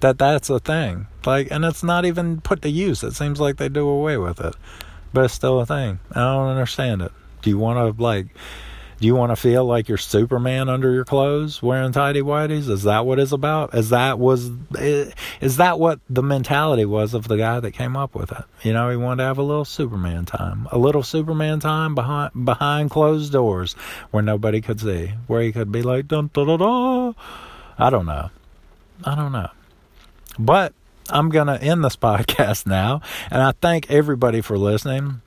That 0.03 0.19
that's 0.19 0.51
a 0.51 0.61
thing. 0.61 1.07
Like, 1.25 1.51
and 1.51 1.65
it's 1.65 1.83
not 1.83 2.05
even 2.05 2.41
put 2.41 2.63
to 2.63 2.69
use. 2.69 3.03
It 3.03 3.15
seems 3.15 3.41
like 3.41 3.57
they 3.57 3.69
do 3.69 3.89
away 3.89 4.19
with 4.19 4.41
it, 4.41 4.55
but 5.13 5.25
it's 5.25 5.35
still 5.35 5.61
a 5.61 5.67
thing. 5.67 5.99
I 6.11 6.21
don't 6.21 6.49
understand 6.49 7.03
it. 7.03 7.13
Do 7.41 7.51
you 7.51 7.59
want 7.59 7.97
to 7.97 8.03
like? 8.03 8.27
Do 9.01 9.09
you 9.09 9.17
want 9.17 9.33
to 9.33 9.37
feel 9.37 9.65
like 9.65 9.89
you're 9.89 9.99
Superman 9.99 10.69
under 10.69 10.93
your 10.93 11.05
clothes 11.05 11.61
wearing 11.61 11.91
tidy 11.91 12.21
whities? 12.21 12.69
Is 12.69 12.85
that 12.85 13.05
what 13.05 13.19
it's 13.19 13.33
about? 13.33 13.75
Is 13.75 13.91
that 13.91 14.21
was 14.21 14.53
is 14.79 15.57
that 15.57 15.81
what 15.81 15.99
the 16.09 16.23
mentality 16.23 16.85
was 16.85 17.13
of 17.13 17.27
the 17.27 17.37
guy 17.37 17.59
that 17.59 17.73
came 17.73 17.97
up 17.97 18.15
with 18.15 18.31
it? 18.31 18.45
You 18.63 18.73
know, 18.73 18.91
he 18.91 18.97
wanted 18.97 19.23
to 19.23 19.27
have 19.27 19.39
a 19.39 19.43
little 19.43 19.65
Superman 19.65 20.25
time, 20.25 20.69
a 20.71 20.79
little 20.79 21.03
Superman 21.03 21.59
time 21.59 21.97
behind 21.97 22.45
behind 22.45 22.91
closed 22.91 23.33
doors 23.33 23.75
where 24.13 24.23
nobody 24.23 24.61
could 24.61 24.79
see, 24.79 25.15
where 25.27 25.43
he 25.43 25.51
could 25.51 25.73
be 25.73 25.83
like 25.83 26.07
dun 26.07 26.31
da 26.33 26.45
da 26.45 26.57
da. 26.57 27.13
I 27.79 27.91
don't 27.91 28.07
know. 28.07 28.31
I 29.03 29.17
don't 29.17 29.33
know. 29.33 29.49
But 30.39 30.73
I'm 31.11 31.29
going 31.29 31.49
to 31.49 31.63
end 31.63 31.85
this 31.85 31.97
podcast 32.03 32.67
now, 32.67 33.01
and 33.31 33.43
I 33.43 33.53
thank 33.53 33.91
everybody 33.91 34.41
for 34.41 34.59
listening. 34.59 35.21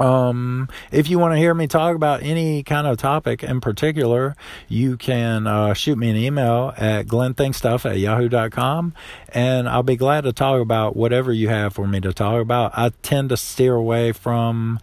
Um, 0.00 0.68
if 0.90 1.08
you 1.08 1.18
want 1.18 1.34
to 1.34 1.38
hear 1.38 1.54
me 1.54 1.66
talk 1.66 1.94
about 1.94 2.22
any 2.22 2.62
kind 2.62 2.86
of 2.86 2.96
topic 2.96 3.42
in 3.44 3.60
particular, 3.60 4.34
you 4.68 4.96
can 4.96 5.46
uh, 5.46 5.74
shoot 5.74 5.96
me 5.96 6.10
an 6.10 6.16
email 6.16 6.72
at 6.76 7.06
glenthinkstuff 7.06 7.88
at 7.88 7.98
yahoo.com 7.98 8.94
and 9.28 9.68
I'll 9.68 9.82
be 9.82 9.96
glad 9.96 10.24
to 10.24 10.32
talk 10.32 10.60
about 10.60 10.96
whatever 10.96 11.32
you 11.32 11.48
have 11.50 11.74
for 11.74 11.86
me 11.86 12.00
to 12.00 12.12
talk 12.12 12.40
about. 12.40 12.72
I 12.76 12.90
tend 13.02 13.28
to 13.28 13.36
steer 13.36 13.74
away 13.74 14.12
from 14.12 14.80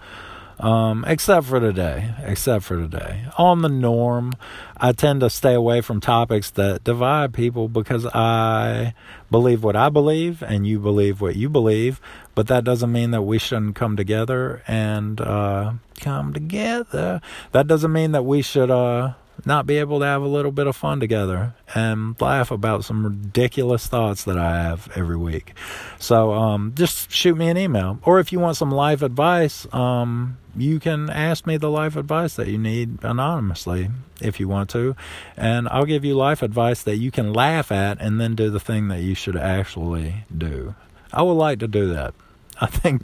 um, 0.59 1.05
except 1.07 1.47
for 1.47 1.59
today. 1.59 2.13
Except 2.23 2.63
for 2.65 2.77
today. 2.77 3.25
On 3.37 3.61
the 3.61 3.69
norm, 3.69 4.33
I 4.77 4.91
tend 4.91 5.21
to 5.21 5.29
stay 5.29 5.53
away 5.53 5.81
from 5.81 6.01
topics 6.01 6.51
that 6.51 6.83
divide 6.83 7.33
people 7.33 7.69
because 7.69 8.05
I 8.05 8.93
believe 9.31 9.63
what 9.63 9.75
I 9.75 9.89
believe 9.89 10.41
and 10.43 10.67
you 10.67 10.79
believe 10.79 11.21
what 11.21 11.35
you 11.35 11.49
believe. 11.49 12.01
But 12.35 12.47
that 12.47 12.63
doesn't 12.63 12.91
mean 12.91 13.11
that 13.11 13.21
we 13.21 13.39
shouldn't 13.39 13.75
come 13.75 13.95
together 13.95 14.61
and 14.67 15.19
uh, 15.21 15.73
come 15.99 16.33
together. 16.33 17.21
That 17.51 17.67
doesn't 17.67 17.91
mean 17.91 18.11
that 18.11 18.23
we 18.23 18.41
should 18.41 18.69
uh, 18.69 19.13
not 19.45 19.65
be 19.65 19.77
able 19.77 19.99
to 19.99 20.05
have 20.05 20.21
a 20.21 20.27
little 20.27 20.51
bit 20.51 20.67
of 20.67 20.75
fun 20.75 20.99
together 20.99 21.53
and 21.73 22.19
laugh 22.19 22.51
about 22.51 22.85
some 22.85 23.05
ridiculous 23.05 23.87
thoughts 23.87 24.23
that 24.23 24.37
I 24.37 24.63
have 24.63 24.89
every 24.95 25.17
week. 25.17 25.53
So 25.99 26.33
um, 26.33 26.73
just 26.75 27.11
shoot 27.11 27.35
me 27.35 27.49
an 27.49 27.57
email. 27.57 27.99
Or 28.03 28.19
if 28.19 28.31
you 28.31 28.39
want 28.39 28.57
some 28.57 28.71
life 28.71 29.01
advice, 29.01 29.67
um, 29.73 30.37
you 30.55 30.79
can 30.79 31.09
ask 31.09 31.45
me 31.45 31.57
the 31.57 31.69
life 31.69 31.95
advice 31.95 32.35
that 32.35 32.47
you 32.47 32.57
need 32.57 33.03
anonymously 33.03 33.89
if 34.21 34.39
you 34.39 34.47
want 34.47 34.69
to. 34.71 34.95
And 35.37 35.67
I'll 35.69 35.85
give 35.85 36.03
you 36.03 36.15
life 36.15 36.41
advice 36.41 36.83
that 36.83 36.97
you 36.97 37.11
can 37.11 37.33
laugh 37.33 37.71
at 37.71 38.01
and 38.01 38.19
then 38.19 38.35
do 38.35 38.49
the 38.49 38.59
thing 38.59 38.87
that 38.89 39.01
you 39.01 39.15
should 39.15 39.37
actually 39.37 40.25
do. 40.35 40.75
I 41.13 41.21
would 41.21 41.33
like 41.33 41.59
to 41.59 41.67
do 41.67 41.91
that. 41.93 42.13
I 42.61 42.65
think 42.67 43.03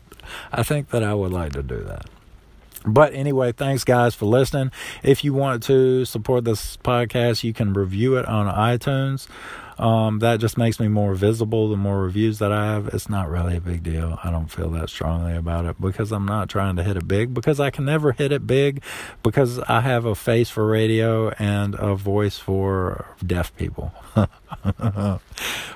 I 0.51 0.63
think 0.63 0.89
that 0.89 1.03
I 1.03 1.13
would 1.13 1.31
like 1.31 1.53
to 1.53 1.63
do 1.63 1.81
that. 1.83 2.07
But 2.85 3.13
anyway, 3.13 3.51
thanks 3.51 3.83
guys 3.83 4.15
for 4.15 4.25
listening. 4.25 4.71
If 5.03 5.23
you 5.23 5.33
want 5.33 5.63
to 5.63 6.05
support 6.05 6.45
this 6.45 6.77
podcast, 6.77 7.43
you 7.43 7.53
can 7.53 7.73
review 7.73 8.17
it 8.17 8.25
on 8.25 8.53
iTunes. 8.53 9.27
Um, 9.77 10.19
that 10.19 10.39
just 10.39 10.57
makes 10.57 10.79
me 10.79 10.87
more 10.87 11.15
visible. 11.15 11.69
The 11.69 11.75
more 11.75 12.01
reviews 12.01 12.39
that 12.39 12.51
I 12.51 12.65
have, 12.65 12.87
it's 12.87 13.09
not 13.09 13.29
really 13.29 13.57
a 13.57 13.61
big 13.61 13.83
deal. 13.83 14.19
I 14.23 14.31
don't 14.31 14.47
feel 14.47 14.69
that 14.69 14.89
strongly 14.89 15.35
about 15.35 15.65
it 15.65 15.81
because 15.81 16.11
I'm 16.11 16.25
not 16.25 16.49
trying 16.49 16.77
to 16.77 16.83
hit 16.83 16.95
it 16.95 17.07
big 17.07 17.33
because 17.33 17.59
I 17.59 17.71
can 17.71 17.85
never 17.85 18.13
hit 18.13 18.31
it 18.31 18.47
big 18.47 18.81
because 19.21 19.59
I 19.59 19.81
have 19.81 20.05
a 20.05 20.15
face 20.15 20.49
for 20.49 20.65
radio 20.65 21.29
and 21.31 21.75
a 21.75 21.95
voice 21.95 22.37
for 22.37 23.05
deaf 23.25 23.55
people. 23.57 23.91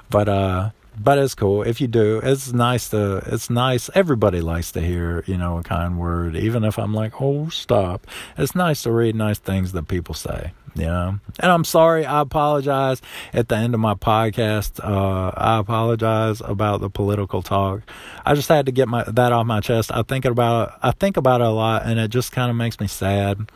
but, 0.10 0.30
uh, 0.30 0.70
but 1.02 1.18
it's 1.18 1.36
cool 1.36 1.64
if 1.64 1.80
you 1.80 1.88
do. 1.88 2.20
It's 2.22 2.52
nice 2.52 2.90
to. 2.90 3.18
It's 3.26 3.50
nice. 3.50 3.90
Everybody 3.96 4.42
likes 4.42 4.72
to 4.74 4.82
hear, 4.82 5.24
you 5.26 5.38
know, 5.38 5.58
a 5.58 5.64
kind 5.64 5.98
word, 5.98 6.36
even 6.36 6.64
if 6.64 6.78
I'm 6.78 6.94
like, 6.94 7.22
oh, 7.22 7.50
stop. 7.50 8.06
It's 8.38 8.56
nice 8.56 8.84
to 8.84 8.92
read 8.92 9.16
nice 9.16 9.40
things 9.40 9.72
that 9.72 9.88
people 9.88 10.14
say. 10.14 10.52
You 10.76 10.86
know, 10.86 11.20
and 11.40 11.52
I'm 11.52 11.64
sorry. 11.64 12.06
I 12.06 12.22
apologize 12.22 13.02
at 13.34 13.50
the 13.50 13.56
end 13.56 13.74
of 13.74 13.80
my 13.80 13.96
podcast. 13.96 14.80
Uh, 14.84 15.32
I 15.36 15.58
apologize 15.58 16.42
about 16.42 16.80
the 16.80 16.90
political 16.90 17.42
talk. 17.42 17.82
I 18.26 18.36
just 18.36 18.50
had 18.50 18.68
to 18.68 18.72
get 18.72 18.88
my 18.88 19.04
that 19.04 19.32
off 19.32 19.46
my 19.46 19.62
chest. 19.62 19.92
I 19.92 20.04
think 20.04 20.26
about 20.26 20.78
I 20.82 20.92
think 20.92 21.18
about 21.18 21.42
it 21.42 21.48
a 21.48 21.50
lot, 21.50 21.86
and 21.86 22.00
it 22.00 22.10
just 22.10 22.32
kind 22.32 22.50
of 22.52 22.56
makes 22.56 22.80
me 22.80 22.88
sad. 22.88 23.50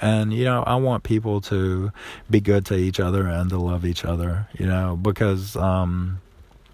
And 0.00 0.32
you 0.32 0.44
know, 0.44 0.62
I 0.62 0.76
want 0.76 1.02
people 1.02 1.40
to 1.42 1.92
be 2.30 2.40
good 2.40 2.64
to 2.66 2.76
each 2.76 3.00
other 3.00 3.26
and 3.26 3.50
to 3.50 3.58
love 3.58 3.84
each 3.84 4.04
other. 4.04 4.46
You 4.56 4.66
know, 4.66 4.96
because 4.96 5.56
um, 5.56 6.20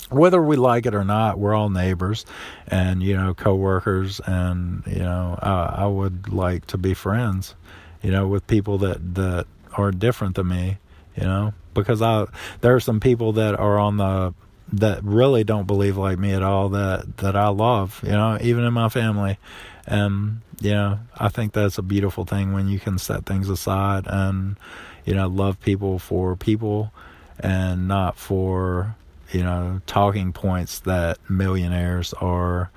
whether 0.08 0.42
we 0.42 0.56
like 0.56 0.86
it 0.86 0.94
or 0.94 1.04
not, 1.04 1.38
we're 1.38 1.54
all 1.54 1.70
neighbors 1.70 2.24
and, 2.66 3.02
you 3.02 3.16
know, 3.16 3.34
coworkers. 3.34 4.20
And, 4.24 4.82
you 4.86 5.00
know, 5.00 5.38
I, 5.42 5.82
I 5.82 5.86
would 5.86 6.32
like 6.32 6.66
to 6.68 6.78
be 6.78 6.94
friends, 6.94 7.54
you 8.02 8.10
know, 8.10 8.26
with 8.28 8.46
people 8.46 8.78
that, 8.78 9.14
that 9.14 9.46
are 9.72 9.90
different 9.90 10.36
than 10.36 10.48
me, 10.48 10.78
you 11.16 11.24
know, 11.24 11.54
because 11.74 12.02
I, 12.02 12.26
there 12.60 12.74
are 12.74 12.80
some 12.80 13.00
people 13.00 13.32
that 13.32 13.58
are 13.58 13.78
on 13.78 13.96
the, 13.96 14.34
that 14.72 15.02
really 15.04 15.44
don't 15.44 15.66
believe 15.66 15.96
like 15.96 16.18
me 16.18 16.32
at 16.32 16.42
all 16.42 16.68
that, 16.70 17.18
that 17.18 17.36
I 17.36 17.48
love, 17.48 18.00
you 18.02 18.12
know, 18.12 18.38
even 18.40 18.64
in 18.64 18.72
my 18.72 18.88
family. 18.88 19.38
And, 19.86 20.40
you 20.60 20.72
know, 20.72 20.98
I 21.16 21.28
think 21.28 21.52
that's 21.52 21.78
a 21.78 21.82
beautiful 21.82 22.24
thing 22.24 22.52
when 22.52 22.68
you 22.68 22.80
can 22.80 22.98
set 22.98 23.26
things 23.26 23.48
aside 23.48 24.04
and, 24.06 24.56
you 25.04 25.14
know, 25.14 25.28
love 25.28 25.60
people 25.60 25.98
for 25.98 26.34
people 26.34 26.92
and 27.38 27.86
not 27.86 28.16
for, 28.16 28.96
you 29.32 29.42
know, 29.42 29.80
talking 29.86 30.32
points 30.32 30.80
that 30.80 31.18
millionaires 31.28 32.12
are, 32.14 32.70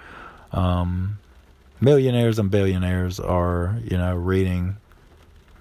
um, 0.51 1.19
millionaires 1.79 2.39
and 2.39 2.49
billionaires 2.49 3.19
are, 3.19 3.77
you 3.83 3.97
know, 3.97 4.15
reading, 4.15 4.77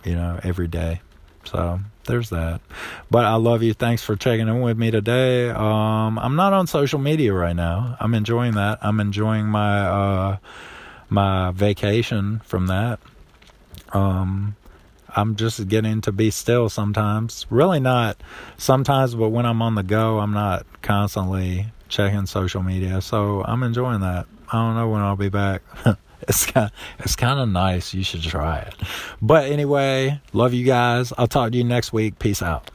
you 0.04 0.14
know, 0.14 0.40
every 0.42 0.68
day. 0.68 1.00
So 1.44 1.80
there's 2.04 2.30
that. 2.30 2.60
But 3.10 3.24
I 3.24 3.34
love 3.34 3.62
you. 3.62 3.72
Thanks 3.74 4.02
for 4.02 4.16
checking 4.16 4.48
in 4.48 4.60
with 4.60 4.76
me 4.76 4.90
today. 4.90 5.50
Um, 5.50 6.18
I'm 6.18 6.36
not 6.36 6.52
on 6.52 6.66
social 6.66 6.98
media 6.98 7.32
right 7.32 7.56
now. 7.56 7.96
I'm 8.00 8.14
enjoying 8.14 8.54
that. 8.54 8.78
I'm 8.82 9.00
enjoying 9.00 9.46
my 9.46 9.80
uh, 9.80 10.36
my 11.08 11.50
vacation 11.52 12.40
from 12.40 12.66
that. 12.66 12.98
Um, 13.92 14.56
I'm 15.18 15.34
just 15.34 15.66
getting 15.66 16.00
to 16.02 16.12
be 16.12 16.30
still 16.30 16.68
sometimes. 16.68 17.44
Really 17.50 17.80
not 17.80 18.22
sometimes, 18.56 19.16
but 19.16 19.30
when 19.30 19.46
I'm 19.46 19.60
on 19.62 19.74
the 19.74 19.82
go, 19.82 20.20
I'm 20.20 20.32
not 20.32 20.64
constantly 20.80 21.66
checking 21.88 22.26
social 22.26 22.62
media. 22.62 23.00
So 23.00 23.42
I'm 23.42 23.64
enjoying 23.64 24.00
that. 24.02 24.26
I 24.52 24.58
don't 24.58 24.76
know 24.76 24.88
when 24.88 25.00
I'll 25.00 25.16
be 25.16 25.28
back. 25.28 25.62
it's 26.22 26.46
kind 26.46 26.70
it's 27.00 27.16
kind 27.16 27.40
of 27.40 27.48
nice. 27.48 27.92
You 27.92 28.04
should 28.04 28.22
try 28.22 28.58
it. 28.58 28.74
But 29.20 29.50
anyway, 29.50 30.20
love 30.32 30.54
you 30.54 30.64
guys. 30.64 31.12
I'll 31.18 31.26
talk 31.26 31.50
to 31.50 31.58
you 31.58 31.64
next 31.64 31.92
week. 31.92 32.20
Peace 32.20 32.40
out. 32.40 32.70